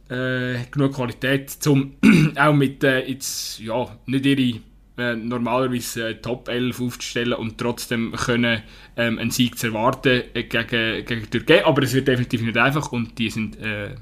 Äh, 0.09 0.65
genug 0.69 0.93
Qualität, 0.93 1.57
um 1.65 1.95
auch 2.35 2.53
mit 2.53 2.83
äh, 2.83 3.07
jetzt, 3.07 3.59
ja, 3.59 3.97
nicht 4.05 4.25
ihre 4.25 4.59
äh, 4.97 5.15
normalerweise 5.15 6.09
äh, 6.09 6.15
Top 6.15 6.47
11 6.47 6.81
aufzustellen 6.81 7.33
und 7.33 7.57
trotzdem 7.57 8.11
können 8.13 8.61
ähm, 8.95 9.17
einen 9.17 9.31
Sieg 9.31 9.57
zu 9.57 9.67
erwarten 9.67 10.23
äh, 10.33 10.43
gegen, 10.43 11.05
gegen 11.05 11.21
die 11.21 11.29
Türkei. 11.29 11.65
Aber 11.65 11.83
es 11.83 11.93
wird 11.93 12.07
definitiv 12.07 12.41
nicht 12.41 12.57
einfach 12.57 12.91
und 12.91 13.17
die 13.17 13.29
sind 13.29 13.59
äh, 13.59 13.95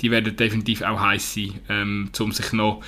die 0.00 0.10
werden 0.10 0.34
definitiv 0.34 0.82
auch 0.82 1.00
heiß 1.00 1.34
sein, 1.34 1.60
ähm, 1.68 2.10
um 2.18 2.32
sich 2.32 2.52
noch 2.52 2.82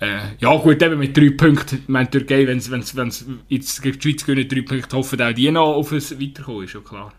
äh, 0.00 0.18
ja 0.40 0.54
gut, 0.56 0.82
eben 0.82 0.98
mit 0.98 1.16
drei 1.16 1.30
Punkten, 1.30 1.76
ich 1.76 1.88
meine 1.88 2.10
Türkei, 2.10 2.46
wenn 2.46 2.58
es 2.58 2.68
jetzt 3.48 3.82
gegen 3.82 3.98
die 3.98 4.02
Schweiz 4.02 4.26
gewinnen, 4.26 4.48
drei 4.48 4.60
Punkte, 4.60 4.96
hoffen 4.96 5.22
auch 5.22 5.32
die 5.32 5.50
noch 5.50 5.74
auf 5.74 5.92
ein 5.92 6.00
Weiterkommen, 6.00 6.64
ist 6.64 6.70
schon 6.70 6.84
klar. 6.84 7.12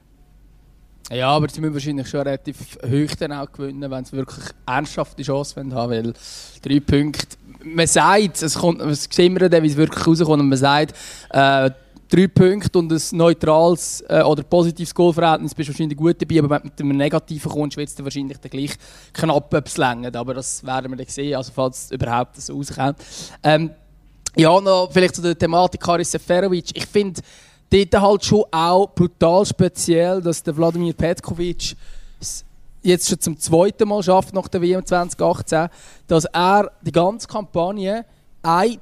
Ja, 1.09 1.29
aber 1.29 1.47
sie 1.49 1.61
müssen 1.61 1.73
wahrscheinlich 1.73 2.07
schon 2.07 2.21
relativ 2.21 2.57
hoch 2.83 3.15
dann 3.17 3.31
auch 3.31 3.51
gewinnen, 3.51 3.89
wenn 3.89 4.05
sie 4.05 4.17
wirklich 4.17 4.45
ernsthafte 4.65 5.23
Chance 5.23 5.55
haben, 5.55 5.91
weil 5.91 6.13
drei 6.61 6.79
Punkte 6.81 7.37
man 7.75 7.87
sagt, 7.87 8.41
es 8.41 8.55
kommt, 8.55 8.81
es 8.81 9.07
sehen 9.11 9.39
wir 9.39 9.49
dann, 9.49 9.63
wie 9.63 9.67
es 9.67 9.77
wirklich 9.77 10.05
rauskommt, 10.05 10.41
und 10.41 10.49
man 10.49 10.57
sagt, 10.57 10.93
äh, 11.29 11.69
drei 12.09 12.27
Punkte 12.27 12.79
und 12.79 12.91
ein 12.91 13.01
neutrales 13.11 14.03
äh, 14.07 14.21
oder 14.21 14.43
positives 14.43 14.93
Goalverhältnis 14.93 15.53
bist 15.53 15.69
du 15.69 15.73
wahrscheinlich 15.73 15.97
gut 15.97 16.21
dabei, 16.21 16.39
aber 16.39 16.49
wenn 16.49 16.61
du 16.61 16.67
mit 16.67 16.79
einem 16.79 16.97
negativen 16.97 17.51
kommst, 17.51 17.77
wird 17.77 17.89
es 17.89 18.03
wahrscheinlich 18.03 18.37
dann 18.37 18.51
gleich 18.51 18.71
knapp 19.13 19.53
etwas 19.53 19.77
länger. 19.77 20.15
Aber 20.15 20.33
das 20.33 20.65
werden 20.65 20.91
wir 20.91 20.97
dann 20.97 21.07
sehen, 21.07 21.35
also 21.35 21.51
falls 21.53 21.91
überhaupt 21.91 22.39
so 22.39 22.55
rauskommt. 22.55 22.97
Ähm, 23.43 23.71
ja, 24.35 24.61
noch 24.61 24.89
vielleicht 24.91 25.15
zu 25.15 25.21
der 25.21 25.37
Thematik 25.37 25.85
Haris 25.85 26.11
Seferovic. 26.11 26.65
Ich 26.75 26.85
finde 26.85 27.21
dort 27.69 28.01
halt 28.01 28.25
schon 28.25 28.43
auch 28.51 28.87
brutal 28.93 29.45
speziell, 29.45 30.21
dass 30.21 30.43
der 30.43 30.55
Wladimir 30.55 30.93
Petkovic 30.93 31.75
jetzt 32.81 33.09
schon 33.09 33.19
zum 33.19 33.39
zweiten 33.39 33.87
Mal 33.87 34.03
schafft 34.03 34.33
nach 34.33 34.47
der 34.47 34.61
WM 34.61 34.85
2018, 34.85 35.69
dass 36.07 36.25
er 36.25 36.71
die 36.81 36.91
ganze 36.91 37.27
Kampagne 37.27 38.05
ein 38.41 38.79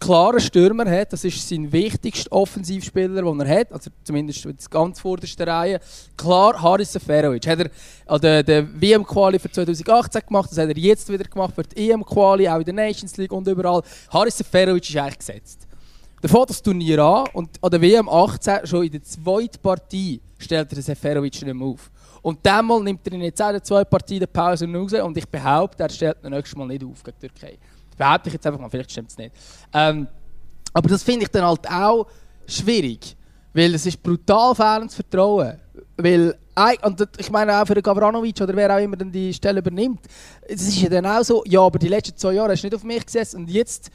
klaren 0.00 0.40
Stürmer 0.40 0.88
hat. 0.90 1.12
Das 1.12 1.24
ist 1.24 1.48
sein 1.48 1.70
wichtigster 1.70 2.32
Offensivspieler, 2.32 3.22
den 3.22 3.40
er 3.40 3.60
hat. 3.60 3.72
Also 3.72 3.90
zumindest 4.02 4.44
in 4.44 4.56
der 4.56 4.68
ganz 4.70 5.00
vordersten 5.00 5.48
Reihe. 5.48 5.80
Klar, 6.16 6.60
Haris 6.60 6.92
Seferovic. 6.92 7.46
Hat 7.46 7.58
er 7.58 7.70
an 8.06 8.20
der, 8.20 8.42
der 8.42 8.80
WM-Quali 8.80 9.38
für 9.38 9.50
2018 9.50 10.22
gemacht, 10.26 10.50
das 10.50 10.58
hat 10.58 10.68
er 10.68 10.78
jetzt 10.78 11.10
wieder 11.10 11.24
gemacht 11.24 11.54
für 11.54 11.62
die 11.62 11.90
EM-Quali, 11.90 12.48
auch 12.48 12.58
in 12.58 12.64
der 12.64 12.74
Nations 12.74 13.16
League 13.16 13.32
und 13.32 13.46
überall. 13.46 13.82
Haris 14.10 14.38
Seferovic 14.38 14.88
ist 14.88 14.96
eigentlich 14.96 15.18
gesetzt. 15.18 15.66
Der 16.22 16.30
fängt 16.30 16.50
das 16.50 16.62
Turnier 16.62 17.00
an 17.00 17.26
und 17.34 17.62
an 17.62 17.70
der 17.70 17.82
WM 17.82 18.08
18 18.08 18.66
schon 18.66 18.84
in 18.84 18.92
der 18.92 19.02
zweiten 19.02 19.58
Partie 19.60 20.20
stellt 20.38 20.72
er 20.72 20.82
Seferovic 20.82 21.42
nicht 21.42 21.54
mehr 21.54 21.66
auf. 21.66 21.90
Und 22.24 22.38
dann 22.42 22.66
nimmt 22.82 23.06
er 23.06 23.12
ihn 23.12 23.20
jetzt 23.20 23.42
auch 23.42 23.48
in 23.48 23.52
der 23.52 23.62
zweiten 23.62 23.90
Partie 23.90 24.18
der 24.18 24.26
Pause 24.26 24.66
raus 24.66 24.94
und 24.94 25.14
ich 25.18 25.28
behaupte, 25.28 25.82
er 25.82 25.90
stellt 25.90 26.16
ihn 26.24 26.30
nächstes 26.30 26.56
Mal 26.56 26.66
nicht 26.66 26.82
auf 26.82 27.02
gegen 27.02 27.18
die 27.20 27.28
Türkei. 27.28 27.58
Behaupte 27.98 28.30
ich 28.30 28.32
jetzt 28.32 28.46
einfach 28.46 28.58
mal, 28.58 28.70
vielleicht 28.70 28.92
stimmt 28.92 29.10
es 29.10 29.18
nicht. 29.18 29.34
Ähm, 29.74 30.08
aber 30.72 30.88
das 30.88 31.02
finde 31.02 31.24
ich 31.24 31.30
dann 31.30 31.44
halt 31.44 31.70
auch 31.70 32.06
schwierig, 32.46 33.14
weil 33.52 33.74
es 33.74 33.84
ist 33.84 34.02
brutal 34.02 34.54
fehlendes 34.54 34.94
Vertrauen. 34.94 35.60
Weil, 35.98 36.34
und 36.80 37.08
ich 37.18 37.30
meine 37.30 37.60
auch 37.60 37.66
für 37.66 37.74
den 37.74 37.82
Gavranovic 37.82 38.40
oder 38.40 38.56
wer 38.56 38.74
auch 38.74 38.80
immer 38.80 38.96
dann 38.96 39.12
die 39.12 39.34
Stelle 39.34 39.58
übernimmt, 39.58 40.00
es 40.48 40.66
ist 40.66 40.80
ja 40.80 40.88
dann 40.88 41.04
auch 41.04 41.22
so, 41.22 41.44
ja, 41.44 41.60
aber 41.60 41.78
die 41.78 41.88
letzten 41.88 42.16
zwei 42.16 42.32
Jahre 42.32 42.52
hast 42.52 42.62
du 42.62 42.68
nicht 42.68 42.74
auf 42.74 42.84
mich 42.84 43.04
gesessen 43.04 43.40
und 43.40 43.50
jetzt 43.50 43.90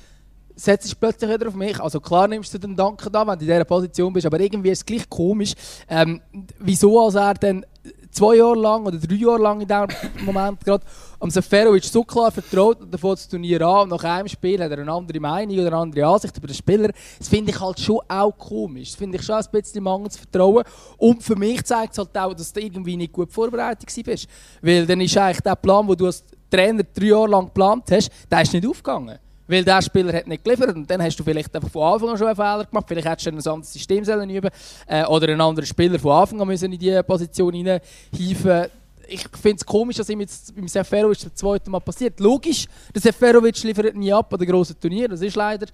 setzt 0.55 0.91
du 0.91 0.95
plötzlich 0.97 1.31
wieder 1.31 1.47
auf 1.47 1.55
mich. 1.55 1.79
Also 1.79 1.99
klar 1.99 2.27
nimmst 2.27 2.53
du 2.53 2.59
den 2.59 2.75
Danken 2.75 3.11
da, 3.11 3.25
wenn 3.25 3.39
du 3.39 3.45
in 3.45 3.49
dieser 3.49 3.65
Position 3.65 4.13
bist, 4.13 4.27
aber 4.27 4.39
irgendwie 4.39 4.69
ist 4.69 4.79
es 4.79 4.85
gleich 4.85 5.09
komisch, 5.09 5.55
ähm, 5.87 6.21
wieso 6.59 7.03
als 7.03 7.15
er 7.15 7.33
dann 7.33 7.65
zwei 8.11 8.35
Jahre 8.35 8.55
lang 8.55 8.85
oder 8.85 8.97
drei 8.97 9.15
Jahre 9.15 9.41
lang 9.41 9.61
in 9.61 9.67
diesem 9.67 9.87
Moment 10.25 10.63
gerade 10.63 10.83
am 11.19 11.29
Seferovic 11.29 11.83
so 11.83 12.03
klar 12.03 12.31
vertraut 12.31 12.81
und 12.81 12.93
davon 12.93 13.11
das 13.11 13.27
Turnier 13.27 13.61
an 13.61 13.83
und 13.83 13.89
nach 13.89 14.03
einem 14.03 14.27
Spiel 14.27 14.61
hat 14.63 14.71
er 14.71 14.79
eine 14.79 14.91
andere 14.91 15.19
Meinung 15.19 15.57
oder 15.57 15.67
eine 15.67 15.77
andere 15.77 16.05
Ansicht 16.05 16.37
über 16.37 16.47
den 16.47 16.55
Spieler. 16.55 16.89
Das 17.17 17.27
finde 17.27 17.51
ich 17.51 17.59
halt 17.59 17.79
schon 17.79 17.99
auch 18.07 18.31
komisch. 18.37 18.91
Das 18.91 18.97
finde 18.97 19.17
ich 19.17 19.23
schon 19.23 19.35
ein 19.35 19.45
bisschen 19.51 19.83
mangelndes 19.83 20.17
Vertrauen. 20.17 20.63
Und 20.97 21.21
für 21.23 21.35
mich 21.35 21.63
zeigt 21.63 21.93
es 21.93 21.97
halt 21.97 22.17
auch, 22.17 22.33
dass 22.33 22.53
du 22.53 22.61
irgendwie 22.61 22.97
nicht 22.97 23.11
gut 23.11 23.31
vorbereitet 23.31 23.89
bist. 24.05 24.27
Weil 24.61 24.85
dann 24.85 25.01
ist 25.01 25.17
eigentlich 25.17 25.41
der 25.41 25.55
Plan, 25.55 25.87
den 25.87 25.97
du 25.97 26.05
als 26.05 26.23
Trainer 26.49 26.83
drei 26.83 27.07
Jahre 27.07 27.27
lang 27.27 27.45
geplant 27.45 27.83
hast, 27.91 28.09
der 28.31 28.41
ist 28.41 28.53
nicht 28.53 28.67
aufgegangen 28.67 29.19
weil 29.49 29.63
der 29.63 29.81
Spieler 29.81 30.13
hat 30.13 30.27
nicht 30.27 30.43
geliefert 30.43 30.75
und 30.75 30.89
dann 30.89 31.01
hast 31.01 31.17
du 31.17 31.23
vielleicht 31.23 31.53
einfach 31.55 31.71
von 31.71 31.93
Anfang 31.93 32.09
an 32.09 32.17
schon 32.17 32.27
einen 32.27 32.35
Fehler 32.35 32.65
gemacht, 32.65 32.85
vielleicht 32.87 33.07
hättest 33.07 33.25
du 33.25 33.31
ein 33.31 33.37
anderes 33.37 33.73
System 33.73 34.05
sollen 34.05 34.29
üben 34.29 34.51
äh, 34.85 35.03
oder 35.05 35.27
einen 35.27 35.41
anderen 35.41 35.65
Spieler 35.65 35.97
von 35.97 36.11
Anfang 36.11 36.39
an 36.39 36.47
müssen 36.47 36.71
in 36.71 36.79
diese 36.79 37.03
Position 37.03 37.53
hineinhieven. 37.53 38.67
Ich 39.07 39.27
finde 39.41 39.55
es 39.55 39.65
komisch, 39.65 39.97
dass 39.97 40.07
ihm 40.09 40.21
jetzt 40.21 40.55
beim 40.55 40.67
Seferovic 40.67 41.17
das 41.23 41.33
zweite 41.33 41.67
Mal 41.71 41.79
passiert. 41.79 42.19
Logisch, 42.19 42.67
der 42.93 43.01
Seferovic 43.01 43.63
liefert 43.63 43.95
nie 43.95 44.13
ab 44.13 44.31
an 44.31 44.39
den 44.39 44.47
grossen 44.47 44.79
Turnier, 44.79 45.07
das 45.07 45.21
ist 45.21 45.35
leider, 45.35 45.65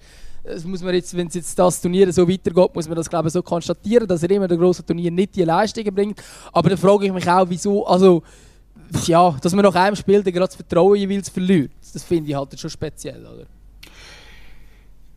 das 0.42 0.64
jetzt, 0.64 1.14
wenn 1.14 1.26
es 1.26 1.34
jetzt 1.34 1.58
das 1.58 1.78
Turnier 1.82 2.10
so 2.14 2.26
weitergeht, 2.26 2.74
muss 2.74 2.88
man 2.88 2.96
das 2.96 3.10
glaube 3.10 3.28
so 3.28 3.42
konstatieren, 3.42 4.08
dass 4.08 4.22
er 4.22 4.30
immer 4.30 4.48
den 4.48 4.58
grossen 4.58 4.86
Turnier 4.86 5.10
nicht 5.10 5.36
die 5.36 5.42
Leistungen 5.42 5.94
bringt. 5.94 6.22
Aber 6.50 6.70
dann 6.70 6.78
frage 6.78 7.04
ich 7.04 7.12
mich 7.12 7.28
auch, 7.28 7.44
wieso, 7.46 7.86
also 7.86 8.22
ja, 9.06 9.36
dass 9.42 9.52
man 9.52 9.64
nach 9.64 9.74
einem 9.74 9.96
Spiel 9.96 10.22
gerade 10.22 10.46
das 10.46 10.54
Vertrauen 10.54 10.96
jeweils 10.96 11.28
verliert. 11.28 11.72
Das 11.92 12.04
finde 12.04 12.30
ich 12.30 12.36
halt 12.36 12.58
schon 12.58 12.70
speziell, 12.70 13.20
oder? 13.26 13.46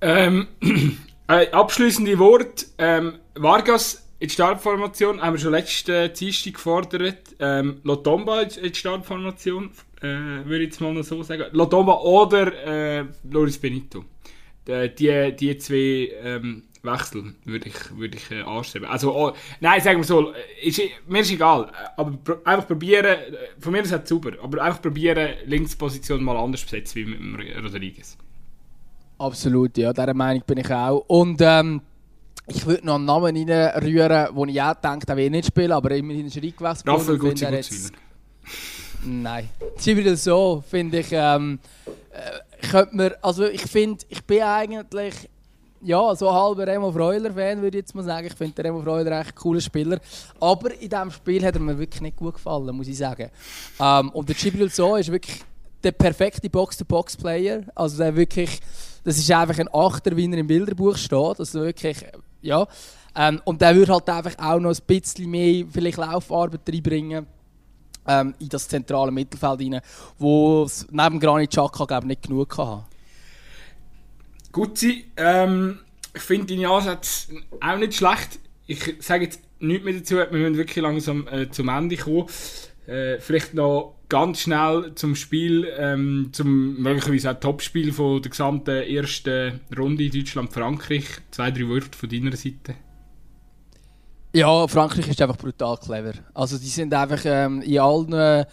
Ähm, 0.01 0.47
äh, 1.27 1.49
abschließende 1.51 2.17
Wort. 2.19 2.67
Ähm, 2.77 3.19
Vargas 3.35 4.07
in 4.19 4.27
die 4.27 4.33
Startformation 4.33 5.21
haben 5.21 5.33
wir 5.33 5.39
schon 5.39 5.51
letzte 5.51 6.09
Dienstag 6.09 6.53
gefordert. 6.53 7.35
Ähm, 7.39 7.79
Lotomba 7.83 8.41
in 8.41 8.71
die 8.71 8.75
Startformation, 8.75 9.71
äh, 10.01 10.07
würde 10.07 10.59
ich 10.59 10.69
jetzt 10.69 10.81
mal 10.81 10.93
noch 10.93 11.03
so 11.03 11.21
sagen. 11.23 11.45
Lotomba 11.51 11.99
oder 11.99 12.99
äh, 12.99 13.05
Loris 13.29 13.57
Benito. 13.57 14.05
Die, 14.67 14.93
die, 14.95 15.35
die 15.35 15.57
zwei 15.57 16.11
ähm, 16.21 16.63
Wechsel 16.83 17.33
würde 17.45 17.69
ich, 17.69 17.97
würde 17.97 18.17
ich 18.17 18.31
äh, 18.31 18.41
anstreben. 18.41 18.87
Also, 18.87 19.15
oh, 19.15 19.33
nein, 19.59 19.81
sagen 19.81 19.99
wir 19.99 20.05
so, 20.05 20.33
ist, 20.61 20.81
mir 21.07 21.21
ist 21.21 21.31
egal. 21.31 21.71
Aber 21.97 22.11
pro, 22.11 22.35
einfach 22.45 22.67
probieren, 22.67 23.17
von 23.59 23.71
mir 23.71 23.81
ist 23.81 23.91
es 23.91 24.07
super, 24.07 24.31
aber 24.41 24.63
einfach 24.63 24.81
probieren, 24.81 25.35
Linksposition 25.45 26.23
mal 26.23 26.37
anders 26.37 26.63
besetzen 26.63 26.95
wie 26.95 27.05
mit 27.05 27.63
Rodriguez. 27.63 28.17
Absolut, 29.19 29.77
ja, 29.77 29.93
dieser 29.93 30.13
Meinung 30.13 30.43
bin 30.47 30.57
ich 30.57 30.71
auch. 30.71 31.03
Und 31.07 31.39
ähm, 31.41 31.81
ich 32.47 32.65
würde 32.65 32.85
noch 32.85 32.95
einen 32.95 33.05
Namen 33.05 33.49
reinrühren, 33.49 34.29
wo 34.33 34.45
ich 34.45 34.61
auch 34.61 34.73
denke, 34.75 35.05
der 35.05 35.17
will 35.17 35.29
nicht 35.29 35.47
spielen, 35.47 35.71
aber 35.71 35.91
immerhin 35.91 36.27
ist 36.27 36.37
er 36.37 36.43
eingewechselt 36.43 36.87
worden. 36.87 36.99
Raphael 36.99 37.17
Gutzi 37.17 37.45
jetzt... 37.45 37.93
Nein. 39.05 39.49
Ziemlich 39.77 40.21
so, 40.21 40.63
finde 40.67 40.99
ich, 40.99 41.07
ähm, 41.11 41.59
äh, 42.11 42.67
könnte 42.67 42.95
man, 42.95 43.11
also 43.21 43.45
ich 43.45 43.61
finde, 43.61 44.03
ich 44.09 44.23
bin 44.25 44.41
eigentlich 44.41 45.29
ja, 45.81 46.13
so 46.15 46.33
halber 46.33 46.67
Remo 46.67 46.91
Freuler-Fan, 46.91 47.61
würde 47.61 47.77
ich 47.77 47.83
jetzt 47.83 47.95
mal 47.95 48.03
sagen. 48.03 48.27
Ich 48.27 48.33
finde 48.33 48.63
Remo 48.63 48.81
Freuler 48.81 49.19
echt 49.21 49.29
ein 49.29 49.35
cooler 49.35 49.61
Spieler. 49.61 49.99
Aber 50.39 50.73
in 50.73 50.89
diesem 50.89 51.11
Spiel 51.11 51.45
hat 51.45 51.55
er 51.55 51.61
mir 51.61 51.77
wirklich 51.77 52.01
nicht 52.01 52.17
gut 52.17 52.33
gefallen, 52.33 52.75
muss 52.75 52.87
ich 52.87 52.97
sagen. 52.97 53.29
Ähm, 53.79 54.09
und 54.09 54.27
der 54.27 54.35
Gibril 54.35 54.69
So 54.69 54.95
ist 54.97 55.11
wirklich 55.11 55.41
der 55.83 55.93
perfekte 55.93 56.49
Box-to-Box-Player. 56.49 57.63
Also 57.75 57.97
der 57.97 58.15
wirklich 58.15 58.59
das 59.03 59.17
ist 59.17 59.31
einfach 59.31 59.57
ein 59.59 59.69
Achter, 59.73 60.15
wie 60.15 60.31
er 60.31 60.37
im 60.37 60.47
Bilderbuch 60.47 60.97
steht. 60.97 61.39
Also 61.39 61.61
wirklich, 61.61 62.05
ja. 62.41 62.67
Ähm, 63.15 63.41
und 63.45 63.61
der 63.61 63.75
würde 63.75 63.93
halt 63.93 64.09
einfach 64.09 64.37
auch 64.37 64.59
noch 64.59 64.69
ein 64.69 64.83
bisschen 64.85 65.29
mehr 65.29 65.65
vielleicht 65.71 65.97
Laufarbeit 65.97 66.61
reinbringen 66.67 67.25
ähm, 68.07 68.33
in 68.39 68.49
das 68.49 68.67
zentrale 68.67 69.11
Mittelfeld 69.11 69.59
rein, 69.59 69.81
wo 70.17 70.63
es 70.63 70.87
neben 70.91 71.19
Granit 71.19 71.51
Xhaka 71.51 71.85
glaube 71.85 72.07
nicht 72.07 72.23
genug 72.23 72.57
hatte. 72.57 72.85
Gutzi, 74.51 75.05
ähm, 75.17 75.79
ich 76.13 76.21
finde 76.21 76.55
deine 76.55 76.69
Ansätze 76.69 77.33
auch 77.61 77.77
nicht 77.77 77.95
schlecht. 77.95 78.39
Ich 78.65 78.95
sage 78.99 79.25
jetzt 79.25 79.41
nichts 79.59 79.85
mehr 79.85 79.93
dazu, 79.93 80.15
wir 80.15 80.31
müssen 80.31 80.57
wirklich 80.57 80.83
langsam 80.83 81.27
äh, 81.27 81.49
zum 81.49 81.69
Ende 81.69 81.97
kommen. 81.97 82.25
Äh, 82.87 83.19
vielleicht 83.19 83.53
noch 83.53 83.98
ganz 84.09 84.41
schnell 84.41 84.91
zum 84.95 85.15
Spiel, 85.15 85.71
ähm, 85.77 86.29
zum 86.33 86.81
möglicherweise 86.81 87.31
auch 87.31 87.39
Topspiel 87.39 87.93
von 87.93 88.21
der 88.21 88.31
gesamten 88.31 88.83
ersten 88.83 89.61
Runde 89.77 90.09
Deutschland-Frankreich. 90.09 91.05
Zwei, 91.31 91.51
drei 91.51 91.67
Worte 91.67 91.97
von 91.97 92.09
deiner 92.09 92.35
Seite. 92.35 92.75
Ja, 94.33 94.67
Frankreich 94.67 95.07
ist 95.07 95.21
einfach 95.21 95.37
brutal 95.37 95.77
clever. 95.77 96.13
Also 96.33 96.57
die 96.57 96.67
sind 96.67 96.93
einfach 96.93 97.21
ähm, 97.25 97.61
in 97.61 97.79
allen... 97.79 98.13
Äh, 98.13 98.45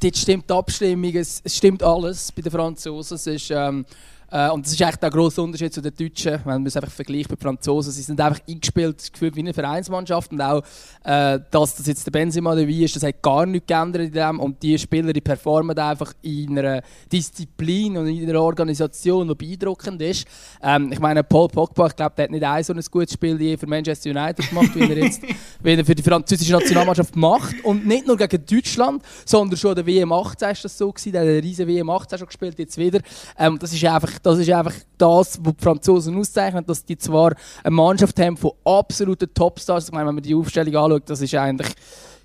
dort 0.00 0.16
stimmt 0.16 0.50
die 0.50 0.54
Abstimmung, 0.54 1.14
es, 1.14 1.40
es, 1.44 1.56
stimmt 1.56 1.82
alles 1.82 2.32
bei 2.32 2.42
den 2.42 2.52
Franzosen. 2.52 3.14
Es 3.14 3.26
ist... 3.26 3.50
Ähm, 3.50 3.86
äh, 4.30 4.50
und 4.50 4.66
das 4.66 4.72
ist 4.72 4.80
echt 4.80 5.02
ein 5.02 5.10
grosser 5.10 5.42
Unterschied 5.42 5.72
zu 5.72 5.80
den 5.80 5.94
Deutschen, 5.94 6.32
wenn 6.44 6.54
man 6.54 6.66
es 6.66 6.76
einfach 6.76 6.90
vergleicht 6.90 7.30
mit 7.30 7.40
den 7.40 7.44
Franzosen. 7.44 7.92
Sie 7.92 8.02
sind 8.02 8.20
einfach 8.20 8.40
eingespielt, 8.48 9.12
gefühlt 9.12 9.36
wie 9.36 9.40
eine 9.40 9.54
Vereinsmannschaft 9.54 10.32
und 10.32 10.40
auch, 10.40 10.62
äh, 11.04 11.38
dass 11.50 11.76
das 11.76 11.86
jetzt 11.86 12.06
der 12.06 12.10
Benzema 12.10 12.54
dabei 12.54 12.70
ist, 12.70 12.96
das 12.96 13.02
hat 13.04 13.22
gar 13.22 13.46
nichts 13.46 13.66
geändert 13.66 14.02
in 14.02 14.12
dem 14.12 14.40
und 14.40 14.62
die 14.62 14.78
Spieler, 14.78 15.12
die 15.12 15.20
performen 15.20 15.78
einfach 15.78 16.12
in 16.22 16.58
einer 16.58 16.82
Disziplin 17.12 17.96
und 17.96 18.08
in 18.08 18.28
einer 18.28 18.42
Organisation, 18.42 19.28
die 19.28 19.34
beeindruckend 19.34 20.02
ist. 20.02 20.26
Ähm, 20.62 20.90
ich 20.92 20.98
meine, 20.98 21.22
Paul 21.22 21.48
Pogba, 21.48 21.86
ich 21.86 21.96
glaube, 21.96 22.14
der 22.16 22.24
hat 22.24 22.30
nicht 22.30 22.44
ein 22.44 22.64
so 22.64 22.72
ein 22.72 22.80
gutes 22.90 23.14
Spiel 23.14 23.40
je 23.40 23.56
für 23.56 23.66
Manchester 23.66 24.10
United 24.10 24.48
gemacht, 24.48 24.70
wie 24.74 24.80
er 24.80 24.98
jetzt 24.98 25.22
wie 25.62 25.74
er 25.74 25.84
für 25.84 25.94
die 25.94 26.02
französische 26.02 26.52
Nationalmannschaft 26.52 27.14
macht 27.16 27.64
und 27.64 27.86
nicht 27.86 28.06
nur 28.06 28.16
gegen 28.16 28.44
Deutschland, 28.44 29.02
sondern 29.24 29.56
schon 29.56 29.74
der 29.74 29.86
WM 29.86 30.12
18 30.12 30.50
ist 30.50 30.64
das 30.64 30.78
so 30.78 30.90
gewesen, 30.90 31.12
der 31.12 31.20
hat 31.22 31.28
eine 31.28 31.42
riesen 31.42 31.66
WM 31.66 31.90
18 31.90 32.18
schon 32.18 32.26
gespielt, 32.26 32.58
jetzt 32.58 32.76
wieder. 32.78 33.00
Ähm, 33.38 33.58
das 33.58 33.72
ist 33.72 33.84
einfach 33.84 34.15
das 34.22 34.38
ist 34.38 34.50
einfach 34.50 34.74
das, 34.98 35.38
was 35.42 35.56
die 35.56 35.62
Franzosen 35.62 36.18
auszeichnet, 36.18 36.68
dass 36.68 36.84
die 36.84 36.96
zwar 36.96 37.34
eine 37.62 37.74
Mannschaft 37.74 38.18
haben 38.20 38.36
von 38.36 38.52
absoluten 38.64 39.32
Topstars. 39.32 39.86
Ich 39.86 39.92
meine, 39.92 40.08
wenn 40.08 40.14
man 40.14 40.24
die 40.24 40.34
Aufstellung 40.34 40.76
anschaut, 40.76 41.10
das 41.10 41.20
ist 41.20 41.34
eigentlich, 41.34 41.72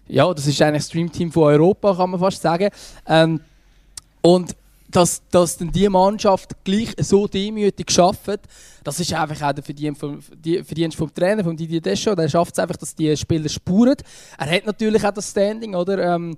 ja, 0.08 0.34
das 0.34 0.48
ist 0.48 0.62
eigentlich 0.62 0.84
Streamteam 0.84 1.32
von 1.32 1.44
Europa, 1.44 1.96
kann 1.96 2.10
man 2.12 2.20
fast 2.20 2.42
sagen. 2.42 2.70
Ähm, 3.08 3.42
und 4.22 4.56
dass, 4.92 5.22
dass 5.32 5.58
dann 5.58 5.72
die 5.72 5.88
Mannschaft 5.90 6.64
gleich 6.64 6.94
so 7.00 7.28
demütig 7.28 7.90
schafft, 7.92 8.42
das 8.84 9.00
ist 9.00 9.14
einfach 9.14 9.50
auch 9.50 9.54
der 9.54 9.64
Verdienst 9.64 10.00
vom, 10.00 10.22
Verdienst 10.22 10.98
vom 10.98 11.14
Trainer, 11.14 11.44
von 11.44 11.56
Didier 11.56 11.82
Deschamps. 11.82 12.22
Der 12.22 12.30
schafft 12.30 12.54
es 12.54 12.60
einfach, 12.60 12.76
dass 12.76 12.94
die 12.94 13.16
Spieler 13.16 13.48
spuren. 13.48 13.96
Er 14.38 14.52
hat 14.52 14.66
natürlich 14.66 15.04
auch 15.06 15.14
das 15.14 15.30
Standing, 15.30 15.76
oder? 15.76 16.16
Ähm, 16.16 16.36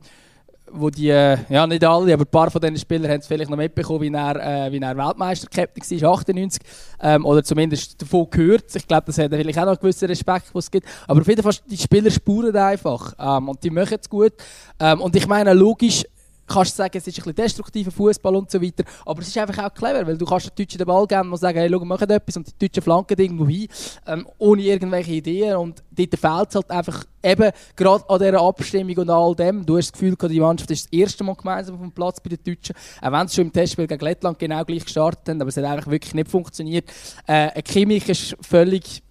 wo 0.74 0.90
die, 0.90 1.10
äh, 1.10 1.38
ja 1.50 1.66
nicht 1.68 1.84
alle, 1.84 2.14
aber 2.14 2.24
ein 2.24 2.32
paar 2.32 2.50
von 2.50 2.62
diesen 2.62 2.78
Spielern 2.78 3.12
haben 3.12 3.20
es 3.20 3.28
vielleicht 3.28 3.50
noch 3.50 3.58
mitbekommen, 3.58 4.02
wie 4.02 4.14
er, 4.14 4.36
äh, 4.36 4.78
er 4.78 4.98
Weltmeister-Captain 4.98 6.02
war, 6.02 6.14
98, 6.14 6.62
ähm, 7.02 7.26
oder 7.26 7.44
zumindest 7.44 8.02
davon 8.02 8.28
gehört. 8.30 8.76
Ich 8.76 8.88
glaube, 8.88 9.04
das 9.08 9.18
hat 9.18 9.32
vielleicht 9.32 9.58
auch 9.60 9.64
noch 9.64 9.72
einen 9.72 9.80
gewissen 9.80 10.08
Respekt, 10.08 10.48
was 10.54 10.66
es 10.66 10.72
gibt. 10.72 10.88
Aber 11.08 11.22
auf 11.22 11.28
jeden 11.28 11.44
Fall, 11.44 11.54
die 11.68 11.78
Spieler 11.78 12.10
spuren 12.10 12.56
einfach 12.56 13.14
ähm, 13.20 13.50
und 13.50 13.64
die 13.64 13.70
machen 13.70 13.98
es 14.02 14.10
gut. 14.10 14.34
Ähm, 14.80 15.02
und 15.02 15.16
ich 15.16 15.28
meine, 15.28 15.54
logisch, 15.54 16.04
kannst 16.48 16.76
sagen, 16.76 16.98
es 16.98 17.08
ist 17.08 17.18
ein 17.18 17.24
bisschen 17.24 17.36
destruktiver 17.36 17.92
Fußball 17.92 18.36
und 18.36 18.52
so 18.52 18.62
weiter, 18.62 18.84
aber 19.06 19.22
es 19.22 19.28
ist 19.28 19.38
einfach 19.38 19.66
auch 19.66 19.74
clever, 19.74 20.06
weil 20.06 20.18
du 20.18 20.26
kannst 20.26 20.48
den 20.48 20.56
Deutschen 20.56 20.78
den 20.78 20.88
Ball 20.88 21.08
geben 21.08 21.32
und 21.32 21.38
sagen, 21.38 21.58
hey, 21.58 21.70
schau, 21.70 21.86
machen 21.86 22.10
etwas 22.10 22.38
und 22.38 22.48
die 22.48 22.68
Deutschen 22.68 22.84
flanken 22.84 23.20
irgendwo 23.20 23.48
hin, 23.48 23.68
ähm, 24.08 24.28
ohne 24.38 24.62
irgendwelche 24.62 25.12
Ideen 25.12 25.58
und 25.58 25.84
dort 25.92 26.20
fehlt 26.20 26.50
es 26.50 26.56
halt 26.56 26.70
einfach 26.70 27.06
eben 27.24 27.52
gerade 27.76 28.10
an 28.10 28.20
dieser 28.20 28.42
Abstimmung 28.42 28.98
und 28.98 29.10
all 29.10 29.36
dem. 29.36 29.66
Du 29.66 29.78
hast 29.78 29.88
das 29.88 29.94
Gefühl, 29.94 30.16
die 30.30 30.40
Mannschaft 30.40 30.72
ist 30.72 30.86
das 30.86 30.92
erste 30.92 31.24
Mal 31.24 31.36
gemeinsam 31.36 31.76
auf 31.76 31.82
dem 31.82 31.92
Platz 31.92 32.20
bei 32.20 32.30
den 32.30 32.44
Deutschen, 32.44 32.76
auch 33.02 33.12
wenn 33.12 33.28
sie 33.28 33.36
schon 33.36 33.46
im 33.46 33.54
Testspiel 33.54 33.88
gegen 33.88 34.04
Lettland 34.04 34.40
genau 34.40 34.64
gleich 34.66 34.84
gestartet 34.84 35.30
haben, 35.30 35.42
aber 35.42 35.50
es 35.50 35.58
hat 35.58 35.64
einfach 35.64 35.90
wirklich 35.90 36.14
nicht 36.14 36.30
funktioniert. 36.30 36.92
Äh, 37.28 37.62
Kimmich 37.62 38.10
ist 38.10 38.36
völlig 38.42 39.03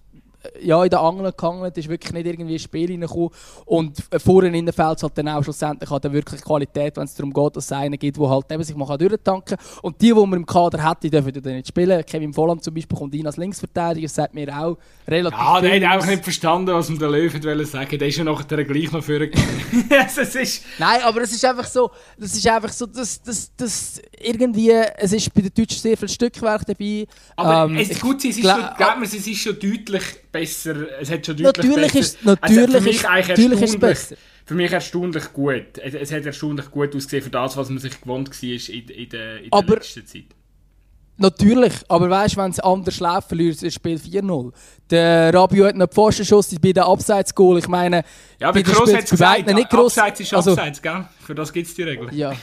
ja, 0.61 0.83
in 0.83 0.89
den 0.89 0.99
Angeln 0.99 1.31
gehangen, 1.35 1.71
ist 1.73 1.89
wirklich 1.89 2.13
nicht 2.13 2.25
irgendwie 2.25 2.53
ins 2.53 2.63
Spiel 2.63 2.89
reingekommen. 2.89 3.29
Und 3.65 3.97
vorne 4.17 4.57
in 4.57 4.65
den 4.65 4.73
Feld 4.73 5.01
halt 5.01 5.17
dann 5.17 5.29
auch 5.29 5.43
schlussendlich 5.43 5.89
hat 5.89 6.05
er 6.05 6.13
wirklich 6.13 6.41
Qualität, 6.41 6.97
wenn 6.97 7.03
es 7.03 7.15
darum 7.15 7.33
geht, 7.33 7.55
dass 7.55 7.65
es 7.65 7.71
einen 7.71 7.97
gibt, 7.97 8.17
der 8.17 8.29
halt 8.29 8.51
eben 8.51 8.63
sich 8.63 8.75
mal 8.75 8.97
durchtanken 8.97 9.57
kann. 9.57 9.65
Und 9.81 10.01
die, 10.01 10.07
die 10.07 10.13
man 10.13 10.33
im 10.33 10.45
Kader 10.45 10.83
hat, 10.83 11.03
die 11.03 11.09
dürfen 11.09 11.33
dann 11.33 11.55
nicht 11.55 11.67
spielen. 11.67 12.03
Kevin 12.05 12.33
Volland 12.33 12.63
zum 12.63 12.73
Beispiel 12.73 12.97
kommt 12.97 13.13
rein 13.13 13.25
als 13.25 13.37
Linksverteidiger, 13.37 14.05
das 14.05 14.15
sagt 14.15 14.33
mir 14.33 14.55
auch 14.57 14.77
relativ 15.07 15.37
Ja, 15.37 15.61
der 15.61 15.75
hat 15.75 15.83
einfach 15.83 16.09
nicht 16.09 16.23
verstanden, 16.23 16.73
was 16.73 16.89
ihm 16.89 16.99
der 16.99 17.09
Löwe 17.09 17.43
wollte 17.43 17.65
sagen. 17.65 17.97
Der 17.97 18.07
ist 18.07 18.17
ja 18.17 18.23
nachher 18.23 18.63
gleich 18.63 18.91
noch 18.91 19.03
für 19.03 19.23
also, 19.89 20.21
ist 20.21 20.63
Nein, 20.77 21.01
aber 21.03 21.21
es 21.21 21.31
ist 21.31 21.45
einfach 21.45 21.65
so, 21.65 21.91
das 22.17 22.33
ist 22.33 22.47
einfach 22.47 22.71
so, 22.71 22.85
dass, 22.85 23.21
dass, 23.21 23.55
dass 23.55 24.01
irgendwie, 24.19 24.71
es 24.71 25.13
ist 25.13 25.33
bei 25.33 25.41
den 25.41 25.53
Deutschen 25.53 25.79
sehr 25.79 25.97
viel 25.97 26.09
Stückwerk 26.09 26.65
dabei. 26.65 27.05
Aber 27.35 27.71
ähm, 27.71 27.77
es 27.77 27.89
ist 27.91 28.01
gut, 28.01 28.17
es 28.17 28.37
ist, 28.37 28.41
schon, 28.41 28.69
glaub 28.77 28.97
mir, 28.97 29.05
es 29.05 29.13
ist 29.13 29.37
schon 29.37 29.59
deutlich 29.59 30.03
besser. 30.33 30.99
Es 30.99 31.09
hat 31.09 31.25
schon 31.25 31.37
deutlich 31.37 31.65
natürlich 31.65 31.93
besser. 31.93 31.99
Ist, 31.99 32.25
natürlich 32.25 32.75
also 32.75 32.89
ist, 32.89 33.03
natürlich 33.03 33.61
ist 33.61 33.73
es 33.75 33.79
besser. 33.79 34.15
Für 34.45 34.55
mich 34.55 34.71
erstaunlich 34.71 35.31
gut. 35.31 35.77
Es, 35.81 35.93
es, 35.93 36.11
hat 36.11 36.25
erstaunlich 36.25 36.69
gut 36.69 36.93
ausgesehen 36.93 37.23
für 37.23 37.29
das, 37.29 37.55
was 37.55 37.69
man 37.69 37.79
sich 37.79 38.01
gewohnt 38.01 38.29
war 38.29 38.43
in, 38.43 38.89
in, 38.89 39.09
der, 39.09 39.43
in 39.43 39.49
der 39.49 39.63
letzten 39.63 40.05
Zeit. 40.05 40.25
Natürlich, 41.15 41.73
aber 41.89 42.09
weißt 42.09 42.35
du, 42.35 42.41
wenn 42.41 42.49
es 42.49 42.59
anders 42.59 42.99
läuft, 42.99 43.27
verliert 43.27 43.61
das 43.61 43.73
Spiel 43.73 43.97
4-0. 43.97 44.51
Der 44.89 45.31
Rabio 45.31 45.67
hat 45.67 45.75
noch 45.75 45.87
Pfostenschuss 45.87 46.55
bei 46.59 46.73
den 46.73 46.83
Abseits-Goal. 46.83 47.59
Ich 47.59 47.67
meine, 47.67 48.03
ja, 48.39 48.49
aber 48.49 48.63
Gross 48.63 48.91
hat 48.93 49.07
gesagt, 49.07 49.45
nicht 49.53 49.69
gross, 49.69 49.95
Abseits 49.95 50.21
ist 50.21 50.33
also, 50.33 50.51
Abseits, 50.51 50.81
gell? 50.81 51.05
Für 51.19 51.35
das 51.35 51.53
gibt 51.53 51.67
es 51.67 51.75
die 51.75 51.83
Regel. 51.83 52.09
Ja, 52.13 52.33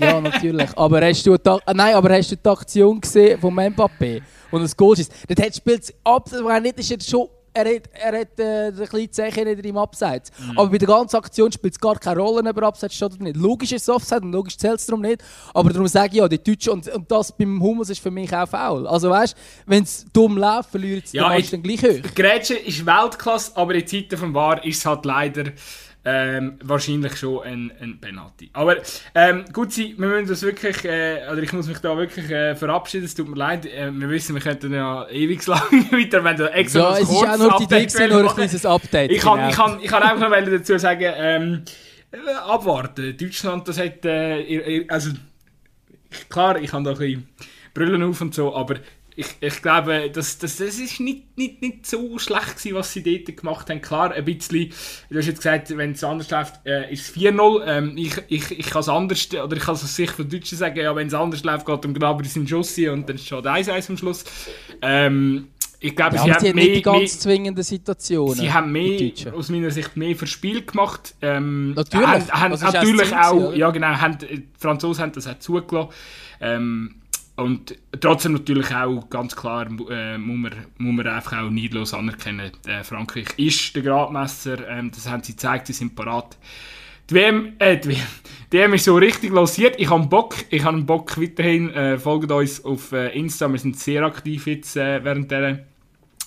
ja 0.00 0.20
natürlich. 0.20 0.76
aber 0.76 1.06
hast 1.06 1.24
du, 1.24 1.36
nein, 1.72 1.94
aber 1.94 2.14
hast 2.14 2.32
du 2.32 2.36
die 2.36 2.48
Aktion 2.48 3.00
gesehen 3.00 3.40
von 3.40 3.54
Mbappé? 3.54 4.20
Und 4.50 4.62
das 4.62 4.76
Goal 4.76 4.98
ist, 4.98 5.12
das 5.28 5.46
hat 5.46 5.54
spielt 5.54 5.94
absolut 6.02 6.62
nicht, 6.62 6.78
ist 6.80 6.90
jetzt 6.90 7.08
schon 7.08 7.28
er 7.56 7.74
hat, 7.74 7.82
er 7.92 8.20
hat 8.20 8.38
äh, 8.38 8.68
ein 8.68 8.88
kleines 8.88 9.12
Zeichen 9.12 9.44
nicht 9.44 9.64
im 9.64 9.76
Abseits. 9.78 10.30
Mhm. 10.38 10.58
Aber 10.58 10.70
bei 10.70 10.78
der 10.78 10.88
ganzen 10.88 11.16
Aktion 11.16 11.50
spielt 11.50 11.72
es 11.74 11.80
gar 11.80 11.98
keine 11.98 12.20
Rolle, 12.20 12.48
ob 12.48 12.56
er 12.56 12.62
Abseits 12.64 12.94
steht 12.94 13.14
oder 13.14 13.22
nicht. 13.22 13.36
Logisch 13.36 13.72
ist 13.72 13.82
es 13.82 13.88
Offside 13.88 14.22
und 14.22 14.32
logisch 14.32 14.58
zählt 14.58 14.78
es 14.78 14.86
darum 14.86 15.00
nicht. 15.00 15.22
Aber 15.54 15.70
darum 15.70 15.88
sage 15.88 16.08
ich 16.08 16.14
ja, 16.16 16.28
die 16.28 16.42
Deutschen, 16.42 16.74
und, 16.74 16.88
und 16.88 17.10
das 17.10 17.32
beim 17.32 17.60
Hummels 17.62 17.90
ist 17.90 18.00
für 18.00 18.10
mich 18.10 18.34
auch 18.34 18.48
faul. 18.48 18.86
Also 18.86 19.10
weißt 19.10 19.34
du, 19.34 19.38
wenn 19.66 19.82
es 19.84 20.04
dumm 20.12 20.36
läuft, 20.36 20.70
verliert 20.70 21.06
es 21.06 21.12
ja, 21.12 21.28
dann 21.28 21.62
gleich 21.62 21.82
hoch. 21.82 22.14
Grätsche 22.14 22.54
ist 22.54 22.84
Weltklasse, 22.84 23.52
aber 23.54 23.74
in 23.74 23.86
Zeiten 23.86 24.16
vom 24.18 24.34
War 24.34 24.62
ist 24.64 24.78
es 24.78 24.86
halt 24.86 25.04
leider 25.04 25.44
ähm, 26.08 26.56
wahrscheinlich 26.62 27.16
schon 27.16 27.42
ein, 27.42 27.72
ein 27.80 27.98
Penalty. 28.00 28.48
Aber 28.52 28.76
ähm, 29.12 29.44
gut, 29.52 29.72
Sie, 29.72 29.98
wir 29.98 30.06
müssen 30.06 30.28
das 30.28 30.42
wirklich, 30.42 30.84
äh, 30.84 31.22
oder 31.30 31.42
ich 31.42 31.52
muss 31.52 31.66
mich 31.66 31.78
da 31.78 31.96
wirklich 31.96 32.30
äh, 32.30 32.54
verabschieden, 32.54 33.06
es 33.06 33.14
tut 33.16 33.28
mir 33.28 33.34
leid. 33.34 33.66
Äh, 33.66 33.90
wir 33.92 34.08
wissen, 34.08 34.36
wir 34.36 34.40
könnten 34.40 34.72
ja 34.72 35.08
ewig 35.08 35.44
lang 35.48 35.60
weiter, 35.90 36.22
wenn 36.22 36.36
du 36.36 36.48
extra 36.52 36.78
Ja, 36.78 36.98
es 36.98 37.10
ist 37.10 37.10
auch 37.10 37.36
nur 37.36 37.58
die 37.58 37.74
Idee, 37.74 38.08
nur 38.08 38.20
ein 38.20 38.28
kleines 38.28 38.64
Update. 38.64 39.10
Ich 39.10 39.20
kann, 39.20 39.34
genau. 39.36 39.48
ich, 39.48 39.56
kann, 39.56 39.80
ich 39.82 39.88
kann 39.88 40.02
einfach 40.04 40.30
noch 40.30 40.50
dazu 40.50 40.78
sagen, 40.78 41.12
ähm, 41.16 41.62
äh, 42.12 42.34
abwarten. 42.34 43.16
Deutschland, 43.16 43.66
das 43.66 43.78
hat, 43.80 44.04
äh, 44.04 44.86
also 44.88 45.10
klar, 46.28 46.60
ich 46.60 46.72
habe 46.72 46.84
da 46.84 46.92
ein 46.92 46.98
bisschen 46.98 47.28
Brüllen 47.74 48.02
auf 48.04 48.20
und 48.20 48.32
so, 48.32 48.54
aber 48.54 48.76
ich, 49.16 49.26
ich 49.40 49.62
glaube, 49.62 50.10
das, 50.12 50.36
das, 50.38 50.56
das 50.56 50.78
ist 50.78 51.00
nicht, 51.00 51.38
nicht, 51.38 51.62
nicht 51.62 51.86
so 51.86 52.18
schlecht 52.18 52.58
gewesen, 52.58 52.74
was 52.74 52.92
sie 52.92 53.02
dort 53.02 53.34
gemacht 53.34 53.70
haben. 53.70 53.80
Klar, 53.80 54.12
ein 54.12 54.24
bisschen, 54.26 54.70
du 55.08 55.18
hast 55.18 55.26
jetzt 55.26 55.38
gesagt, 55.38 55.74
wenn 55.74 55.92
es 55.92 56.04
anders 56.04 56.30
läuft, 56.30 56.54
äh, 56.66 56.92
ist 56.92 57.08
es 57.08 57.16
4-0. 57.16 57.62
Ähm, 57.66 57.92
ich, 57.96 58.14
ich, 58.28 58.50
ich 58.58 58.66
kann 58.66 58.80
es 58.80 58.90
anders, 58.90 59.26
oder 59.32 59.56
ich 59.56 59.62
kann 59.62 59.74
es 59.74 59.82
aus 59.82 59.96
Sicht 59.96 60.12
von 60.12 60.28
Deutschen 60.28 60.58
sagen, 60.58 60.76
ja, 60.76 60.94
wenn 60.94 61.06
es 61.06 61.14
anders 61.14 61.42
läuft, 61.44 61.64
geht 61.64 61.84
im 61.86 61.94
Gnabry 61.94 62.28
seinen 62.28 62.46
Schuss 62.46 62.76
und 62.78 63.08
dann 63.08 63.16
steht 63.16 63.46
1-1 63.46 63.90
am 63.90 63.96
Schluss. 63.96 64.24
Ähm, 64.82 65.48
ich 65.80 65.96
glaube, 65.96 66.16
ja, 66.16 66.24
sie, 66.24 66.32
haben 66.32 66.42
mehr, 66.42 66.54
nicht 66.54 66.76
die 66.76 66.82
ganz 66.82 66.98
mehr, 66.98 67.08
zwingenden 67.08 67.64
Situationen. 67.64 68.34
Sie 68.34 68.52
haben 68.52 68.72
mehr, 68.72 69.12
aus 69.34 69.48
meiner 69.48 69.70
Sicht, 69.70 69.96
mehr 69.96 70.14
verspielt 70.14 70.72
gemacht. 70.72 71.14
Ähm, 71.22 71.72
natürlich. 71.72 72.06
Haben, 72.06 72.32
haben 72.32 72.72
natürlich 72.72 73.14
auch, 73.14 73.54
ja 73.54 73.70
genau, 73.70 73.88
haben, 73.88 74.18
die 74.18 74.46
Franzosen 74.58 75.02
haben 75.04 75.12
das 75.12 75.26
auch 75.26 75.38
zugelassen. 75.38 75.90
Ähm, 76.40 76.96
und 77.36 77.76
trotzdem 78.00 78.32
natürlich 78.32 78.74
auch 78.74 79.08
ganz 79.10 79.36
klar 79.36 79.66
äh, 79.90 80.18
muss, 80.18 80.36
man, 80.36 80.52
muss 80.78 80.94
man 80.94 81.06
einfach 81.06 81.42
auch 81.42 81.50
neidlos 81.50 81.92
anerkennen, 81.92 82.50
äh, 82.66 82.82
Frankreich 82.82 83.26
ist 83.36 83.76
der 83.76 83.82
Gradmesser, 83.82 84.66
ähm, 84.68 84.90
das 84.90 85.08
haben 85.08 85.22
sie 85.22 85.32
gezeigt, 85.32 85.66
sie 85.66 85.74
sind 85.74 85.94
parat. 85.94 86.36
Die 87.08 87.14
WM, 87.14 87.52
äh, 87.60 88.74
ist 88.74 88.84
so 88.84 88.96
richtig 88.96 89.30
losiert. 89.30 89.76
Ich 89.78 89.88
habe 89.90 90.08
Bock, 90.08 90.34
ich 90.50 90.64
habe 90.64 90.82
Bock 90.82 91.20
weiterhin. 91.20 91.70
Äh, 91.70 91.98
folgt 91.98 92.32
uns 92.32 92.64
auf 92.64 92.90
äh, 92.90 93.16
Insta, 93.16 93.48
wir 93.48 93.60
sind 93.60 93.78
sehr 93.78 94.02
aktiv 94.02 94.48
jetzt 94.48 94.76
äh, 94.76 95.04
während, 95.04 95.30
der, 95.30 95.66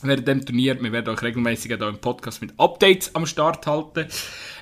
während 0.03 0.28
dem 0.28 0.45
Turnier. 0.45 0.82
Wir 0.82 0.91
werden 0.93 1.14
euch 1.14 1.22
regelmäßig 1.22 1.82
auch 1.82 1.89
im 1.89 1.97
Podcast 1.97 2.41
mit 2.41 2.53
Updates 2.57 3.14
am 3.14 3.26
Start 3.26 3.68
halten. 3.68 4.07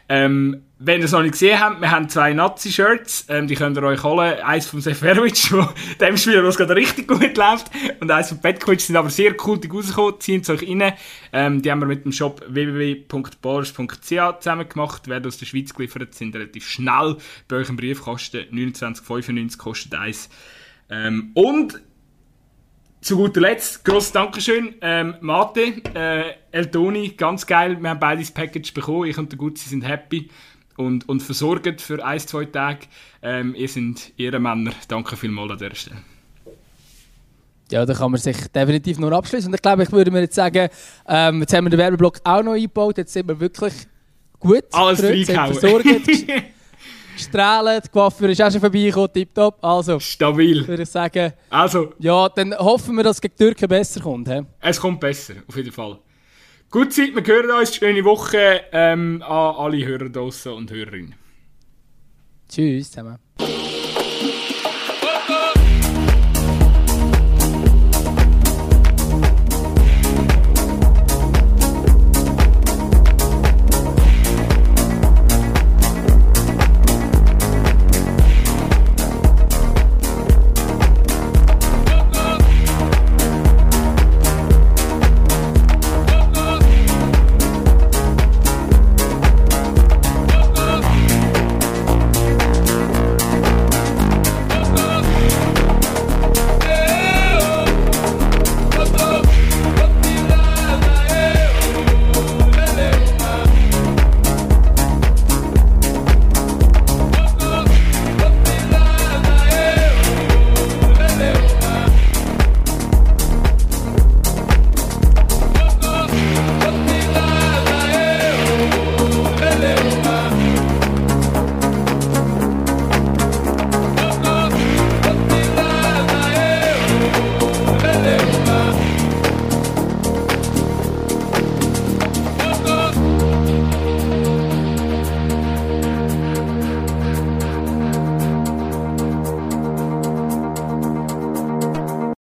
Ähm, 0.10 0.64
wenn 0.80 1.00
ihr 1.00 1.06
es 1.06 1.12
noch 1.12 1.22
nicht 1.22 1.32
gesehen 1.32 1.60
habt, 1.60 1.82
wir 1.82 1.90
haben 1.90 2.08
zwei 2.08 2.34
Nazi-Shirts, 2.34 3.26
ähm, 3.30 3.48
die 3.48 3.56
könnt 3.56 3.78
ihr 3.78 3.84
euch 3.84 4.04
holen. 4.04 4.40
Eins 4.42 4.68
vom 4.68 4.80
Seferovic, 4.80 5.52
wo 5.52 5.68
dem 6.00 6.18
Spieler, 6.18 6.44
was 6.44 6.58
gerade 6.58 6.76
richtig 6.76 7.08
gut 7.08 7.36
läuft, 7.36 7.72
und 8.00 8.12
eins 8.12 8.30
von 8.30 8.40
Petkovic, 8.40 8.82
sind 8.82 8.96
aber 8.96 9.10
sehr 9.10 9.36
cool 9.46 9.60
rausgekommen, 9.72 10.20
ziehen 10.20 10.42
es 10.42 10.50
euch 10.50 10.62
rein. 10.68 10.94
Ähm, 11.34 11.62
die 11.62 11.72
haben 11.72 11.80
wir 11.80 11.88
mit 11.88 12.06
dem 12.06 12.12
Shop 12.12 12.44
www.ballers.ch 12.48 14.40
zusammen 14.40 14.70
gemacht, 14.70 15.08
werden 15.08 15.26
aus 15.26 15.40
der 15.40 15.48
Schweiz 15.48 15.74
geliefert, 15.74 16.14
sind 16.14 16.36
relativ 16.36 16.70
schnell 16.70 17.18
bei 17.48 17.58
euch 17.58 17.70
im 17.70 17.76
Briefkasten, 17.76 18.46
29,95 18.52 19.58
kostet 19.58 19.96
eins. 19.96 20.30
Ähm, 20.90 21.32
und 21.34 21.82
zu 23.08 23.16
guter 23.16 23.40
Letzt, 23.40 23.86
grosses 23.86 24.12
Dankeschön, 24.12 24.76
ähm, 24.82 25.16
Mate, 25.22 25.82
äh, 25.96 26.34
Eltoni, 26.52 27.14
ganz 27.16 27.48
geil, 27.48 27.78
wir 27.80 27.90
haben 27.90 28.02
beide 28.02 28.20
das 28.20 28.32
Package 28.32 28.74
bekommen, 28.74 29.06
ich 29.06 29.18
und 29.18 29.32
der 29.32 29.38
Gutzi 29.38 29.70
sind 29.70 29.88
happy 29.88 30.30
und, 30.76 31.08
und 31.08 31.22
versorgt 31.22 31.80
für 31.80 32.06
ein, 32.06 32.20
zwei 32.20 32.44
Tage. 32.44 32.80
Ähm, 33.22 33.56
ihr 33.56 33.70
seid 33.70 34.12
Ehrenmänner, 34.18 34.72
danke 34.90 35.16
vielmals 35.16 35.52
an 35.52 35.58
dieser 35.58 35.76
Stelle. 35.76 36.02
Ja, 37.72 37.86
da 37.86 37.94
kann 37.94 38.12
man 38.12 38.20
sich 38.20 38.36
definitiv 38.50 39.00
nur 39.00 39.14
abschließen. 39.14 39.48
Und 39.48 39.56
ich 39.56 39.62
glaube, 39.62 39.84
ich 39.84 39.92
würde 39.94 40.12
mir 40.12 40.20
jetzt 40.20 40.36
sagen, 40.36 40.68
ähm, 41.08 41.40
jetzt 41.40 41.54
haben 41.54 41.64
wir 41.64 41.70
den 41.70 41.80
Werbeblock 41.80 42.20
auch 42.26 42.44
noch 42.44 42.56
eingebaut, 42.56 42.98
jetzt 42.98 43.14
sind 43.14 43.30
wir 43.30 43.40
wirklich 43.40 43.74
gut. 44.38 44.66
Alles 44.74 45.00
versorgt. 45.00 45.86
Strahlen, 47.18 47.82
die 47.84 47.90
Coiffeur 47.90 48.30
ist 48.30 48.42
auch 48.42 48.52
schon 48.52 48.62
vorbeigekommen, 48.62 49.12
tipptopp. 49.14 49.64
Also, 49.64 50.00
Stabil. 50.00 50.68
Würde 50.68 50.84
ich 50.84 50.90
sagen. 50.90 51.34
Also. 51.50 51.94
Ja, 52.00 52.30
dann 52.30 52.54
hoffen 52.58 52.96
wir, 52.96 53.04
dass 53.04 53.18
es 53.18 53.22
gegen 53.22 53.36
die 53.38 53.44
Türken 53.44 53.68
besser 53.68 54.02
kommt. 54.02 54.30
He? 54.30 54.42
Es 54.60 54.80
kommt 54.80 55.00
besser, 55.00 55.34
auf 55.48 55.56
jeden 55.56 55.72
Fall. 55.72 56.00
Gute 56.70 56.90
Zeit, 56.90 57.16
wir 57.16 57.26
hören 57.26 57.52
uns. 57.60 57.76
Schöne 57.76 58.04
Woche 58.04 58.62
ähm, 58.72 59.22
an 59.22 59.56
alle 59.56 59.86
Hörer 59.86 60.10
draussen 60.10 60.54
und 60.54 60.72
Hörerinnen. 60.72 61.16
Tschüss 62.50 62.92
zusammen. 62.92 63.27